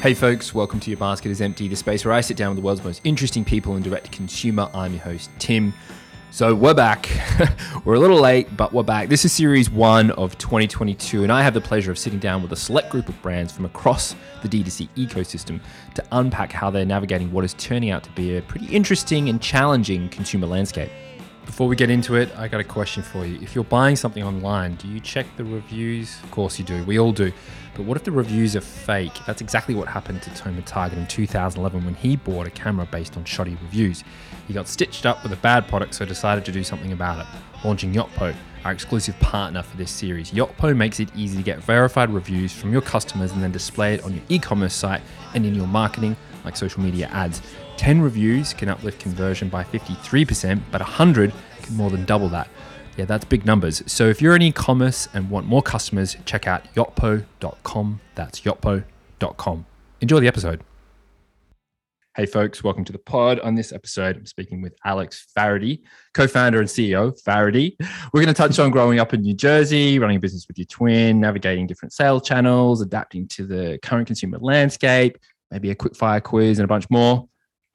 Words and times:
Hey 0.00 0.14
folks, 0.14 0.54
welcome 0.54 0.78
to 0.78 0.90
Your 0.90 0.96
Basket 0.96 1.32
is 1.32 1.40
Empty, 1.40 1.66
the 1.66 1.74
space 1.74 2.04
where 2.04 2.14
I 2.14 2.20
sit 2.20 2.36
down 2.36 2.50
with 2.50 2.58
the 2.58 2.62
world's 2.62 2.84
most 2.84 3.00
interesting 3.02 3.44
people 3.44 3.74
in 3.74 3.82
direct 3.82 4.04
to 4.04 4.10
consumer. 4.12 4.70
I'm 4.72 4.92
your 4.92 5.02
host, 5.02 5.28
Tim. 5.40 5.74
So 6.30 6.54
we're 6.54 6.72
back. 6.72 7.10
we're 7.84 7.94
a 7.94 7.98
little 7.98 8.20
late, 8.20 8.56
but 8.56 8.72
we're 8.72 8.84
back. 8.84 9.08
This 9.08 9.24
is 9.24 9.32
series 9.32 9.68
one 9.68 10.12
of 10.12 10.38
2022, 10.38 11.24
and 11.24 11.32
I 11.32 11.42
have 11.42 11.52
the 11.52 11.60
pleasure 11.60 11.90
of 11.90 11.98
sitting 11.98 12.20
down 12.20 12.42
with 12.42 12.52
a 12.52 12.56
select 12.56 12.90
group 12.90 13.08
of 13.08 13.20
brands 13.22 13.52
from 13.52 13.64
across 13.64 14.14
the 14.40 14.48
D2C 14.48 14.88
ecosystem 14.94 15.60
to 15.96 16.04
unpack 16.12 16.52
how 16.52 16.70
they're 16.70 16.86
navigating 16.86 17.32
what 17.32 17.44
is 17.44 17.54
turning 17.54 17.90
out 17.90 18.04
to 18.04 18.10
be 18.10 18.36
a 18.36 18.42
pretty 18.42 18.66
interesting 18.66 19.28
and 19.28 19.42
challenging 19.42 20.08
consumer 20.10 20.46
landscape. 20.46 20.92
Before 21.48 21.66
we 21.66 21.76
get 21.76 21.88
into 21.88 22.14
it, 22.14 22.30
I 22.36 22.46
got 22.46 22.60
a 22.60 22.64
question 22.64 23.02
for 23.02 23.24
you. 23.24 23.38
If 23.40 23.54
you're 23.54 23.64
buying 23.64 23.96
something 23.96 24.22
online, 24.22 24.74
do 24.74 24.86
you 24.86 25.00
check 25.00 25.26
the 25.38 25.44
reviews? 25.44 26.22
Of 26.22 26.30
course 26.30 26.58
you 26.58 26.64
do. 26.64 26.84
We 26.84 26.98
all 26.98 27.10
do. 27.10 27.32
But 27.74 27.86
what 27.86 27.96
if 27.96 28.04
the 28.04 28.12
reviews 28.12 28.54
are 28.54 28.60
fake? 28.60 29.14
That's 29.26 29.40
exactly 29.40 29.74
what 29.74 29.88
happened 29.88 30.20
to 30.22 30.30
Tomer 30.30 30.62
Tagrin 30.62 30.98
in 30.98 31.06
2011 31.06 31.86
when 31.86 31.94
he 31.94 32.16
bought 32.16 32.46
a 32.46 32.50
camera 32.50 32.86
based 32.92 33.16
on 33.16 33.24
shoddy 33.24 33.56
reviews. 33.62 34.04
He 34.46 34.52
got 34.52 34.68
stitched 34.68 35.06
up 35.06 35.22
with 35.22 35.32
a 35.32 35.36
bad 35.36 35.66
product, 35.68 35.94
so 35.94 36.04
decided 36.04 36.44
to 36.44 36.52
do 36.52 36.62
something 36.62 36.92
about 36.92 37.20
it, 37.20 37.26
launching 37.64 37.94
Yotpo, 37.94 38.36
our 38.66 38.72
exclusive 38.72 39.18
partner 39.18 39.62
for 39.62 39.78
this 39.78 39.90
series. 39.90 40.32
Yotpo 40.32 40.76
makes 40.76 41.00
it 41.00 41.08
easy 41.16 41.38
to 41.38 41.42
get 41.42 41.60
verified 41.60 42.10
reviews 42.10 42.52
from 42.52 42.72
your 42.72 42.82
customers 42.82 43.32
and 43.32 43.42
then 43.42 43.52
display 43.52 43.94
it 43.94 44.04
on 44.04 44.12
your 44.12 44.22
e 44.28 44.38
commerce 44.38 44.74
site 44.74 45.00
and 45.34 45.46
in 45.46 45.54
your 45.54 45.66
marketing, 45.66 46.14
like 46.44 46.58
social 46.58 46.82
media 46.82 47.06
ads. 47.06 47.40
10 47.78 48.02
reviews 48.02 48.52
can 48.52 48.68
uplift 48.68 49.00
conversion 49.00 49.48
by 49.48 49.62
53%, 49.62 50.60
but 50.70 50.80
100 50.80 51.32
can 51.62 51.76
more 51.76 51.90
than 51.90 52.04
double 52.04 52.28
that. 52.28 52.48
Yeah, 52.96 53.04
that's 53.04 53.24
big 53.24 53.46
numbers. 53.46 53.82
So 53.86 54.08
if 54.08 54.20
you're 54.20 54.34
in 54.34 54.42
e-commerce 54.42 55.08
and 55.14 55.30
want 55.30 55.46
more 55.46 55.62
customers, 55.62 56.16
check 56.24 56.48
out 56.48 56.64
yotpo.com. 56.74 58.00
That's 58.16 58.40
yotpo.com. 58.40 59.66
Enjoy 60.00 60.20
the 60.20 60.26
episode. 60.26 60.60
Hey 62.16 62.26
folks, 62.26 62.64
welcome 62.64 62.84
to 62.84 62.90
the 62.90 62.98
pod. 62.98 63.38
On 63.40 63.54
this 63.54 63.72
episode, 63.72 64.16
I'm 64.16 64.26
speaking 64.26 64.60
with 64.60 64.74
Alex 64.84 65.28
Faherty, 65.36 65.84
co-founder 66.14 66.58
and 66.58 66.68
CEO 66.68 67.16
Faherty. 67.22 67.76
We're 68.12 68.22
going 68.22 68.26
to 68.26 68.34
touch 68.34 68.58
on 68.58 68.72
growing 68.72 68.98
up 68.98 69.14
in 69.14 69.22
New 69.22 69.34
Jersey, 69.34 70.00
running 70.00 70.16
a 70.16 70.20
business 70.20 70.48
with 70.48 70.58
your 70.58 70.66
twin, 70.66 71.20
navigating 71.20 71.68
different 71.68 71.92
sales 71.92 72.26
channels, 72.26 72.82
adapting 72.82 73.28
to 73.28 73.46
the 73.46 73.78
current 73.84 74.08
consumer 74.08 74.38
landscape, 74.40 75.16
maybe 75.52 75.70
a 75.70 75.76
quick 75.76 75.94
fire 75.94 76.20
quiz 76.20 76.58
and 76.58 76.64
a 76.64 76.68
bunch 76.68 76.90
more. 76.90 77.28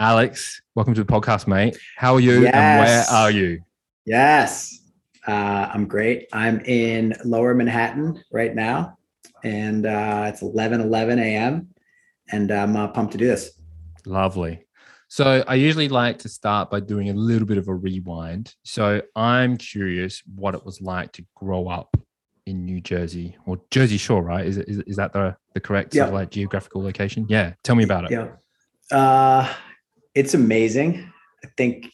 Alex, 0.03 0.61
welcome 0.75 0.93
to 0.93 1.01
the 1.01 1.09
podcast, 1.09 1.47
mate. 1.47 1.77
How 1.95 2.15
are 2.15 2.19
you 2.19 2.41
yes. 2.41 2.53
and 2.53 2.79
where 2.81 3.21
are 3.21 3.31
you? 3.31 3.61
Yes, 4.05 4.81
uh, 5.25 5.69
I'm 5.73 5.87
great. 5.87 6.27
I'm 6.33 6.59
in 6.65 7.13
lower 7.23 7.55
Manhattan 7.55 8.21
right 8.29 8.53
now, 8.53 8.97
and 9.45 9.85
uh, 9.85 10.25
it's 10.27 10.41
11 10.41 10.81
11 10.81 11.19
a.m. 11.19 11.69
And 12.33 12.51
I'm 12.51 12.75
uh, 12.75 12.89
pumped 12.89 13.13
to 13.13 13.17
do 13.17 13.27
this. 13.27 13.51
Lovely. 14.05 14.65
So 15.07 15.41
I 15.47 15.55
usually 15.55 15.87
like 15.87 16.19
to 16.19 16.27
start 16.27 16.69
by 16.69 16.81
doing 16.81 17.09
a 17.09 17.13
little 17.13 17.47
bit 17.47 17.57
of 17.57 17.69
a 17.69 17.73
rewind. 17.73 18.55
So 18.63 19.01
I'm 19.15 19.55
curious 19.55 20.21
what 20.35 20.53
it 20.53 20.65
was 20.65 20.81
like 20.81 21.13
to 21.13 21.25
grow 21.33 21.69
up 21.69 21.95
in 22.45 22.65
New 22.65 22.81
Jersey 22.81 23.37
or 23.45 23.61
Jersey 23.71 23.95
Shore, 23.95 24.21
right? 24.21 24.45
Is, 24.45 24.57
is, 24.57 24.79
is 24.79 24.97
that 24.97 25.13
the, 25.13 25.37
the 25.53 25.61
correct 25.61 25.95
yeah. 25.95 26.01
sort 26.01 26.09
of 26.09 26.15
like 26.15 26.29
geographical 26.29 26.83
location? 26.83 27.25
Yeah. 27.29 27.53
Tell 27.63 27.77
me 27.77 27.85
about 27.85 28.11
it. 28.11 28.11
Yeah. 28.11 28.27
Uh, 28.91 29.53
it's 30.15 30.33
amazing. 30.33 31.11
I 31.43 31.47
think 31.57 31.87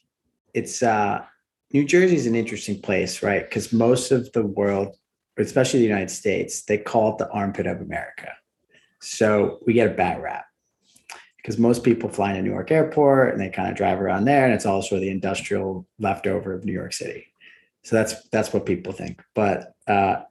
it's 0.54 0.84
uh, 0.84 1.24
New 1.74 1.86
Jersey 1.86 2.16
is 2.16 2.26
an 2.26 2.36
interesting 2.36 2.82
place, 2.82 3.24
right? 3.24 3.48
Because 3.48 3.72
most 3.72 4.12
of 4.12 4.32
the 4.34 4.46
world, 4.46 4.96
especially 5.38 5.80
the 5.80 5.88
United 5.88 6.12
States, 6.12 6.64
they 6.64 6.78
call 6.78 7.14
it 7.14 7.18
the 7.18 7.30
armpit 7.30 7.68
of 7.68 7.82
America. 7.82 8.34
So 9.02 9.60
we 9.66 9.74
get 9.74 9.92
a 9.92 9.94
bad 9.94 10.22
rap 10.22 10.46
because 11.38 11.58
most 11.58 11.84
people 11.84 12.10
fly 12.10 12.34
into 12.34 12.50
Newark 12.50 12.70
Airport 12.72 13.32
and 13.32 13.42
they 13.42 13.50
kind 13.50 13.70
of 13.70 13.78
drive 13.78 14.02
around 14.02 14.26
there, 14.26 14.46
and 14.46 14.54
it's 14.54 14.66
also 14.66 15.00
the 15.00 15.10
industrial 15.10 15.88
leftover 15.98 16.54
of 16.54 16.66
New 16.66 16.74
York 16.74 16.94
City. 16.94 17.28
So 17.84 17.96
that's 17.96 18.28
that's 18.30 18.52
what 18.52 18.66
people 18.66 18.92
think, 18.92 19.24
but 19.36 19.74
uh, 19.88 20.24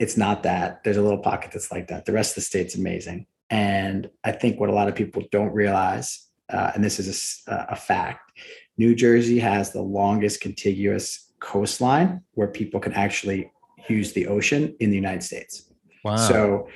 it's 0.00 0.16
not 0.16 0.42
that. 0.42 0.82
There's 0.82 0.96
a 0.96 1.02
little 1.02 1.22
pocket 1.22 1.52
that's 1.52 1.70
like 1.70 1.86
that. 1.88 2.04
The 2.04 2.12
rest 2.12 2.32
of 2.32 2.36
the 2.36 2.40
state's 2.40 2.74
amazing, 2.74 3.26
and 3.48 4.10
I 4.24 4.32
think 4.32 4.58
what 4.58 4.70
a 4.70 4.74
lot 4.74 4.88
of 4.88 4.96
people 4.96 5.22
don't 5.30 5.52
realize, 5.52 6.26
uh, 6.52 6.72
and 6.74 6.84
this 6.84 6.98
is 6.98 7.42
a, 7.46 7.66
a 7.70 7.76
fact, 7.76 8.32
New 8.78 8.94
Jersey 8.94 9.38
has 9.38 9.72
the 9.72 9.82
longest 9.82 10.40
contiguous 10.40 11.32
coastline 11.40 12.22
where 12.32 12.48
people 12.48 12.80
can 12.80 12.92
actually 12.92 13.50
use 13.88 14.12
the 14.12 14.26
ocean 14.26 14.74
in 14.80 14.90
the 14.90 14.96
United 14.96 15.22
States. 15.22 15.70
Wow. 16.04 16.16
So 16.16 16.68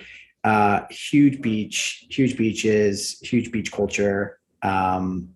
uh, 0.43 0.83
huge 0.91 1.41
beach, 1.41 2.07
huge 2.11 2.37
beaches, 2.37 3.19
huge 3.21 3.51
beach 3.51 3.73
culture. 3.73 4.39
Um, 4.63 5.31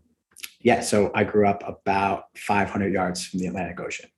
yeah, 0.60 0.80
so 0.80 1.10
I 1.14 1.24
grew 1.24 1.46
up 1.46 1.62
about 1.66 2.24
500 2.36 2.92
yards 2.92 3.26
from 3.26 3.40
the 3.40 3.46
Atlantic 3.46 3.80
Ocean, 3.80 4.10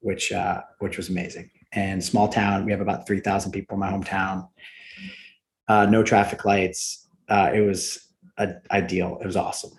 which 0.00 0.32
uh, 0.32 0.62
which 0.78 0.96
was 0.96 1.08
amazing. 1.08 1.50
And 1.72 2.02
small 2.02 2.28
town, 2.28 2.64
we 2.64 2.70
have 2.70 2.80
about 2.80 3.06
3,000 3.06 3.50
people 3.50 3.74
in 3.74 3.80
my 3.80 3.90
hometown. 3.90 4.48
Uh, 5.66 5.86
no 5.86 6.02
traffic 6.02 6.44
lights. 6.44 7.08
Uh, 7.28 7.50
it 7.52 7.60
was 7.60 8.13
a, 8.38 8.54
ideal. 8.70 9.18
It 9.20 9.26
was 9.26 9.36
awesome. 9.36 9.72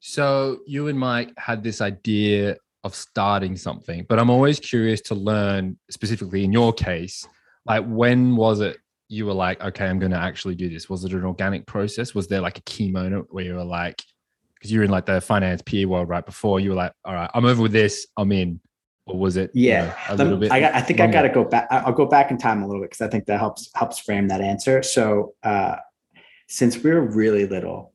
So 0.00 0.60
you 0.66 0.88
and 0.88 0.98
Mike 0.98 1.32
had 1.38 1.62
this 1.62 1.80
idea 1.80 2.56
of 2.82 2.94
starting 2.94 3.56
something, 3.56 4.04
but 4.08 4.18
I'm 4.18 4.28
always 4.28 4.60
curious 4.60 5.00
to 5.02 5.14
learn 5.14 5.78
specifically 5.90 6.44
in 6.44 6.52
your 6.52 6.72
case 6.72 7.26
like 7.66 7.84
when 7.86 8.36
was 8.36 8.60
it 8.60 8.78
you 9.08 9.26
were 9.26 9.34
like 9.34 9.62
okay 9.62 9.86
i'm 9.86 9.98
going 9.98 10.12
to 10.12 10.18
actually 10.18 10.54
do 10.54 10.68
this 10.68 10.88
was 10.88 11.04
it 11.04 11.12
an 11.12 11.24
organic 11.24 11.66
process 11.66 12.14
was 12.14 12.26
there 12.26 12.40
like 12.40 12.58
a 12.58 12.62
key 12.62 12.90
moment 12.90 13.26
where 13.30 13.44
you 13.44 13.54
were 13.54 13.64
like 13.64 14.02
because 14.54 14.72
you 14.72 14.78
were 14.78 14.84
in 14.84 14.90
like 14.90 15.06
the 15.06 15.20
finance 15.20 15.62
peer 15.62 15.86
world 15.86 16.08
right 16.08 16.26
before 16.26 16.60
you 16.60 16.70
were 16.70 16.76
like 16.76 16.92
all 17.04 17.14
right 17.14 17.30
i'm 17.34 17.44
over 17.44 17.62
with 17.62 17.72
this 17.72 18.06
i'm 18.16 18.32
in 18.32 18.60
or 19.06 19.18
was 19.18 19.36
it 19.36 19.50
yeah 19.54 19.84
you 19.84 19.88
know, 19.88 19.94
a 20.08 20.24
little 20.24 20.38
bit 20.38 20.50
I, 20.50 20.60
got, 20.60 20.74
I 20.74 20.80
think 20.80 20.98
longer? 20.98 21.18
i 21.18 21.22
got 21.22 21.28
to 21.28 21.34
go 21.34 21.44
back 21.44 21.66
i'll 21.70 21.92
go 21.92 22.06
back 22.06 22.30
in 22.30 22.38
time 22.38 22.62
a 22.62 22.66
little 22.66 22.80
bit 22.80 22.90
because 22.90 23.06
i 23.06 23.08
think 23.08 23.26
that 23.26 23.38
helps 23.38 23.70
helps 23.74 23.98
frame 23.98 24.28
that 24.28 24.40
answer 24.40 24.82
so 24.82 25.34
uh 25.42 25.76
since 26.54 26.78
we 26.78 26.90
were 26.90 27.00
really 27.00 27.46
little 27.46 27.92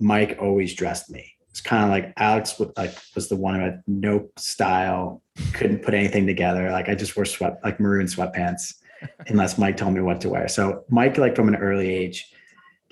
mike 0.00 0.36
always 0.40 0.74
dressed 0.74 1.10
me 1.10 1.34
it's 1.50 1.60
kind 1.60 1.84
of 1.84 1.90
like 1.90 2.12
alex 2.16 2.58
was 2.58 2.70
like 2.76 2.94
was 3.14 3.28
the 3.28 3.36
one 3.36 3.54
who 3.54 3.60
had 3.60 3.82
no 3.86 4.28
style 4.36 5.22
couldn't 5.52 5.82
put 5.82 5.94
anything 5.94 6.26
together 6.26 6.70
like 6.70 6.88
i 6.88 6.94
just 6.94 7.16
wore 7.16 7.24
sweat 7.24 7.58
like 7.64 7.78
maroon 7.80 8.06
sweatpants 8.06 8.74
unless 9.28 9.58
Mike 9.58 9.76
told 9.76 9.94
me 9.94 10.00
what 10.00 10.20
to 10.20 10.28
wear. 10.28 10.48
So 10.48 10.84
Mike, 10.88 11.18
like 11.18 11.36
from 11.36 11.48
an 11.48 11.56
early 11.56 11.88
age, 11.88 12.32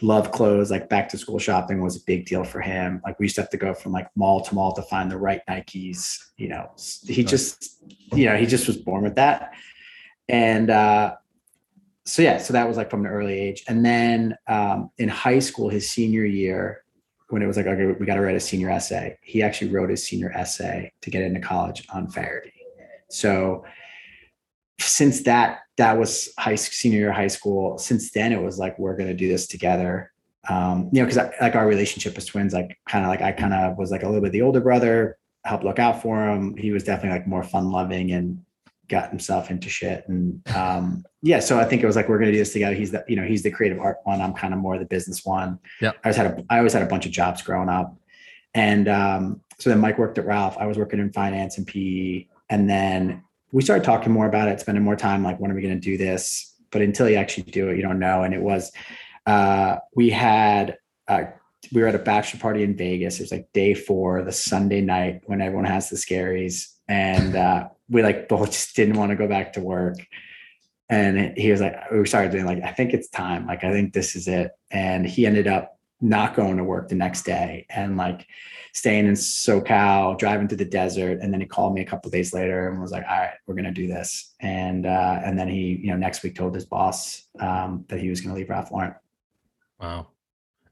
loved 0.03 0.33
clothes. 0.33 0.71
Like 0.71 0.89
back 0.89 1.09
to 1.11 1.19
school 1.19 1.39
shopping 1.39 1.83
was 1.83 1.97
a 1.97 2.05
big 2.07 2.27
deal 2.27 2.45
for 2.45 2.61
him. 2.61 3.01
Like 3.05 3.19
we 3.19 3.27
used 3.27 3.35
to 3.37 3.43
have 3.43 3.51
to 3.51 3.57
go 3.57 3.75
from 3.75 3.93
like 3.93 4.09
mall 4.17 4.43
to 4.43 4.55
mall 4.55 4.73
to 4.73 4.83
find 4.83 5.11
the 5.11 5.19
right 5.19 5.43
Nikes. 5.49 6.19
You 6.37 6.49
know, 6.49 6.71
he 7.07 7.25
just, 7.25 7.83
you 8.13 8.27
know, 8.27 8.37
he 8.37 8.47
just 8.47 8.67
was 8.67 8.77
born 8.77 9.05
with 9.05 9.17
that. 9.17 9.53
And 10.29 10.71
uh, 10.71 11.17
so 12.11 12.23
yeah, 12.23 12.39
so 12.39 12.53
that 12.53 12.67
was 12.67 12.77
like 12.77 12.91
from 12.91 13.07
an 13.07 13.13
early 13.13 13.39
age. 13.39 13.63
And 13.69 13.85
then 13.85 14.37
um, 14.49 14.91
in 14.99 15.09
high 15.09 15.39
school, 15.39 15.69
his 15.69 15.89
senior 15.89 16.25
year, 16.25 16.83
when 17.29 17.41
it 17.41 17.47
was 17.47 17.57
like, 17.57 17.67
okay, 17.67 17.87
we 17.87 18.05
got 18.05 18.17
to 18.17 18.21
write 18.21 18.35
a 18.35 18.41
senior 18.41 18.69
essay. 18.69 19.17
He 19.23 19.43
actually 19.43 19.71
wrote 19.71 19.91
his 19.91 20.05
senior 20.05 20.33
essay 20.33 20.93
to 21.03 21.11
get 21.11 21.23
into 21.23 21.39
college 21.39 21.87
on 21.93 22.09
Faherty. 22.09 22.53
So 23.09 23.65
since 24.81 25.23
that 25.23 25.61
that 25.77 25.97
was 25.99 26.33
high 26.39 26.55
senior 26.55 26.99
year 26.99 27.13
high 27.13 27.29
school 27.29 27.77
since 27.79 28.11
then 28.13 28.33
it 28.33 28.43
was 28.43 28.59
like 28.59 28.79
we're 28.79 28.97
going 28.97 29.09
to 29.09 29.15
do 29.15 29.29
this 29.29 29.47
together 29.47 30.11
um 30.49 30.89
you 30.91 31.01
know 31.01 31.07
because 31.07 31.31
like 31.41 31.55
our 31.55 31.67
relationship 31.67 32.17
as 32.17 32.25
twins 32.25 32.55
like 32.55 32.79
kind 32.89 33.05
of 33.05 33.11
like 33.11 33.21
i 33.21 33.31
kind 33.31 33.53
of 33.53 33.77
was 33.77 33.91
like 33.91 34.03
a 34.03 34.07
little 34.07 34.23
bit 34.23 34.33
the 34.33 34.41
older 34.41 34.61
brother 34.61 35.19
helped 35.45 35.65
look 35.65 35.79
out 35.79 36.01
for 36.01 36.27
him 36.27 36.57
he 36.57 36.71
was 36.71 36.83
definitely 36.83 37.19
like 37.19 37.27
more 37.27 37.43
fun 37.43 37.71
loving 37.71 38.13
and 38.13 38.43
got 38.91 39.09
himself 39.09 39.51
into 39.51 39.69
shit 39.69 40.05
and 40.09 40.47
um 40.55 41.05
yeah 41.23 41.41
so 41.41 41.59
i 41.59 41.65
think 41.65 41.83
it 41.83 41.87
was 41.87 41.97
like 41.97 42.09
we're 42.09 42.19
going 42.19 42.31
to 42.31 42.33
do 42.33 42.39
this 42.39 42.53
together 42.53 42.75
he's 42.75 42.91
the 42.91 43.05
you 43.09 43.17
know 43.17 43.25
he's 43.25 43.43
the 43.43 43.51
creative 43.51 43.79
art 43.79 43.99
one 44.05 44.21
i'm 44.21 44.35
kind 44.35 44.53
of 44.53 44.61
more 44.61 44.79
the 44.79 44.85
business 44.85 45.25
one 45.25 45.59
yeah 45.81 45.93
i 46.05 46.09
always 46.09 46.17
had 46.17 46.27
a 46.27 46.45
i 46.51 46.59
always 46.59 46.73
had 46.73 46.83
a 46.83 46.87
bunch 46.87 47.07
of 47.07 47.13
jobs 47.13 47.41
growing 47.41 47.69
up 47.69 47.97
and 48.55 48.89
um 48.89 49.41
so 49.59 49.71
then 49.71 49.79
mike 49.79 49.97
worked 49.97 50.19
at 50.19 50.27
ralph 50.27 50.59
i 50.59 50.67
was 50.67 50.77
working 50.77 50.99
in 50.99 51.13
finance 51.13 51.57
and 51.57 51.67
pe 51.67 52.27
and 52.51 52.69
then 52.69 53.23
we 53.53 53.63
started 53.63 53.85
talking 53.85 54.13
more 54.13 54.27
about 54.27 54.49
it, 54.49 54.61
spending 54.61 54.85
more 54.85 54.97
time 54.97 55.23
like, 55.23 55.39
when 55.39 55.51
are 55.51 55.55
we 55.55 55.63
going 55.63 55.75
to 55.75 55.81
do 55.81 55.97
this? 55.97 56.55
But 56.71 56.83
until 56.83 57.09
you 57.09 57.17
actually 57.17 57.45
do 57.45 57.69
it, 57.69 57.77
you 57.77 57.83
don't 57.83 57.99
know. 57.99 58.23
And 58.23 58.33
it 58.33 58.41
was, 58.41 58.71
uh, 59.27 59.77
we 59.95 60.11
had, 60.11 60.79
uh, 61.09 61.25
we 61.73 61.83
were 61.83 61.89
at 61.89 61.95
a 61.95 62.01
bachelor 62.01 62.41
party 62.41 62.63
in 62.63 62.77
Vegas. 62.77 63.19
It 63.19 63.25
was 63.25 63.33
like 63.33 63.53
day 63.53 63.75
four, 63.75 64.23
the 64.23 64.33
Sunday 64.33 64.81
night 64.81 65.23
when 65.27 65.41
everyone 65.41 65.65
has 65.65 65.91
the 65.91 65.97
scaries. 65.97 66.69
And 66.89 67.37
uh, 67.37 67.69
we 67.91 68.03
like 68.03 68.29
both 68.29 68.53
just 68.53 68.75
didn't 68.77 68.97
want 68.97 69.11
to 69.11 69.17
go 69.17 69.29
back 69.29 69.53
to 69.55 69.61
work. 69.61 69.97
And 70.89 71.37
he 71.37 71.51
was 71.51 71.61
like, 71.61 71.77
we 71.93 72.07
started 72.07 72.33
doing 72.33 72.47
like, 72.47 72.63
I 72.63 72.73
think 72.73 72.95
it's 72.95 73.09
time. 73.09 73.47
Like, 73.47 73.63
I 73.63 73.73
think 73.73 73.93
this 73.93 74.17
is 74.17 74.27
it. 74.27 74.53
And 74.71 75.07
he 75.07 75.27
ended 75.27 75.47
up 75.47 75.77
not 76.01 76.35
going 76.35 76.57
to 76.57 76.65
work 76.65 76.89
the 76.89 76.95
next 76.95 77.23
day 77.23 77.67
and 77.69 77.97
like 77.97 78.27
staying 78.73 79.07
in 79.07 79.13
SoCal, 79.13 80.19
driving 80.19 80.49
to 80.49 80.57
the 80.57 80.65
desert. 80.65 81.19
And 81.21 81.33
then 81.33 81.41
he 81.41 81.47
called 81.47 81.75
me 81.75 81.83
a 81.83 81.85
couple 81.85 82.11
days 82.11 82.33
later 82.33 82.69
and 82.69 82.81
was 82.81 82.91
like, 82.91 83.05
all 83.09 83.19
right, 83.19 83.35
we're 83.47 83.55
going 83.55 83.67
to 83.67 83.71
do 83.71 83.87
this. 83.87 84.35
And, 84.41 84.87
uh, 84.87 85.21
and 85.25 85.39
then 85.39 85.49
he, 85.49 85.81
you 85.83 85.91
know, 85.91 85.97
next 85.97 86.23
week 86.23 86.35
told 86.35 86.55
his 86.55 86.65
boss 86.65 87.25
um, 87.39 87.85
that 87.89 88.01
he 88.01 88.09
was 88.09 88.21
going 88.21 88.35
to 88.35 88.39
leave 88.39 88.51
Ralph 88.51 88.73
Lauren. 88.73 88.95
Wow. 89.79 90.09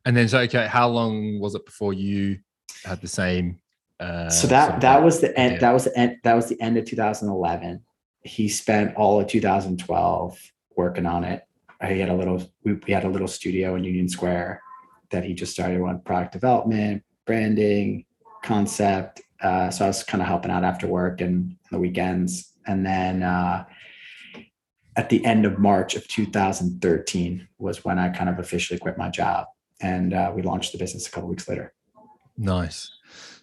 And 0.05 0.17
then, 0.17 0.29
so 0.29 0.38
okay, 0.41 0.67
how 0.67 0.88
long 0.88 1.38
was 1.38 1.55
it 1.55 1.67
before 1.67 1.93
you 1.93 2.38
had 2.85 3.00
the 3.00 3.09
same? 3.09 3.61
Uh, 4.00 4.31
so 4.31 4.47
that 4.47 4.81
that 4.81 5.03
was 5.03 5.21
the 5.21 5.37
end. 5.39 5.61
That 5.61 5.73
was 5.73 5.85
the 5.85 5.99
end. 5.99 6.19
That 6.23 6.35
was 6.35 6.49
the 6.49 6.61
end 6.61 6.77
of 6.77 6.85
2011. 6.85 7.83
He 8.23 8.49
spent 8.49 8.95
all 8.97 9.21
of 9.21 9.27
2012 9.27 10.53
working 10.77 11.06
on 11.06 11.25
it. 11.25 11.45
He 11.87 11.99
had 11.99 12.09
a 12.09 12.15
little. 12.15 12.43
We, 12.65 12.75
we 12.75 12.93
had 12.93 13.05
a 13.05 13.09
little 13.09 13.29
studio 13.29 13.75
in 13.75 13.85
Union 13.85 14.09
Square 14.09 14.62
that 15.11 15.25
he 15.25 15.35
just 15.35 15.53
started 15.53 15.81
on 15.81 16.00
product 16.00 16.33
development, 16.33 17.03
branding, 17.27 18.05
concept. 18.45 19.23
Uh, 19.41 19.71
so 19.71 19.85
I 19.85 19.89
was 19.89 20.03
kind 20.03 20.21
of 20.21 20.29
helping 20.29 20.50
out 20.50 20.65
after 20.65 20.87
work 20.87 21.21
and 21.21 21.56
the 21.71 21.79
weekends, 21.79 22.53
and 22.67 22.85
then 22.85 23.23
uh, 23.23 23.65
at 24.97 25.09
the 25.11 25.25
end 25.25 25.45
of 25.45 25.59
March 25.59 25.95
of 25.95 26.06
2013 26.09 27.49
was 27.59 27.85
when 27.85 27.99
I 27.99 28.09
kind 28.09 28.29
of 28.29 28.39
officially 28.41 28.79
quit 28.79 28.99
my 28.99 29.09
job, 29.09 29.47
and 29.81 30.12
uh, 30.12 30.33
we 30.35 30.43
launched 30.43 30.73
the 30.73 30.79
business 30.79 31.06
a 31.06 31.11
couple 31.11 31.29
weeks 31.29 31.49
later. 31.49 31.73
Nice. 32.37 32.91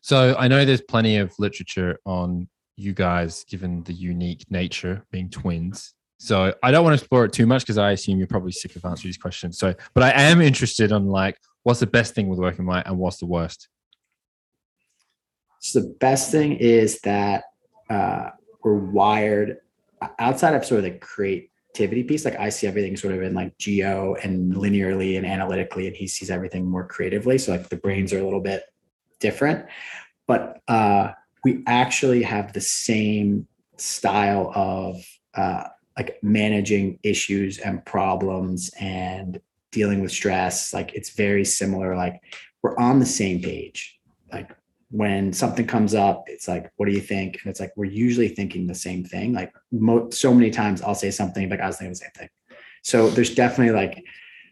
So 0.05 0.35
I 0.37 0.47
know 0.47 0.63
there's 0.65 0.81
plenty 0.81 1.17
of 1.17 1.33
literature 1.39 1.97
on 2.05 2.47
you 2.75 2.93
guys, 2.93 3.43
given 3.45 3.81
the 3.85 3.93
unique 3.93 4.45
nature 4.51 5.03
being 5.09 5.31
twins. 5.31 5.95
So 6.19 6.53
I 6.61 6.69
don't 6.69 6.83
want 6.83 6.95
to 6.95 7.03
explore 7.03 7.25
it 7.25 7.33
too 7.33 7.47
much 7.47 7.63
because 7.63 7.79
I 7.79 7.89
assume 7.89 8.19
you're 8.19 8.27
probably 8.27 8.51
sick 8.51 8.75
of 8.75 8.85
answering 8.85 9.09
these 9.09 9.17
questions. 9.17 9.57
So, 9.57 9.73
but 9.95 10.03
I 10.03 10.11
am 10.11 10.41
interested 10.41 10.91
on 10.91 11.07
like 11.07 11.39
what's 11.63 11.79
the 11.79 11.87
best 11.87 12.13
thing 12.13 12.27
with 12.27 12.37
working 12.37 12.67
with 12.67 12.83
and 12.85 12.99
what's 12.99 13.17
the 13.17 13.25
worst. 13.25 13.67
So 15.59 15.79
the 15.79 15.95
best 15.99 16.31
thing 16.31 16.53
is 16.53 16.99
that 17.01 17.45
uh, 17.89 18.29
we're 18.63 18.75
wired 18.75 19.57
outside 20.19 20.53
of 20.53 20.63
sort 20.65 20.77
of 20.77 20.83
the 20.83 20.99
creativity 20.99 22.03
piece. 22.03 22.25
Like 22.25 22.37
I 22.37 22.49
see 22.49 22.67
everything 22.67 22.95
sort 22.95 23.15
of 23.15 23.23
in 23.23 23.33
like 23.33 23.57
geo 23.57 24.13
and 24.21 24.53
linearly 24.53 25.17
and 25.17 25.25
analytically, 25.25 25.87
and 25.87 25.95
he 25.95 26.05
sees 26.05 26.29
everything 26.29 26.63
more 26.63 26.85
creatively. 26.85 27.39
So 27.39 27.53
like 27.53 27.69
the 27.69 27.77
brains 27.77 28.13
are 28.13 28.19
a 28.19 28.23
little 28.23 28.39
bit 28.39 28.61
different, 29.19 29.65
but 30.27 30.61
uh, 30.67 31.11
we 31.43 31.63
actually 31.67 32.23
have 32.23 32.53
the 32.53 32.61
same 32.61 33.47
style 33.77 34.51
of 34.55 34.95
uh, 35.35 35.65
like 35.97 36.17
managing 36.23 36.99
issues 37.03 37.59
and 37.59 37.85
problems 37.85 38.71
and 38.79 39.39
dealing 39.71 40.01
with 40.01 40.11
stress. 40.11 40.73
Like 40.73 40.93
it's 40.93 41.11
very 41.11 41.45
similar. 41.45 41.95
Like 41.95 42.21
we're 42.63 42.77
on 42.77 42.99
the 42.99 43.05
same 43.05 43.41
page. 43.41 43.99
Like 44.31 44.51
when 44.89 45.33
something 45.33 45.67
comes 45.67 45.93
up, 45.93 46.23
it's 46.27 46.47
like, 46.47 46.71
what 46.77 46.87
do 46.87 46.93
you 46.93 47.01
think? 47.01 47.39
And 47.43 47.51
it's 47.51 47.59
like, 47.59 47.73
we're 47.75 47.85
usually 47.85 48.29
thinking 48.29 48.65
the 48.65 48.75
same 48.75 49.03
thing. 49.03 49.33
Like 49.33 49.53
mo- 49.71 50.09
so 50.09 50.33
many 50.33 50.49
times 50.49 50.81
I'll 50.81 50.95
say 50.95 51.11
something, 51.11 51.49
like 51.49 51.59
I 51.59 51.67
was 51.67 51.77
thinking 51.77 51.91
the 51.91 51.97
same 51.97 52.11
thing. 52.15 52.29
So 52.83 53.09
there's 53.09 53.35
definitely 53.35 53.73
like 53.73 54.03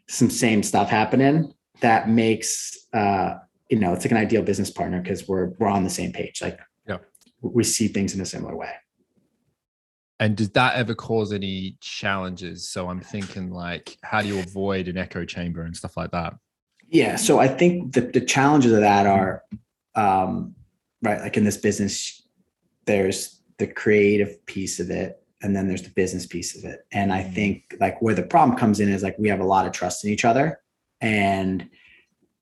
some 0.09 0.29
same 0.29 0.63
stuff 0.63 0.89
happening 0.89 1.53
that 1.79 2.09
makes, 2.09 2.77
uh, 2.93 3.35
you 3.73 3.79
know, 3.79 3.91
it's 3.91 4.05
like 4.05 4.11
an 4.11 4.17
ideal 4.17 4.43
business 4.43 4.69
partner 4.69 5.01
because 5.01 5.27
we're, 5.27 5.47
we're 5.57 5.67
on 5.67 5.83
the 5.83 5.89
same 5.89 6.11
page. 6.11 6.43
Like 6.43 6.59
Yeah. 6.87 6.99
we 7.41 7.63
see 7.63 7.87
things 7.87 8.13
in 8.13 8.21
a 8.21 8.25
similar 8.25 8.55
way. 8.55 8.69
And 10.19 10.37
does 10.37 10.51
that 10.51 10.75
ever 10.75 10.93
cause 10.93 11.33
any 11.33 11.75
challenges? 11.81 12.69
So 12.69 12.87
I'm 12.87 13.01
thinking 13.01 13.49
like, 13.49 13.97
how 14.03 14.21
do 14.21 14.27
you 14.27 14.37
avoid 14.37 14.87
an 14.87 14.95
echo 14.95 15.25
chamber 15.25 15.63
and 15.63 15.75
stuff 15.75 15.97
like 15.97 16.11
that? 16.11 16.35
Yeah. 16.87 17.15
So 17.15 17.39
I 17.39 17.47
think 17.47 17.93
the, 17.93 18.01
the 18.01 18.21
challenges 18.21 18.73
of 18.73 18.81
that 18.81 19.07
are, 19.07 19.41
um, 19.95 20.53
right, 21.01 21.19
like 21.21 21.35
in 21.35 21.43
this 21.43 21.57
business, 21.57 22.27
there's 22.85 23.41
the 23.57 23.65
creative 23.65 24.45
piece 24.45 24.79
of 24.79 24.91
it, 24.91 25.19
and 25.41 25.55
then 25.55 25.67
there's 25.67 25.81
the 25.81 25.89
business 25.89 26.27
piece 26.27 26.55
of 26.55 26.63
it. 26.63 26.85
And 26.91 27.11
I 27.11 27.23
think 27.23 27.75
like 27.79 27.99
where 28.03 28.13
the 28.13 28.21
problem 28.21 28.55
comes 28.55 28.79
in 28.79 28.89
is 28.89 29.01
like 29.01 29.17
we 29.17 29.29
have 29.29 29.39
a 29.39 29.45
lot 29.45 29.65
of 29.65 29.71
trust 29.71 30.05
in 30.05 30.11
each 30.11 30.25
other, 30.25 30.59
and 31.01 31.67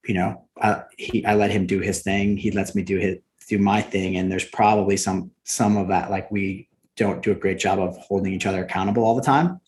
you 0.06 0.14
know, 0.14 0.46
I, 0.62 0.84
he 0.98 1.26
I 1.26 1.36
let 1.36 1.52
him 1.52 1.66
do 1.66 1.80
his 1.80 2.02
thing, 2.02 2.38
he 2.38 2.52
lets 2.52 2.76
me 2.76 2.84
do 2.84 2.98
his 2.98 3.18
do 3.48 3.58
my 3.58 3.82
thing, 3.82 4.18
and 4.18 4.32
there's 4.32 4.46
probably 4.46 4.98
some 4.98 5.32
some 5.44 5.78
of 5.78 5.88
that 5.90 6.10
like 6.12 6.32
we 6.32 6.70
don't 6.96 7.24
do 7.24 7.32
a 7.32 7.36
great 7.36 7.60
job 7.60 7.80
of 7.80 7.98
holding 7.98 8.34
each 8.34 8.46
other 8.46 8.64
accountable 8.64 9.04
all 9.04 9.16
the 9.16 9.22
time 9.22 9.60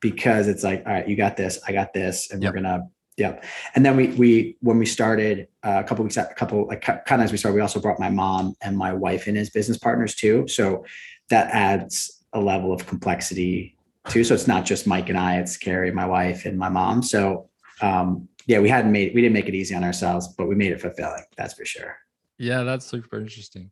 because 0.00 0.46
it's 0.46 0.62
like 0.62 0.82
all 0.86 0.92
right 0.92 1.08
you 1.08 1.16
got 1.16 1.36
this 1.36 1.58
i 1.66 1.72
got 1.72 1.92
this 1.92 2.30
and 2.30 2.40
Yep. 2.40 2.54
we're 2.54 2.60
gonna 2.62 2.88
Yep. 3.18 3.44
And 3.74 3.84
then 3.84 3.96
we 3.96 4.08
we 4.08 4.56
when 4.60 4.78
we 4.78 4.86
started 4.86 5.48
uh, 5.64 5.82
a 5.84 5.84
couple 5.84 6.04
weeks 6.04 6.16
a 6.16 6.24
couple 6.36 6.68
like 6.68 6.82
kind 6.82 7.20
of 7.20 7.20
as 7.20 7.32
we 7.32 7.36
started, 7.38 7.56
we 7.56 7.60
also 7.60 7.80
brought 7.80 7.98
my 7.98 8.08
mom 8.08 8.54
and 8.62 8.78
my 8.78 8.92
wife 8.92 9.26
in 9.26 9.36
as 9.36 9.50
business 9.50 9.76
partners 9.76 10.14
too. 10.14 10.46
So 10.46 10.84
that 11.28 11.50
adds 11.52 12.22
a 12.32 12.40
level 12.40 12.72
of 12.72 12.86
complexity 12.86 13.76
too. 14.08 14.22
So 14.22 14.34
it's 14.34 14.46
not 14.46 14.64
just 14.64 14.86
Mike 14.86 15.08
and 15.08 15.18
I; 15.18 15.38
it's 15.38 15.56
Carrie, 15.56 15.90
my 15.90 16.06
wife, 16.06 16.46
and 16.46 16.56
my 16.56 16.68
mom. 16.68 17.02
So 17.02 17.50
um, 17.80 18.28
yeah, 18.48 18.58
we 18.60 18.70
hadn't 18.70 18.90
made 18.90 19.14
we 19.14 19.20
didn't 19.20 19.34
make 19.34 19.46
it 19.46 19.54
easy 19.54 19.74
on 19.74 19.84
ourselves, 19.84 20.28
but 20.28 20.48
we 20.48 20.56
made 20.56 20.72
it 20.72 20.80
fulfilling. 20.80 21.22
That's 21.36 21.54
for 21.54 21.66
sure. 21.66 21.96
Yeah, 22.38 22.62
that's 22.62 22.86
super 22.86 23.20
interesting. 23.20 23.70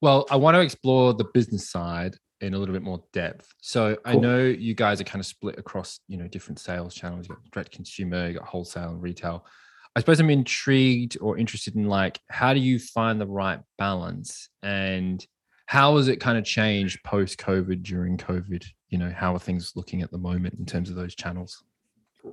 Well, 0.00 0.26
I 0.30 0.36
want 0.36 0.56
to 0.56 0.60
explore 0.60 1.14
the 1.14 1.26
business 1.32 1.70
side 1.70 2.16
in 2.40 2.54
a 2.54 2.58
little 2.58 2.72
bit 2.72 2.82
more 2.82 3.02
depth. 3.12 3.48
So 3.60 3.96
I 4.04 4.16
know 4.16 4.44
you 4.44 4.74
guys 4.74 5.00
are 5.00 5.04
kind 5.04 5.20
of 5.20 5.26
split 5.26 5.58
across, 5.58 6.00
you 6.08 6.16
know, 6.16 6.28
different 6.28 6.58
sales 6.58 6.94
channels. 6.94 7.28
You 7.28 7.34
got 7.34 7.50
direct 7.52 7.72
consumer, 7.72 8.28
you 8.28 8.38
got 8.38 8.46
wholesale 8.46 8.90
and 8.90 9.02
retail. 9.02 9.46
I 9.94 10.00
suppose 10.00 10.20
I'm 10.20 10.30
intrigued 10.30 11.16
or 11.20 11.38
interested 11.38 11.76
in 11.76 11.86
like 11.86 12.20
how 12.28 12.54
do 12.54 12.60
you 12.60 12.78
find 12.78 13.20
the 13.20 13.26
right 13.26 13.60
balance 13.78 14.48
and 14.62 15.24
how 15.66 15.96
has 15.96 16.08
it 16.08 16.18
kind 16.20 16.38
of 16.38 16.44
changed 16.44 17.04
post 17.04 17.38
COVID 17.38 17.82
during 17.82 18.16
COVID? 18.16 18.64
You 18.88 18.98
know, 18.98 19.12
how 19.16 19.34
are 19.34 19.38
things 19.38 19.72
looking 19.76 20.02
at 20.02 20.10
the 20.10 20.18
moment 20.18 20.54
in 20.58 20.66
terms 20.66 20.90
of 20.90 20.96
those 20.96 21.14
channels? 21.14 21.62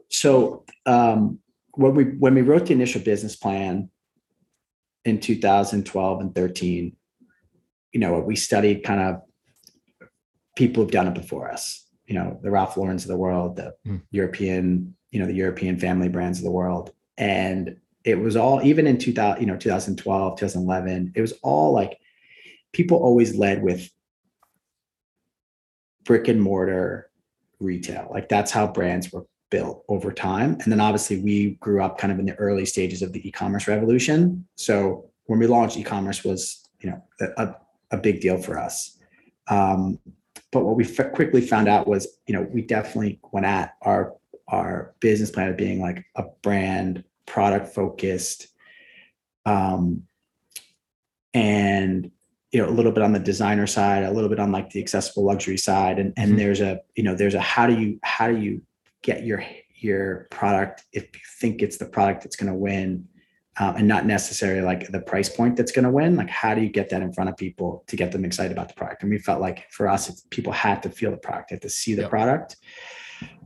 So 0.10 0.64
um, 0.86 1.40
when 1.76 1.96
we 1.96 2.04
when 2.06 2.36
we 2.36 2.42
wrote 2.42 2.68
the 2.68 2.74
initial 2.74 3.02
business 3.02 3.36
plan 3.36 3.90
in 5.04 5.20
2012 5.20 6.22
and 6.22 6.34
13, 6.34 6.96
you 7.92 8.00
know, 8.00 8.20
we 8.20 8.36
studied 8.36 8.84
kind 8.84 9.02
of 9.02 9.22
people 10.56 10.84
who've 10.84 10.92
done 10.92 11.08
it 11.08 11.14
before 11.14 11.52
us. 11.52 11.86
You 12.08 12.16
know, 12.16 12.40
the 12.42 12.52
Ralph 12.52 12.78
Laurens 12.78 13.04
of 13.04 13.10
the 13.10 13.18
world, 13.18 13.56
the 13.58 13.76
Mm. 13.86 14.02
European, 14.12 14.96
you 15.12 15.20
know, 15.20 15.26
the 15.28 15.34
European 15.34 15.78
family 15.80 16.10
brands 16.10 16.40
of 16.40 16.46
the 16.46 16.52
world, 16.52 16.92
and 17.18 17.78
it 18.04 18.20
was 18.20 18.36
all 18.36 18.62
even 18.64 18.86
in 18.88 18.98
2000, 18.98 19.42
you 19.42 19.48
know, 19.48 19.58
2012, 19.58 20.40
2011. 20.40 21.14
It 21.16 21.22
was 21.22 21.34
all 21.42 21.72
like 21.74 21.98
people 22.72 22.98
always 22.98 23.36
led 23.36 23.64
with 23.64 23.90
brick 26.04 26.28
and 26.28 26.42
mortar 26.42 27.10
retail. 27.60 28.10
Like 28.12 28.30
that's 28.30 28.52
how 28.52 28.68
brands 28.68 29.12
were 29.12 29.26
built 29.50 29.84
over 29.88 30.12
time. 30.12 30.58
And 30.64 30.72
then 30.72 30.80
obviously 30.80 31.20
we 31.22 31.52
grew 31.56 31.82
up 31.82 31.98
kind 31.98 32.12
of 32.12 32.20
in 32.20 32.26
the 32.26 32.36
early 32.36 32.66
stages 32.66 33.02
of 33.02 33.14
the 33.14 33.28
e-commerce 33.28 33.68
revolution. 33.68 34.46
So 34.56 35.10
when 35.26 35.40
we 35.40 35.48
launched 35.48 35.78
e-commerce 35.78 36.24
was, 36.24 36.68
you 36.80 36.90
know, 36.90 37.04
a, 37.38 37.56
a 37.92 37.98
big 37.98 38.22
deal 38.22 38.38
for 38.38 38.58
us. 38.58 38.98
Um, 39.48 40.00
but 40.52 40.64
what 40.66 40.76
we 40.76 40.86
f- 40.86 41.14
quickly 41.14 41.42
found 41.42 41.68
out 41.68 41.88
was, 41.88 42.08
you 42.28 42.34
know, 42.34 42.48
we 42.52 42.62
definitely 42.62 43.20
went 43.32 43.46
at 43.46 43.76
our 43.82 44.16
our 44.48 44.94
business 45.00 45.32
plan 45.32 45.50
of 45.50 45.58
being 45.58 45.82
like 45.82 46.06
a 46.16 46.24
brand 46.44 47.04
product 47.26 47.74
focused, 47.74 48.48
um, 49.48 50.04
and 51.34 52.12
you 52.52 52.62
know 52.62 52.70
a 52.70 52.72
little 52.72 52.92
bit 52.92 53.04
on 53.04 53.12
the 53.12 53.20
designer 53.20 53.66
side, 53.66 54.04
a 54.04 54.12
little 54.12 54.30
bit 54.30 54.40
on 54.40 54.52
like 54.52 54.70
the 54.70 54.80
accessible 54.80 55.26
luxury 55.26 55.58
side, 55.58 55.98
and 56.00 56.14
and 56.16 56.34
Mhm. 56.34 56.38
there's 56.38 56.62
a 56.62 56.82
you 56.96 57.04
know 57.04 57.16
there's 57.16 57.34
a 57.34 57.42
how 57.42 57.66
do 57.68 57.80
you 57.80 58.00
how 58.04 58.28
do 58.28 58.38
you 58.38 58.62
get 59.06 59.24
your 59.24 59.44
your 59.76 60.28
product 60.32 60.84
if 60.92 61.04
you 61.14 61.22
think 61.40 61.62
it's 61.62 61.78
the 61.78 61.86
product 61.86 62.24
that's 62.24 62.36
going 62.36 62.52
to 62.52 62.58
win 62.58 63.08
um, 63.58 63.76
and 63.78 63.88
not 63.88 64.06
necessarily 64.06 64.62
like 64.62 64.88
the 64.92 65.00
price 65.00 65.30
point 65.30 65.56
that's 65.56 65.72
going 65.72 65.86
to 65.86 65.92
win 65.92 66.16
like 66.16 66.30
how 66.30 66.56
do 66.56 66.62
you 66.62 66.70
get 66.70 66.90
that 66.90 67.02
in 67.04 67.14
front 67.14 67.30
of 67.30 67.38
people 67.38 67.84
to 67.88 67.96
get 67.96 68.12
them 68.12 68.26
excited 68.26 68.52
about 68.52 68.68
the 68.68 68.74
product? 68.74 69.04
And 69.04 69.12
we 69.12 69.20
felt 69.20 69.40
like 69.40 69.72
for 69.72 69.88
us 69.88 70.26
people 70.32 70.52
had 70.52 70.82
to 70.84 70.90
feel 70.90 71.12
the 71.12 71.18
product 71.18 71.52
had 71.52 71.62
to 71.62 71.70
see 71.70 71.94
the 71.94 72.04
Yep. 72.04 72.10
product. 72.10 72.56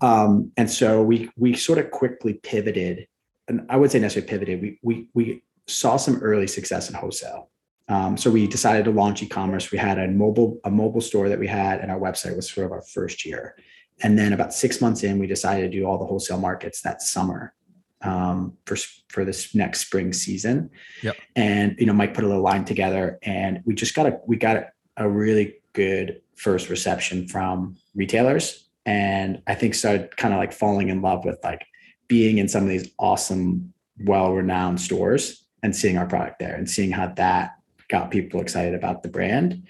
Um, 0.01 0.51
and 0.55 0.71
so 0.71 1.03
we 1.03 1.29
we 1.35 1.55
sort 1.55 1.77
of 1.77 1.91
quickly 1.91 2.33
pivoted 2.51 3.07
and 3.47 3.65
i 3.69 3.75
would 3.77 3.91
say 3.91 3.99
necessarily 3.99 4.29
pivoted 4.29 4.61
we 4.61 4.79
we 4.81 5.09
we 5.13 5.43
saw 5.67 5.97
some 5.97 6.17
early 6.29 6.47
success 6.47 6.89
in 6.89 6.95
wholesale. 6.95 7.51
Um, 7.89 8.17
so 8.17 8.29
we 8.31 8.47
decided 8.47 8.85
to 8.85 8.91
launch 8.91 9.21
e-commerce. 9.23 9.71
We 9.71 9.77
had 9.77 9.97
a 9.99 10.07
mobile 10.07 10.59
a 10.63 10.71
mobile 10.71 11.01
store 11.01 11.27
that 11.29 11.39
we 11.39 11.47
had 11.47 11.81
and 11.81 11.91
our 11.91 11.99
website 11.99 12.35
was 12.35 12.49
sort 12.49 12.65
of 12.65 12.71
our 12.71 12.81
first 12.81 13.25
year 13.25 13.55
and 14.01 14.17
then 14.17 14.33
about 14.33 14.53
six 14.53 14.81
months 14.81 15.03
in, 15.03 15.19
we 15.19 15.27
decided 15.27 15.71
to 15.71 15.77
do 15.77 15.85
all 15.85 15.97
the 15.97 16.05
wholesale 16.05 16.39
markets 16.39 16.81
that 16.81 17.01
summer 17.01 17.53
um, 18.01 18.57
for 18.65 18.77
for 19.09 19.25
this 19.25 19.53
next 19.53 19.81
spring 19.81 20.13
season. 20.13 20.69
Yep. 21.03 21.17
And 21.35 21.75
you 21.79 21.85
know, 21.85 21.93
Mike 21.93 22.13
put 22.13 22.23
a 22.23 22.27
little 22.27 22.43
line 22.43 22.65
together, 22.65 23.19
and 23.23 23.61
we 23.65 23.75
just 23.75 23.95
got 23.95 24.05
a 24.05 24.19
we 24.25 24.37
got 24.37 24.57
a, 24.57 24.71
a 24.97 25.09
really 25.09 25.55
good 25.73 26.21
first 26.35 26.69
reception 26.69 27.27
from 27.27 27.75
retailers, 27.95 28.69
and 28.85 29.41
I 29.47 29.55
think 29.55 29.75
started 29.75 30.15
kind 30.15 30.33
of 30.33 30.39
like 30.39 30.53
falling 30.53 30.89
in 30.89 31.01
love 31.01 31.25
with 31.25 31.39
like 31.43 31.65
being 32.07 32.37
in 32.37 32.47
some 32.47 32.63
of 32.63 32.69
these 32.69 32.89
awesome, 32.97 33.73
well-renowned 34.03 34.81
stores 34.81 35.45
and 35.61 35.75
seeing 35.75 35.97
our 35.97 36.07
product 36.07 36.39
there, 36.39 36.55
and 36.55 36.69
seeing 36.69 36.91
how 36.91 37.07
that 37.07 37.55
got 37.89 38.11
people 38.11 38.39
excited 38.39 38.73
about 38.73 39.03
the 39.03 39.09
brand. 39.09 39.67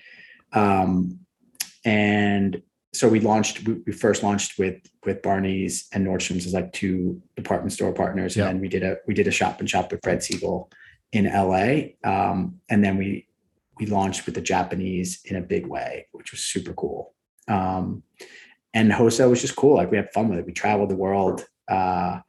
Um, 0.54 1.20
and 1.86 2.62
so 2.94 3.08
we 3.08 3.20
launched 3.20 3.68
we, 3.68 3.92
first 3.92 4.24
launched 4.24 4.58
with 4.58 4.82
with 5.06 5.22
barney's 5.22 5.88
and 5.94 6.06
nordstrom's 6.06 6.46
as 6.46 6.54
like 6.54 6.72
two 6.74 7.22
department 7.36 7.72
store 7.72 7.94
partners. 7.94 8.36
Yeah. 8.36 8.48
and 8.48 8.56
then 8.56 8.62
we 8.62 8.68
did 8.68 8.84
a 8.84 8.98
we 9.08 9.14
did 9.14 9.28
a 9.28 9.32
shop 9.32 9.60
and 9.60 9.70
shop 9.70 9.92
with 9.92 10.02
Fred 10.04 10.20
Segal 10.20 10.72
in 11.12 11.26
la 11.26 12.10
um, 12.10 12.60
and 12.70 12.84
then 12.84 12.98
we 12.98 13.28
we 13.80 13.86
launched 13.86 14.26
with 14.26 14.36
the 14.36 14.42
japanese 14.42 15.22
in 15.26 15.36
a 15.36 15.42
big 15.42 15.68
way 15.68 16.08
which 16.12 16.32
was 16.32 16.42
super 16.42 16.74
cool. 16.74 17.14
Um, 17.48 18.04
and 18.72 18.94
wholesale 18.94 19.32
was 19.32 19.42
just 19.42 19.56
cool. 19.56 19.78
Like 19.78 19.90
we 19.90 19.98
had 19.98 20.14
fun 20.14 20.30
with 20.30 20.38
it. 20.38 20.46
We 20.46 20.52
traveled 20.52 20.90
the 20.90 20.96
world 20.96 21.44
uh, 21.68 22.20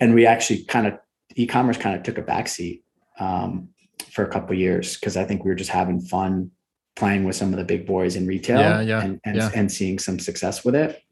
and 0.00 0.14
we 0.14 0.26
actually 0.26 0.64
kind 0.64 0.86
of 0.86 0.98
e-commerce 1.36 1.76
kind 1.76 1.96
of 1.96 2.02
took 2.02 2.18
a 2.18 2.22
backseat 2.22 2.82
um, 3.18 3.68
for 4.10 4.24
a 4.24 4.28
couple 4.28 4.52
of 4.52 4.58
years 4.58 4.96
because 4.96 5.16
i 5.16 5.24
think 5.24 5.44
we 5.44 5.50
were 5.50 5.56
just 5.56 5.70
having 5.70 6.00
fun 6.00 6.50
playing 6.96 7.24
with 7.24 7.36
some 7.36 7.52
of 7.52 7.58
the 7.58 7.64
big 7.64 7.86
boys 7.86 8.16
in 8.16 8.26
retail 8.26 8.58
Yeah, 8.58 8.80
yeah, 8.80 9.02
and, 9.02 9.20
and, 9.24 9.36
yeah. 9.36 9.50
and 9.54 9.70
seeing 9.70 9.98
some 9.98 10.18
success 10.18 10.64
with 10.64 10.74
it. 10.74 11.02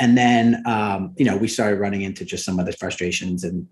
And 0.00 0.18
then, 0.18 0.62
um, 0.66 1.14
you 1.16 1.24
know, 1.24 1.36
we 1.36 1.48
started 1.48 1.78
running 1.78 2.02
into 2.02 2.24
just 2.24 2.44
some 2.44 2.58
of 2.58 2.66
the 2.66 2.72
frustrations 2.72 3.44
and, 3.44 3.66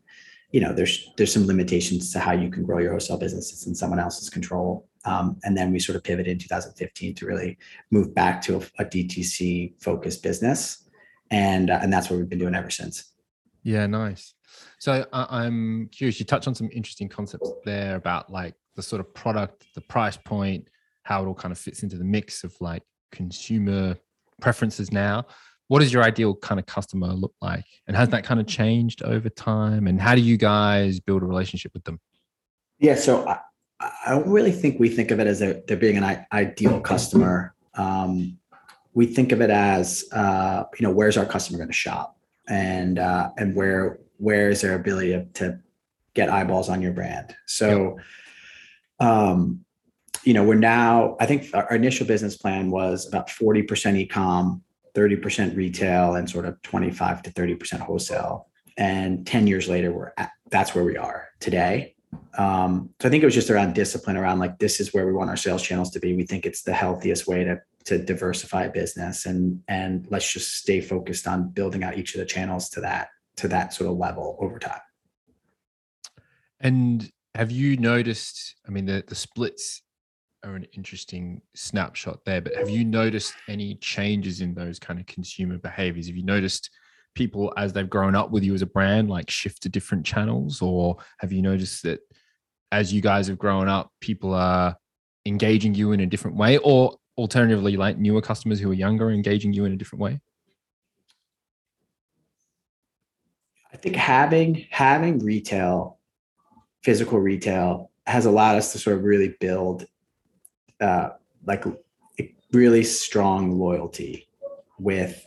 you 0.53 0.61
know, 0.61 0.73
there's, 0.73 1.11
there's 1.17 1.33
some 1.33 1.47
limitations 1.47 2.13
to 2.13 2.21
how 2.21 2.33
you 2.33 2.51
can 2.51 2.63
grow 2.63 2.79
your 2.79 2.93
wholesale 2.93 3.19
business. 3.19 3.53
It's 3.53 3.67
in 3.67 3.75
someone 3.75 3.99
else's 3.99 4.31
control. 4.31 4.87
Um, 5.05 5.39
and 5.43 5.57
then 5.57 5.73
we 5.73 5.79
sort 5.81 5.97
of 5.97 6.05
pivoted 6.05 6.33
in 6.33 6.39
2015 6.39 7.15
to 7.17 7.27
really 7.27 7.59
move 7.91 8.15
back 8.15 8.41
to 8.43 8.57
a, 8.57 8.83
a 8.83 8.85
DTC 8.85 9.83
focused 9.83 10.23
business. 10.23 10.89
And, 11.31 11.71
uh, 11.71 11.81
and 11.83 11.93
that's 11.93 12.09
what 12.09 12.19
we've 12.19 12.29
been 12.29 12.39
doing 12.39 12.55
ever 12.55 12.71
since. 12.71 13.13
Yeah, 13.65 13.87
nice. 13.87 14.35
So 14.79 15.07
I 15.13 15.27
I'm 15.45 15.89
curious. 15.93 16.19
You 16.19 16.27
touched 16.27 16.49
on 16.49 16.55
some 16.55 16.69
interesting 16.73 17.09
concepts 17.09 17.51
there 17.65 17.97
about 17.97 18.31
like 18.31 18.55
the 18.75 18.83
sort 18.83 19.01
of 19.01 19.15
product, 19.15 19.65
the 19.75 19.81
price 19.81 20.17
point, 20.17 20.69
how 21.03 21.23
it 21.23 21.27
all 21.27 21.35
kind 21.35 21.53
of 21.53 21.59
fits 21.59 21.83
into 21.83 21.97
the 21.97 22.05
mix 22.05 22.45
of 22.45 22.55
like 22.61 22.83
consumer 23.11 23.97
preferences 24.41 24.93
now. 24.93 25.27
What 25.69 25.81
does 25.81 25.93
your 25.93 26.03
ideal 26.03 26.35
kind 26.35 26.59
of 26.61 26.67
customer 26.67 27.09
look 27.09 27.35
like, 27.41 27.65
and 27.87 27.97
has 27.97 28.11
that 28.11 28.25
kind 28.25 28.41
of 28.41 28.47
changed 28.47 29.03
over 29.03 29.29
time? 29.31 29.87
And 29.87 30.01
how 30.01 30.15
do 30.15 30.21
you 30.21 30.37
guys 30.37 31.01
build 31.01 31.23
a 31.23 31.27
relationship 31.27 31.73
with 31.73 31.85
them? 31.85 31.99
Yeah, 32.79 32.97
so 32.97 33.27
I, 33.27 33.39
I 33.81 34.11
don't 34.11 34.29
really 34.29 34.53
think 34.53 34.79
we 34.79 34.89
think 34.89 35.11
of 35.11 35.21
it 35.21 35.27
as 35.27 35.41
a, 35.41 35.63
there 35.67 35.77
being 35.77 35.97
an 35.97 36.05
i- 36.05 36.27
ideal 36.33 36.81
customer. 36.81 37.55
Um, 37.75 38.39
we 38.93 39.07
think 39.07 39.33
of 39.33 39.41
it 39.41 39.51
as 39.51 40.05
uh, 40.13 40.65
you 40.79 40.87
know 40.87 40.93
where's 40.93 41.17
our 41.17 41.25
customer 41.25 41.59
going 41.59 41.71
to 41.71 41.75
shop, 41.75 42.19
and 42.49 42.99
uh, 42.99 43.31
and 43.39 43.55
where 43.55 43.99
where 44.19 44.51
is 44.51 44.61
their 44.61 44.75
ability 44.75 45.13
to, 45.13 45.25
to 45.35 45.59
get 46.15 46.29
eyeballs 46.29 46.69
on 46.69 46.83
your 46.83 46.93
brand. 46.93 47.35
So, 47.47 47.99
um, 49.01 49.65
you 50.25 50.35
know, 50.35 50.45
we're 50.45 50.55
now 50.55 51.17
I 51.21 51.27
think 51.27 51.49
our, 51.55 51.75
initial 51.75 52.07
business 52.07 52.37
plan 52.37 52.71
was 52.71 53.07
about 53.07 53.31
forty 53.31 53.63
percent 53.63 53.97
ecom, 53.97 54.61
thirty 54.95 55.17
percent 55.17 55.57
retail, 55.57 56.15
and 56.15 56.29
sort 56.29 56.47
of 56.47 56.61
twenty 56.63 56.91
five 56.91 57.23
to 57.23 57.31
thirty 57.31 57.55
percent 57.55 57.83
wholesale. 57.83 58.49
And 58.77 59.27
ten 59.27 59.47
years 59.47 59.69
later, 59.69 59.93
we're 59.93 60.13
at, 60.17 60.31
that's 60.51 60.75
where 60.75 60.85
we 60.85 60.97
are 60.97 61.29
today 61.41 61.95
um, 62.39 62.91
so 63.01 63.09
I 63.09 63.11
think 63.11 63.23
it 63.23 63.27
was 63.27 63.35
just 63.35 63.51
around 63.51 63.75
discipline, 63.75 64.17
around 64.17 64.39
like 64.39 64.59
this 64.59 64.81
is 64.81 64.95
where 64.95 65.07
we 65.07 65.13
want 65.13 65.31
our 65.31 65.37
sales 65.37 65.63
channels 65.63 65.91
to 65.91 66.01
be. 66.01 66.15
We 66.15 66.25
think 66.25 66.47
it's 66.47 66.63
the 66.63 66.73
healthiest 66.73 67.27
way 67.27 67.45
to 67.45 67.61
to 67.85 67.99
diversify 67.99 68.65
a 68.65 68.71
business, 68.71 69.27
and 69.27 69.63
and 69.69 70.07
let's 70.11 70.31
just 70.31 70.57
stay 70.57 70.81
focused 70.81 71.27
on 71.27 71.51
building 71.51 71.83
out 71.83 71.99
each 71.99 72.15
of 72.15 72.21
the 72.21 72.27
channels 72.27 72.71
to 72.71 72.81
that 72.81 73.09
to 73.37 73.49
that 73.49 73.75
sort 73.75 73.91
of 73.91 73.97
level 73.97 74.39
over 74.41 74.59
time. 74.59 74.81
And 76.61 77.11
have 77.35 77.51
you 77.51 77.77
noticed? 77.77 78.57
I 78.67 78.71
mean, 78.71 78.87
the 78.87 79.05
the 79.07 79.15
splits 79.15 79.83
are 80.45 80.57
an 80.57 80.67
interesting 80.73 81.41
snapshot 81.55 82.25
there, 82.25 82.41
but 82.41 82.55
have 82.57 82.69
you 82.69 82.85
noticed 82.85 83.35
any 83.49 83.77
changes 83.77 84.41
in 84.41 84.55
those 84.55 84.79
kind 84.79 84.99
of 84.99 85.07
consumer 85.07 85.59
behaviors? 85.59 86.09
Have 86.09 86.17
you 86.17 86.25
noticed 86.25 86.71
people 87.15 87.53
as 87.57 87.73
they've 87.73 87.91
grown 87.91 88.15
up 88.15 88.31
with 88.31 88.43
you 88.43 88.55
as 88.55 88.63
a 88.63 88.67
brand 88.67 89.09
like 89.09 89.31
shift 89.31 89.63
to 89.63 89.69
different 89.69 90.05
channels, 90.05 90.63
or 90.63 90.97
have 91.19 91.33
you 91.33 91.43
noticed 91.43 91.83
that 91.85 92.01
as 92.71 92.93
you 92.93 93.01
guys 93.01 93.29
have 93.29 93.39
grown 93.39 93.69
up, 93.69 93.91
people 94.01 94.35
are 94.35 94.77
engaging 95.27 95.75
you 95.75 95.93
in 95.93 96.01
a 96.01 96.07
different 96.07 96.37
way, 96.37 96.59
or 96.59 96.97
alternatively, 97.17 97.77
like 97.77 97.99
newer 97.99 98.23
customers 98.23 98.59
who 98.59 98.71
are 98.71 98.75
younger 98.75 99.11
engaging 99.11 99.53
you 99.53 99.65
in 99.65 99.73
a 99.73 99.77
different 99.77 100.03
way? 100.03 100.21
I 103.73 103.77
think 103.77 103.97
having 103.97 104.67
having 104.71 105.19
retail, 105.19 105.99
physical 106.83 107.19
retail, 107.19 107.91
has 108.07 108.27
allowed 108.27 108.57
us 108.57 108.73
to 108.73 108.79
sort 108.79 108.97
of 108.97 109.05
really 109.05 109.35
build 109.39 109.87
uh, 110.83 111.11
like 111.47 111.65
really 112.53 112.85
strong 112.85 113.59
loyalty 113.59 114.29
with 114.79 115.27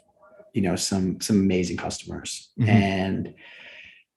you 0.54 0.62
know 0.62 0.76
some 0.76 1.20
some 1.22 1.38
amazing 1.38 1.78
customers 1.78 2.50
Mhm. 2.60 2.68
and 2.68 3.34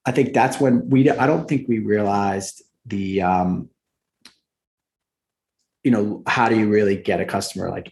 i 0.05 0.13
think 0.13 0.35
that's 0.35 0.61
when 0.61 0.89
we 0.89 1.09
i 1.11 1.27
don't 1.27 1.49
think 1.49 1.69
we 1.69 1.79
realized 1.79 2.63
the 2.87 3.23
um 3.23 3.71
you 5.85 5.91
know 5.91 6.23
how 6.27 6.49
do 6.49 6.57
you 6.59 6.69
really 6.69 6.97
get 6.97 7.21
a 7.21 7.25
customer 7.25 7.71
like 7.71 7.91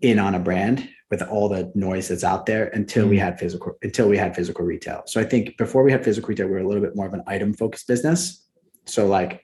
in 0.00 0.18
on 0.18 0.34
a 0.34 0.38
brand 0.38 0.88
with 1.10 1.22
all 1.22 1.48
the 1.48 1.70
noise 1.74 2.08
that's 2.08 2.24
out 2.24 2.46
there 2.46 2.66
until 2.68 3.06
we 3.06 3.16
Mhm. 3.16 3.20
had 3.26 3.38
physical 3.38 3.72
until 3.82 4.08
we 4.08 4.16
had 4.16 4.34
physical 4.34 4.64
retail 4.64 5.02
so 5.06 5.20
i 5.20 5.24
think 5.24 5.56
before 5.56 5.82
we 5.82 5.92
had 5.92 6.04
physical 6.04 6.28
retail 6.28 6.46
we 6.46 6.52
were 6.52 6.58
a 6.58 6.66
little 6.68 6.82
bit 6.82 6.96
more 6.96 7.06
of 7.06 7.14
an 7.14 7.22
item 7.26 7.52
focused 7.52 7.86
business 7.86 8.46
so 8.86 9.06
like 9.06 9.40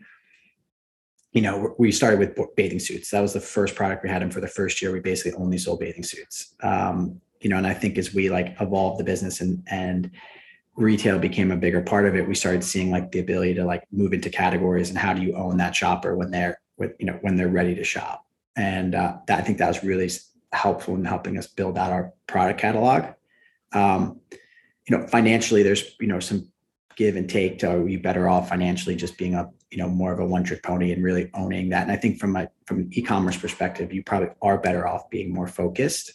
you 1.33 1.43
know, 1.43 1.75
we 1.79 1.93
started 1.93 2.19
with 2.19 2.37
bathing 2.57 2.81
suits. 2.81 3.11
That 3.11 3.21
was 3.21 3.33
the 3.33 3.41
first 3.41 3.77
product 3.77 4.03
we 4.03 4.11
had. 4.11 4.23
And 4.23 4.33
for 4.33 4.41
the 4.41 4.49
first 4.49 4.83
year, 4.83 4.93
we 4.93 5.01
basically 5.01 5.33
only 5.41 5.59
sold 5.59 5.81
bathing 5.81 6.03
suits. 6.03 6.55
Um, 6.63 7.21
you 7.41 7.49
know, 7.49 7.57
and 7.57 7.67
I 7.67 7.75
think 7.75 7.99
as 7.99 8.13
we 8.13 8.29
like 8.29 8.57
evolved 8.61 8.99
the 8.99 9.05
business 9.05 9.41
and 9.41 9.63
and 9.69 10.11
retail 10.77 11.19
became 11.19 11.51
a 11.51 11.57
bigger 11.57 11.81
part 11.81 12.07
of 12.07 12.17
it, 12.17 12.27
we 12.27 12.35
started 12.35 12.65
seeing 12.65 12.91
like 12.91 13.13
the 13.13 13.21
ability 13.21 13.55
to 13.55 13.65
like 13.65 13.85
move 13.93 14.13
into 14.13 14.31
categories 14.31 14.89
and 14.89 14.99
how 14.99 15.13
do 15.13 15.23
you 15.23 15.35
own 15.37 15.57
that 15.59 15.75
shopper 15.75 16.17
when 16.17 16.31
they're 16.31 16.59
with 16.77 16.93
you 16.99 17.07
know 17.07 17.19
when 17.23 17.37
they're 17.37 17.49
ready 17.49 17.75
to 17.75 17.85
shop. 17.85 18.27
And 18.57 18.95
uh, 18.95 19.19
that 19.27 19.39
I 19.39 19.43
think 19.43 19.59
that 19.59 19.69
was 19.69 19.85
really 19.85 20.11
helpful 20.53 20.97
in 20.97 21.05
helping 21.05 21.39
us 21.39 21.47
build 21.47 21.79
out 21.79 21.93
our 21.93 22.13
product 22.27 22.61
catalog. 22.61 23.05
Um, 23.73 24.21
you 24.89 24.97
know, 24.97 25.07
financially, 25.07 25.63
there's 25.63 25.95
you 26.01 26.09
know 26.09 26.19
some 26.19 26.49
give 26.97 27.17
and 27.17 27.31
take 27.31 27.61
to 27.61 27.71
are 27.71 27.89
you 27.89 28.01
better 28.01 28.29
off 28.29 28.49
financially 28.49 28.97
just 28.97 29.17
being 29.17 29.35
a 29.35 29.49
you 29.71 29.79
know 29.79 29.89
more 29.89 30.12
of 30.12 30.19
a 30.21 30.25
one 30.25 30.43
trick 30.45 30.62
pony 30.62 30.93
and 30.93 31.03
really 31.05 31.31
owning 31.35 31.69
that. 31.71 31.83
And 31.85 31.93
i 31.93 31.97
think 31.97 32.19
from 32.19 32.33
my 32.33 32.49
from 32.67 32.79
an 32.81 32.89
e-commerce 32.93 33.37
perspective 33.37 33.93
you 33.93 34.03
probably 34.03 34.29
are 34.43 34.59
better 34.59 34.87
off 34.87 35.09
being 35.11 35.33
more 35.33 35.47
focused. 35.47 36.12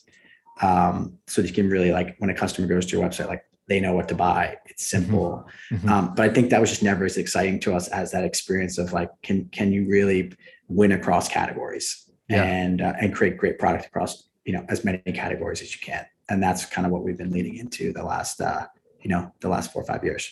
Um, 0.62 1.17
so 1.27 1.41
that 1.41 1.50
you 1.50 1.53
can 1.53 1.69
really 1.69 1.91
like 1.91 2.15
when 2.19 2.29
a 2.29 2.33
customer 2.33 2.65
goes 2.67 2.85
to 2.85 2.97
your 2.97 3.05
website 3.05 3.27
like 3.27 3.43
they 3.67 3.79
know 3.81 3.93
what 3.93 4.07
to 4.09 4.15
buy. 4.15 4.57
It's 4.67 4.85
simple. 4.85 5.45
Mhm. 5.71 5.89
um, 5.89 6.13
but 6.15 6.24
i 6.29 6.33
think 6.33 6.50
that 6.51 6.62
was 6.62 6.69
just 6.69 6.83
never 6.83 7.03
as 7.05 7.17
exciting 7.17 7.59
to 7.62 7.74
us 7.75 7.88
as 7.89 8.12
that 8.12 8.24
experience 8.24 8.77
of 8.77 8.93
like 8.93 9.09
can 9.21 9.45
can 9.57 9.71
you 9.74 9.85
really 9.88 10.31
win 10.69 10.91
across 10.93 11.27
categories 11.29 12.09
Yeah. 12.29 12.43
and 12.43 12.81
uh, 12.81 12.93
and 13.01 13.13
create 13.13 13.38
great 13.38 13.57
product 13.59 13.85
across 13.88 14.12
you 14.45 14.53
know 14.53 14.63
as 14.69 14.85
many 14.85 15.00
categories 15.24 15.62
as 15.62 15.74
you 15.75 15.81
can? 15.81 16.05
And 16.29 16.41
that's 16.41 16.65
kind 16.65 16.85
of 16.88 16.91
what 16.93 17.03
we've 17.03 17.17
been 17.17 17.31
leading 17.31 17.55
into 17.57 17.91
the 17.93 18.03
last 18.03 18.39
uh, 18.41 18.65
you 19.01 19.09
know 19.09 19.31
the 19.41 19.50
last 19.50 19.71
four 19.74 19.81
or 19.83 19.85
five 19.85 20.03
years 20.03 20.24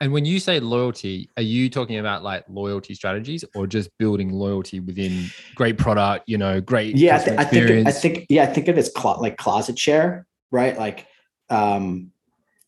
And 0.00 0.12
when 0.12 0.24
you 0.24 0.40
say 0.40 0.60
loyalty, 0.60 1.28
are 1.36 1.42
you 1.42 1.70
talking 1.70 1.98
about 1.98 2.22
like 2.22 2.44
loyalty 2.48 2.94
strategies 2.94 3.44
or 3.54 3.66
just 3.66 3.90
building 3.98 4.30
loyalty 4.32 4.80
within 4.80 5.26
great 5.54 5.78
product, 5.78 6.28
you 6.28 6.38
know, 6.38 6.60
great 6.60 6.96
yeah 6.96 7.16
I, 7.16 7.24
th- 7.24 7.38
I 7.38 7.44
think 7.44 7.86
I 7.86 7.92
think 7.92 8.26
yeah 8.28 8.42
I 8.42 8.46
think 8.46 8.68
of 8.68 8.76
it 8.76 8.80
as 8.80 8.90
clo- 8.90 9.20
like 9.20 9.36
closet 9.36 9.78
share 9.78 10.26
right 10.50 10.76
like 10.78 11.06
um 11.50 12.10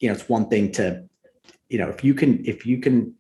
you 0.01 0.09
know 0.09 0.15
it's 0.15 0.29
one 0.29 0.49
thing 0.49 0.73
to 0.73 1.05
you 1.69 1.79
know 1.79 1.89
if 1.89 2.03
you 2.05 2.15
can 2.15 2.45
if 2.47 2.67
you 2.67 2.79
can 2.79 3.15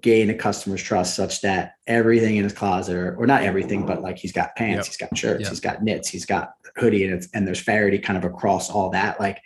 gain 0.00 0.28
a 0.28 0.34
customer's 0.34 0.82
trust 0.82 1.14
such 1.16 1.40
that 1.40 1.74
everything 1.86 2.36
in 2.36 2.44
his 2.44 2.52
closet 2.52 2.94
or, 2.94 3.16
or 3.16 3.26
not 3.26 3.42
everything 3.42 3.86
but 3.86 4.02
like 4.02 4.18
he's 4.18 4.32
got 4.32 4.54
pants 4.56 4.76
Yep. 4.76 4.86
he's 4.86 4.96
got 4.98 5.18
shirts 5.18 5.40
Yep. 5.42 5.50
he's 5.50 5.60
got 5.60 5.82
knits 5.82 6.08
he's 6.08 6.26
got 6.26 6.52
hoodie 6.76 7.04
and 7.04 7.14
it's 7.14 7.28
and 7.32 7.46
there's 7.46 7.60
Faherty 7.60 7.98
kind 7.98 8.16
of 8.16 8.24
across 8.24 8.70
all 8.70 8.90
that 8.90 9.18
like 9.18 9.40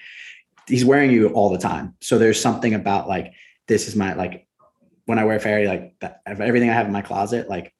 he's 0.66 0.85
wearing 0.85 1.11
you 1.11 1.28
all 1.28 1.49
the 1.50 1.59
time 1.59 1.95
so 2.00 2.18
there's 2.18 2.40
something 2.40 2.75
about 2.75 3.09
like 3.09 3.33
this 3.69 3.87
is 3.87 3.95
my 3.95 4.15
like 4.15 4.47
when 5.05 5.19
I 5.19 5.25
wear 5.25 5.39
Faherty, 5.39 5.69
like 5.69 5.95
that, 6.01 6.21
everything 6.27 6.69
I 6.69 6.75
have 6.75 6.87
in 6.87 6.93
my 6.93 7.03
closet 7.03 7.49
like 7.49 7.73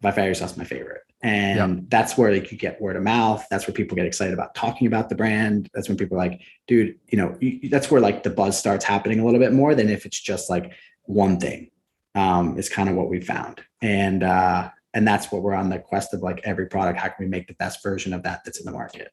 by 0.00 0.12
fairy 0.12 0.34
sauce 0.34 0.52
is 0.52 0.58
my 0.58 0.64
favorite. 0.64 1.02
And 1.22 1.90
that's 1.90 2.16
where 2.16 2.32
like 2.32 2.52
you 2.52 2.58
get 2.58 2.80
word 2.80 2.94
of 2.94 3.02
mouth. 3.02 3.44
That's 3.50 3.66
where 3.66 3.74
people 3.74 3.96
get 3.96 4.06
excited 4.06 4.34
about 4.34 4.54
talking 4.54 4.86
about 4.86 5.08
the 5.08 5.16
brand. 5.16 5.68
That's 5.74 5.88
when 5.88 5.96
people 5.96 6.16
are 6.16 6.26
like 6.26 6.40
dude 6.66 6.96
you 7.08 7.18
know 7.18 7.36
you, 7.40 7.68
that's 7.68 7.90
where 7.90 8.00
like 8.00 8.22
the 8.22 8.30
buzz 8.30 8.56
starts 8.56 8.84
happening 8.84 9.18
a 9.18 9.24
little 9.24 9.40
bit 9.40 9.52
more 9.52 9.74
than 9.74 9.88
if 9.88 10.06
it's 10.06 10.20
just 10.20 10.48
like 10.48 10.72
one 11.04 11.40
thing 11.40 11.70
um 12.14 12.56
is 12.58 12.68
kind 12.68 12.88
of 12.88 12.94
what 12.94 13.08
we 13.08 13.20
found. 13.20 13.60
And 13.82 14.22
uh 14.22 14.70
and 14.94 15.06
that's 15.06 15.32
what 15.32 15.42
we're 15.42 15.54
on 15.54 15.70
the 15.70 15.78
quest 15.78 16.14
of 16.14 16.22
like 16.22 16.40
every 16.44 16.66
product. 16.66 16.98
How 17.00 17.08
can 17.08 17.24
we 17.24 17.30
make 17.30 17.48
the 17.48 17.54
best 17.54 17.82
version 17.82 18.12
of 18.12 18.22
that 18.22 18.42
that's 18.44 18.60
in 18.60 18.66
the 18.66 18.72
market? 18.72 19.10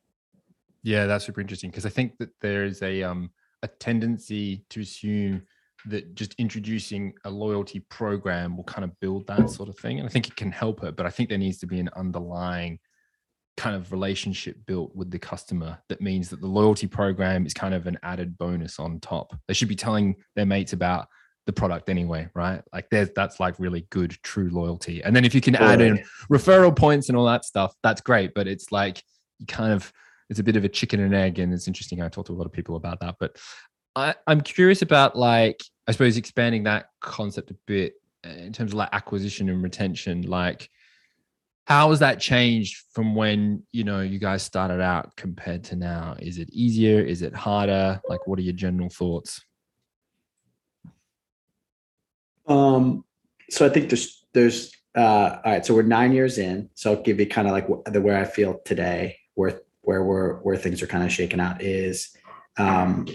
Yeah, 0.83 1.07
that's 1.07 1.25
super 1.25 1.41
interesting 1.41 1.71
because 1.71 1.85
I 1.85 1.89
think 1.89 2.17
that 2.19 2.29
there 2.41 2.65
is 2.65 2.83
a 2.83 3.01
um 3.01 3.31
a 3.63 3.67
tendency 3.67 4.63
to 4.69 4.81
assume 4.81 5.41
that 5.87 6.15
just 6.15 6.33
introducing 6.37 7.13
a 7.25 7.29
loyalty 7.29 7.79
program 7.79 8.57
will 8.57 8.63
kind 8.63 8.83
of 8.83 8.99
build 8.99 9.27
that 9.27 9.39
mm. 9.39 9.49
sort 9.49 9.69
of 9.69 9.77
thing, 9.77 9.99
and 9.99 10.07
I 10.07 10.11
think 10.11 10.27
it 10.27 10.35
can 10.35 10.51
help 10.51 10.83
it. 10.83 10.95
But 10.95 11.05
I 11.05 11.09
think 11.09 11.29
there 11.29 11.37
needs 11.37 11.59
to 11.59 11.67
be 11.67 11.79
an 11.79 11.89
underlying 11.95 12.79
kind 13.57 13.75
of 13.75 13.91
relationship 13.91 14.57
built 14.65 14.93
with 14.95 15.09
the 15.11 15.19
customer 15.19 15.77
that 15.87 16.01
means 16.01 16.29
that 16.29 16.41
the 16.41 16.47
loyalty 16.47 16.87
program 16.87 17.45
is 17.45 17.53
kind 17.53 17.73
of 17.73 17.87
an 17.87 17.97
added 18.03 18.37
bonus 18.37 18.79
on 18.79 18.99
top. 18.99 19.33
They 19.47 19.53
should 19.53 19.69
be 19.69 19.75
telling 19.75 20.15
their 20.35 20.45
mates 20.45 20.73
about 20.73 21.07
the 21.45 21.53
product 21.53 21.89
anyway, 21.89 22.27
right? 22.33 22.61
Like 22.73 22.89
there's 22.89 23.09
that's 23.15 23.39
like 23.39 23.59
really 23.59 23.87
good 23.91 24.11
true 24.23 24.49
loyalty. 24.49 25.03
And 25.03 25.15
then 25.15 25.23
if 25.23 25.33
you 25.33 25.41
can 25.41 25.55
add 25.55 25.79
in 25.79 26.03
referral 26.31 26.75
points 26.75 27.09
and 27.09 27.17
all 27.17 27.25
that 27.25 27.45
stuff, 27.45 27.73
that's 27.83 28.01
great. 28.01 28.33
But 28.33 28.47
it's 28.47 28.71
like 28.71 29.01
you 29.39 29.45
kind 29.45 29.73
of 29.73 29.91
it's 30.29 30.39
a 30.39 30.43
bit 30.43 30.55
of 30.55 30.63
a 30.63 30.69
chicken 30.69 30.99
and 30.99 31.13
egg, 31.13 31.39
and 31.39 31.53
it's 31.53 31.67
interesting. 31.67 32.01
I 32.01 32.09
talked 32.09 32.27
to 32.27 32.33
a 32.33 32.35
lot 32.35 32.47
of 32.47 32.51
people 32.51 32.75
about 32.75 32.99
that, 33.01 33.15
but 33.19 33.37
I, 33.95 34.15
I'm 34.27 34.41
curious 34.41 34.81
about 34.81 35.17
like 35.17 35.63
I 35.87 35.91
suppose 35.91 36.17
expanding 36.17 36.63
that 36.63 36.87
concept 36.99 37.51
a 37.51 37.55
bit 37.65 37.93
in 38.23 38.51
terms 38.51 38.71
of 38.71 38.77
like 38.77 38.89
acquisition 38.91 39.49
and 39.49 39.61
retention. 39.61 40.23
Like, 40.23 40.69
how 41.65 41.89
has 41.89 41.99
that 41.99 42.19
changed 42.19 42.83
from 42.91 43.15
when 43.15 43.63
you 43.71 43.83
know 43.83 44.01
you 44.01 44.19
guys 44.19 44.43
started 44.43 44.81
out 44.81 45.15
compared 45.15 45.63
to 45.65 45.75
now? 45.75 46.15
Is 46.19 46.37
it 46.37 46.49
easier? 46.51 47.01
Is 47.01 47.21
it 47.21 47.33
harder? 47.33 48.01
Like, 48.07 48.27
what 48.27 48.39
are 48.39 48.43
your 48.43 48.53
general 48.53 48.89
thoughts? 48.89 49.41
Um, 52.47 53.03
so 53.49 53.65
I 53.65 53.69
think 53.69 53.89
there's 53.89 54.25
there's 54.33 54.71
uh, 54.95 55.39
all 55.43 55.51
right. 55.51 55.65
So 55.65 55.73
we're 55.73 55.83
nine 55.83 56.13
years 56.13 56.37
in. 56.37 56.69
So 56.73 56.93
I'll 56.93 57.01
give 57.01 57.19
you 57.19 57.27
kind 57.27 57.47
of 57.47 57.53
like 57.53 57.67
the 57.91 58.01
where 58.01 58.19
I 58.19 58.25
feel 58.25 58.59
today, 58.65 59.17
where 59.35 59.61
where 59.81 60.03
we're 60.03 60.35
where 60.37 60.57
things 60.57 60.81
are 60.81 60.87
kind 60.87 61.03
of 61.03 61.11
shaking 61.11 61.39
out 61.39 61.61
is, 61.61 62.15
um, 62.57 63.07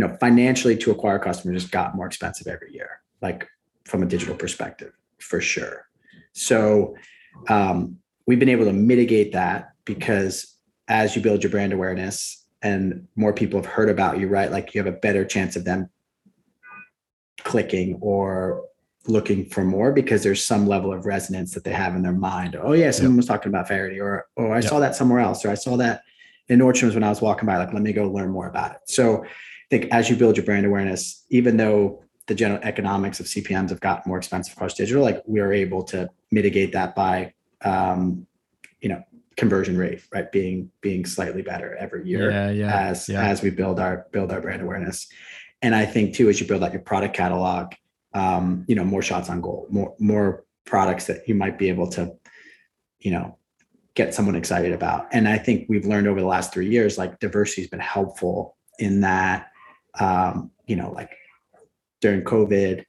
you 0.00 0.08
know, 0.08 0.16
financially 0.16 0.78
to 0.78 0.90
acquire 0.90 1.18
customers 1.18 1.66
got 1.66 1.94
more 1.94 2.06
expensive 2.06 2.46
every 2.46 2.72
year, 2.72 3.02
like 3.20 3.46
from 3.84 4.02
a 4.02 4.06
digital 4.06 4.34
perspective, 4.34 4.94
for 5.18 5.42
sure. 5.42 5.88
So 6.32 6.96
um, 7.48 7.98
we've 8.26 8.38
been 8.38 8.48
able 8.48 8.64
to 8.64 8.72
mitigate 8.72 9.32
that 9.32 9.72
because 9.84 10.56
as 10.88 11.14
you 11.14 11.20
build 11.20 11.42
your 11.42 11.50
brand 11.50 11.74
awareness 11.74 12.46
and 12.62 13.08
more 13.14 13.34
people 13.34 13.60
have 13.60 13.70
heard 13.70 13.90
about 13.90 14.18
you, 14.18 14.26
right? 14.26 14.50
Like 14.50 14.74
you 14.74 14.82
have 14.82 14.90
a 14.90 14.96
better 14.96 15.22
chance 15.22 15.54
of 15.54 15.66
them 15.66 15.90
clicking 17.44 17.98
or 18.00 18.64
looking 19.06 19.44
for 19.50 19.64
more 19.64 19.92
because 19.92 20.22
there's 20.22 20.42
some 20.42 20.66
level 20.66 20.94
of 20.94 21.04
resonance 21.04 21.52
that 21.52 21.64
they 21.64 21.74
have 21.74 21.94
in 21.94 22.00
their 22.00 22.12
mind. 22.12 22.56
Oh 22.58 22.72
yeah, 22.72 22.90
someone 22.90 23.16
yep. 23.16 23.18
was 23.18 23.26
talking 23.26 23.50
about 23.50 23.68
Faherty, 23.68 24.00
or 24.00 24.24
oh 24.38 24.50
I 24.50 24.60
yep. 24.60 24.64
saw 24.64 24.78
that 24.80 24.96
somewhere 24.96 25.20
else, 25.20 25.44
or 25.44 25.50
I 25.50 25.54
saw 25.56 25.76
that 25.76 26.04
in 26.48 26.58
Nordstrom's 26.58 26.94
when 26.94 27.04
I 27.04 27.10
was 27.10 27.20
walking 27.20 27.44
by. 27.44 27.58
Like 27.58 27.74
let 27.74 27.82
me 27.82 27.92
go 27.92 28.10
learn 28.10 28.30
more 28.30 28.48
about 28.48 28.72
it. 28.72 28.78
So 28.86 29.26
think 29.70 29.92
as 29.92 30.10
you 30.10 30.16
build 30.16 30.36
your 30.36 30.44
brand 30.44 30.66
awareness, 30.66 31.24
even 31.30 31.56
though 31.56 32.02
the 32.26 32.34
general 32.34 32.60
economics 32.62 33.20
of 33.20 33.26
CPMS 33.26 33.70
have 33.70 33.80
gotten 33.80 34.08
more 34.08 34.18
expensive 34.18 34.54
across 34.54 34.74
digital, 34.74 35.02
like 35.02 35.22
we 35.26 35.40
are 35.40 35.52
able 35.52 35.82
to 35.84 36.08
mitigate 36.30 36.72
that 36.72 36.94
by 36.94 37.32
um, 37.64 38.26
you 38.80 38.88
know 38.88 39.02
conversion 39.36 39.78
rate 39.78 40.02
right 40.12 40.30
being 40.32 40.70
being 40.82 41.06
slightly 41.06 41.40
better 41.40 41.74
every 41.76 42.06
year 42.06 42.30
yeah, 42.30 42.50
yeah, 42.50 42.78
as 42.78 43.08
yeah. 43.08 43.22
as 43.22 43.40
we 43.40 43.48
build 43.48 43.80
our 43.80 44.06
build 44.12 44.30
our 44.30 44.40
brand 44.40 44.60
awareness 44.60 45.08
and 45.62 45.74
I 45.74 45.86
think 45.86 46.14
too, 46.14 46.28
as 46.28 46.40
you 46.40 46.46
build 46.46 46.64
out 46.64 46.72
your 46.72 46.82
product 46.82 47.14
catalog, 47.14 47.72
um, 48.14 48.64
you 48.66 48.74
know, 48.74 48.84
more 48.84 49.02
shots 49.02 49.28
on 49.28 49.40
goal, 49.40 49.66
more 49.70 49.94
more 49.98 50.44
products 50.64 51.06
that 51.06 51.28
you 51.28 51.34
might 51.34 51.58
be 51.58 51.68
able 51.68 51.88
to, 51.88 52.12
you 53.00 53.10
know, 53.10 53.36
get 53.94 54.14
someone 54.14 54.36
excited 54.36 54.72
about. 54.72 55.08
And 55.12 55.28
I 55.28 55.38
think 55.38 55.66
we've 55.68 55.86
learned 55.86 56.06
over 56.06 56.20
the 56.20 56.26
last 56.26 56.52
three 56.52 56.68
years, 56.68 56.96
like 56.96 57.18
diversity 57.18 57.62
has 57.62 57.70
been 57.70 57.80
helpful 57.80 58.56
in 58.78 59.00
that, 59.02 59.49
um, 60.00 60.50
you 60.66 60.76
know, 60.76 60.90
like 60.90 61.10
during 62.00 62.22
COVID, 62.22 62.84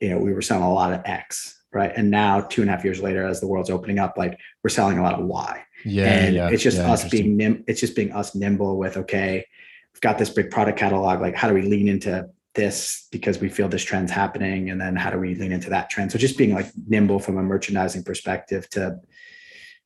you 0.00 0.10
know, 0.10 0.18
we 0.18 0.32
were 0.32 0.42
selling 0.42 0.64
a 0.64 0.72
lot 0.72 0.92
of 0.92 1.00
X, 1.04 1.62
right? 1.72 1.92
And 1.94 2.10
now 2.10 2.40
two 2.40 2.62
and 2.62 2.70
a 2.70 2.72
half 2.72 2.84
years 2.84 3.02
later, 3.02 3.26
as 3.26 3.40
the 3.40 3.46
world's 3.46 3.70
opening 3.70 3.98
up, 3.98 4.14
like 4.16 4.38
we're 4.62 4.70
selling 4.70 4.98
a 4.98 5.02
lot 5.02 5.18
of 5.18 5.26
Y. 5.26 5.62
Yeah. 5.84 6.04
And 6.04 6.34
yeah, 6.34 6.48
it's 6.48 6.62
just 6.62 6.78
yeah, 6.78 6.90
us 6.90 7.08
being 7.08 7.36
nim- 7.36 7.64
it's 7.66 7.80
just 7.80 7.96
being 7.96 8.12
us 8.12 8.34
nimble 8.34 8.78
with 8.78 8.96
okay, 8.96 9.44
we've 9.92 10.00
got 10.00 10.18
this 10.18 10.30
big 10.30 10.50
product 10.50 10.78
catalog. 10.78 11.20
Like, 11.20 11.34
how 11.34 11.48
do 11.48 11.54
we 11.54 11.62
lean 11.62 11.88
into 11.88 12.28
this 12.54 13.08
because 13.10 13.38
we 13.38 13.48
feel 13.48 13.68
this 13.68 13.82
trend's 13.82 14.12
happening? 14.12 14.70
And 14.70 14.80
then 14.80 14.96
how 14.96 15.10
do 15.10 15.18
we 15.18 15.34
lean 15.34 15.52
into 15.52 15.70
that 15.70 15.90
trend? 15.90 16.12
So 16.12 16.18
just 16.18 16.38
being 16.38 16.54
like 16.54 16.66
nimble 16.86 17.18
from 17.18 17.38
a 17.38 17.42
merchandising 17.42 18.04
perspective 18.04 18.68
to 18.70 19.00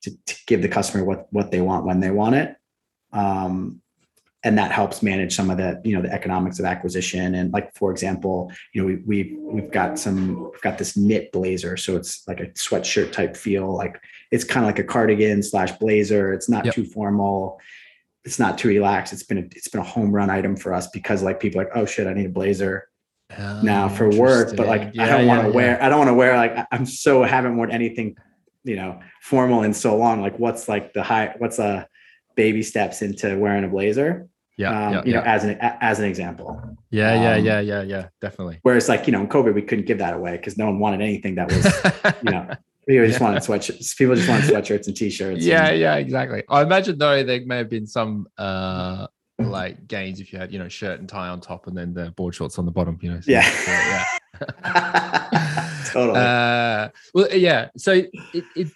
to, 0.03 0.17
to 0.27 0.37
give 0.47 0.63
the 0.63 0.69
customer 0.69 1.05
what 1.05 1.27
what 1.33 1.51
they 1.51 1.61
want 1.61 1.85
when 1.85 2.01
they 2.01 2.11
want 2.11 2.35
it. 2.37 2.57
Um, 3.13 3.81
and 4.45 4.57
that 4.57 4.71
helps 4.71 5.03
manage 5.03 5.35
some 5.35 5.51
of 5.51 5.57
the 5.57 5.81
you 5.85 5.95
know 5.95 6.03
the 6.03 6.13
economics 6.13 6.59
of 6.59 6.65
acquisition 6.65 7.35
and 7.35 7.53
like 7.53 7.75
for 7.75 7.91
example 7.91 8.53
you 8.73 8.81
know 8.81 8.87
we, 8.87 8.97
we've 9.07 9.37
we've 9.41 9.71
got 9.73 9.99
some 9.99 10.51
we've 10.53 10.61
got 10.61 10.79
this 10.79 10.97
knit 10.97 11.33
blazer 11.33 11.77
so 11.77 11.97
it's 11.97 12.27
like 12.29 12.39
a 12.39 12.47
sweatshirt 12.49 13.11
type 13.11 13.37
feel 13.37 13.75
like 13.75 14.01
it's 14.31 14.45
kind 14.45 14.65
of 14.65 14.69
like 14.69 14.79
a 14.79 14.85
cardigan 14.85 15.43
slash 15.43 15.73
blazer 15.73 16.33
it's 16.33 16.49
not 16.49 16.65
yep. 16.65 16.75
too 16.75 16.85
formal 16.85 17.59
it's 18.29 18.39
not 18.39 18.59
too 18.59 18.69
relaxed. 18.69 19.15
It's 19.15 19.23
been 19.23 19.39
a, 19.39 19.43
it's 19.57 19.69
been 19.69 19.81
a 19.81 19.85
home 19.85 20.13
run 20.13 20.29
item 20.29 20.55
for 20.55 20.75
us 20.75 20.87
because 20.89 21.23
like 21.23 21.41
people 21.41 21.63
like, 21.63 21.71
oh 21.75 21.87
shit, 21.87 22.07
I 22.07 22.13
need 22.13 22.27
a 22.27 22.31
blazer 22.31 22.89
oh, 23.37 23.61
now 23.63 23.89
for 23.89 24.11
work, 24.11 24.55
but 24.55 24.67
like 24.67 24.91
yeah, 24.93 25.05
I 25.05 25.09
don't 25.09 25.27
want 25.27 25.43
to 25.43 25.49
yeah, 25.49 25.55
wear. 25.55 25.83
I 25.83 25.89
don't 25.89 25.99
want 25.99 26.09
to 26.09 26.15
wear 26.15 26.37
like 26.37 26.67
I'm 26.71 26.85
so 26.85 27.23
haven't 27.23 27.57
worn 27.57 27.71
anything, 27.71 28.17
you 28.65 28.77
know, 28.77 29.01
formal 29.23 29.63
in 29.63 29.73
so 29.73 29.97
long. 29.97 30.21
Like 30.21 30.39
what's 30.39 30.69
like 30.69 30.93
the 30.93 31.03
high 31.03 31.35
what's 31.39 31.59
a 31.59 31.89
baby 32.39 32.63
steps 32.63 33.03
into 33.03 33.37
wearing 33.37 33.65
a 33.65 33.69
blazer? 33.69 34.29
Yeah, 34.57 34.89
um, 35.01 35.07
you 35.07 35.13
know, 35.13 35.21
as 35.21 35.45
an 35.45 35.59
as 35.61 35.99
an 35.99 36.07
example. 36.07 36.59
Yeah, 36.91 37.13
um, 37.13 37.23
yeah, 37.23 37.37
yeah, 37.37 37.61
yeah, 37.61 37.83
yeah, 37.83 38.09
definitely. 38.21 38.61
Whereas, 38.63 38.89
like 38.89 39.07
you 39.07 39.13
know, 39.13 39.21
in 39.21 39.29
COVID, 39.29 39.55
we 39.55 39.63
couldn't 39.63 39.87
give 39.87 39.99
that 39.99 40.15
away 40.15 40.37
because 40.37 40.57
no 40.57 40.67
one 40.67 40.79
wanted 40.79 41.03
anything 41.03 41.35
that 41.35 41.49
was, 41.53 41.65
you 42.23 42.31
know, 42.31 42.49
People 42.89 43.07
just 43.07 43.21
wanted 43.21 43.43
sweatshirts. 43.43 43.97
People 43.99 44.15
just 44.15 44.29
wanted 44.29 44.47
sweatshirts 44.47 44.87
and 44.87 44.97
t-shirts. 44.97 45.45
Yeah, 45.45 45.67
and- 45.67 45.79
yeah, 45.79 45.97
exactly. 45.97 46.43
I 46.49 46.63
imagine 46.63 46.97
though 46.97 47.23
there 47.23 47.45
may 47.45 47.59
have 47.59 47.69
been 47.69 47.87
some 47.87 48.29
uh 48.39 49.09
like 49.39 49.87
gains 49.87 50.21
if 50.21 50.33
you 50.33 50.39
had, 50.39 50.53
you 50.53 50.59
know, 50.59 50.69
shirt 50.69 50.99
and 50.99 51.09
tie 51.09 51.29
on 51.29 51.41
top 51.41 51.67
and 51.67 51.77
then 51.77 51.93
the 51.93 52.11
board 52.13 52.35
shorts 52.35 52.59
on 52.59 52.65
the 52.65 52.73
bottom, 52.73 52.99
you 53.03 53.13
know. 53.13 53.21
So 53.21 53.31
yeah. 53.31 54.05
yeah. 54.41 55.83
totally. 55.93 56.19
Uh, 56.19 56.89
well, 57.13 57.29
yeah. 57.31 57.69
So 57.77 57.93
it, 57.93 58.11
it, 58.57 58.69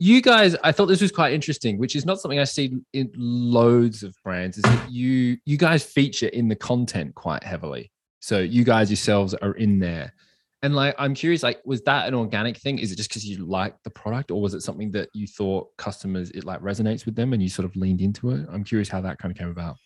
you 0.00 0.22
guys, 0.22 0.56
I 0.64 0.72
thought 0.72 0.86
this 0.86 1.02
was 1.02 1.12
quite 1.12 1.34
interesting, 1.34 1.78
which 1.78 1.94
is 1.94 2.06
not 2.06 2.18
something 2.18 2.38
I 2.40 2.44
see 2.44 2.78
in 2.94 3.12
loads 3.14 4.02
of 4.02 4.16
brands. 4.24 4.56
Is 4.56 4.62
that 4.62 4.90
you 4.90 5.36
you 5.44 5.58
guys 5.58 5.84
feature 5.84 6.28
in 6.28 6.48
the 6.48 6.56
content 6.56 7.14
quite 7.14 7.44
heavily. 7.44 7.92
So 8.18 8.38
you 8.38 8.64
guys 8.64 8.90
yourselves 8.90 9.34
are 9.34 9.52
in 9.52 9.78
there. 9.78 10.14
And 10.62 10.74
like, 10.74 10.94
I'm 10.98 11.14
curious, 11.14 11.42
like, 11.42 11.60
was 11.64 11.82
that 11.82 12.08
an 12.08 12.14
organic 12.14 12.56
thing? 12.58 12.78
Is 12.78 12.92
it 12.92 12.96
just 12.96 13.08
because 13.08 13.24
you 13.24 13.46
like 13.46 13.74
the 13.82 13.90
product, 13.90 14.30
or 14.30 14.40
was 14.40 14.54
it 14.54 14.62
something 14.62 14.90
that 14.92 15.10
you 15.14 15.26
thought 15.26 15.68
customers 15.76 16.30
it 16.30 16.44
like 16.44 16.60
resonates 16.60 17.04
with 17.04 17.14
them 17.14 17.34
and 17.34 17.42
you 17.42 17.48
sort 17.50 17.66
of 17.66 17.76
leaned 17.76 18.00
into 18.00 18.30
it? 18.30 18.46
I'm 18.50 18.64
curious 18.64 18.88
how 18.88 19.02
that 19.02 19.18
kind 19.18 19.32
of 19.32 19.38
came 19.38 19.50
about. 19.50 19.76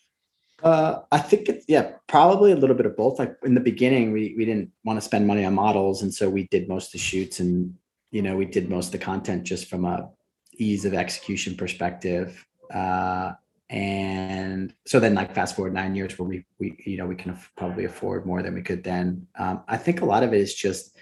Uh, 0.63 1.01
I 1.11 1.19
think 1.19 1.49
it's 1.49 1.65
yeah, 1.69 1.93
probably 2.07 2.53
a 2.53 2.57
little 2.57 2.77
bit 2.77 2.87
of 2.87 2.97
both. 2.97 3.19
Like 3.19 3.37
in 3.43 3.55
the 3.55 3.61
beginning, 3.61 4.13
we 4.13 4.35
we 4.37 4.45
didn't 4.45 4.71
want 4.85 4.97
to 4.97 5.01
spend 5.01 5.27
money 5.27 5.45
on 5.45 5.55
models, 5.55 6.03
and 6.03 6.15
so 6.15 6.31
we 6.31 6.47
did 6.53 6.69
most 6.69 6.87
of 6.87 6.93
the 6.93 6.99
shoots, 6.99 7.41
and 7.41 7.75
you 8.15 8.23
know, 8.23 8.37
we 8.37 8.45
did 8.45 8.71
most 8.71 8.87
of 8.87 8.93
the 8.93 8.99
content 8.99 9.43
just 9.43 9.69
from 9.69 9.85
a 9.85 10.09
ease 10.57 10.85
of 10.85 10.95
execution 10.95 11.57
perspective. 11.57 12.47
Uh, 12.73 13.33
and 13.71 14.73
so 14.87 15.01
then 15.01 15.15
like 15.15 15.35
fast 15.35 15.57
forward 15.57 15.75
nine 15.75 15.97
years 15.97 16.17
where 16.17 16.29
we 16.29 16.45
we 16.61 16.77
you 16.87 16.97
know 16.97 17.07
we 17.07 17.17
can 17.17 17.37
probably 17.57 17.87
afford 17.87 18.25
more 18.25 18.41
than 18.41 18.55
we 18.55 18.63
could 18.63 18.85
then 18.85 19.27
um, 19.39 19.65
i 19.67 19.77
think 19.77 20.03
a 20.03 20.05
lot 20.05 20.23
of 20.23 20.35
it 20.35 20.41
is 20.41 20.55
just 20.55 20.97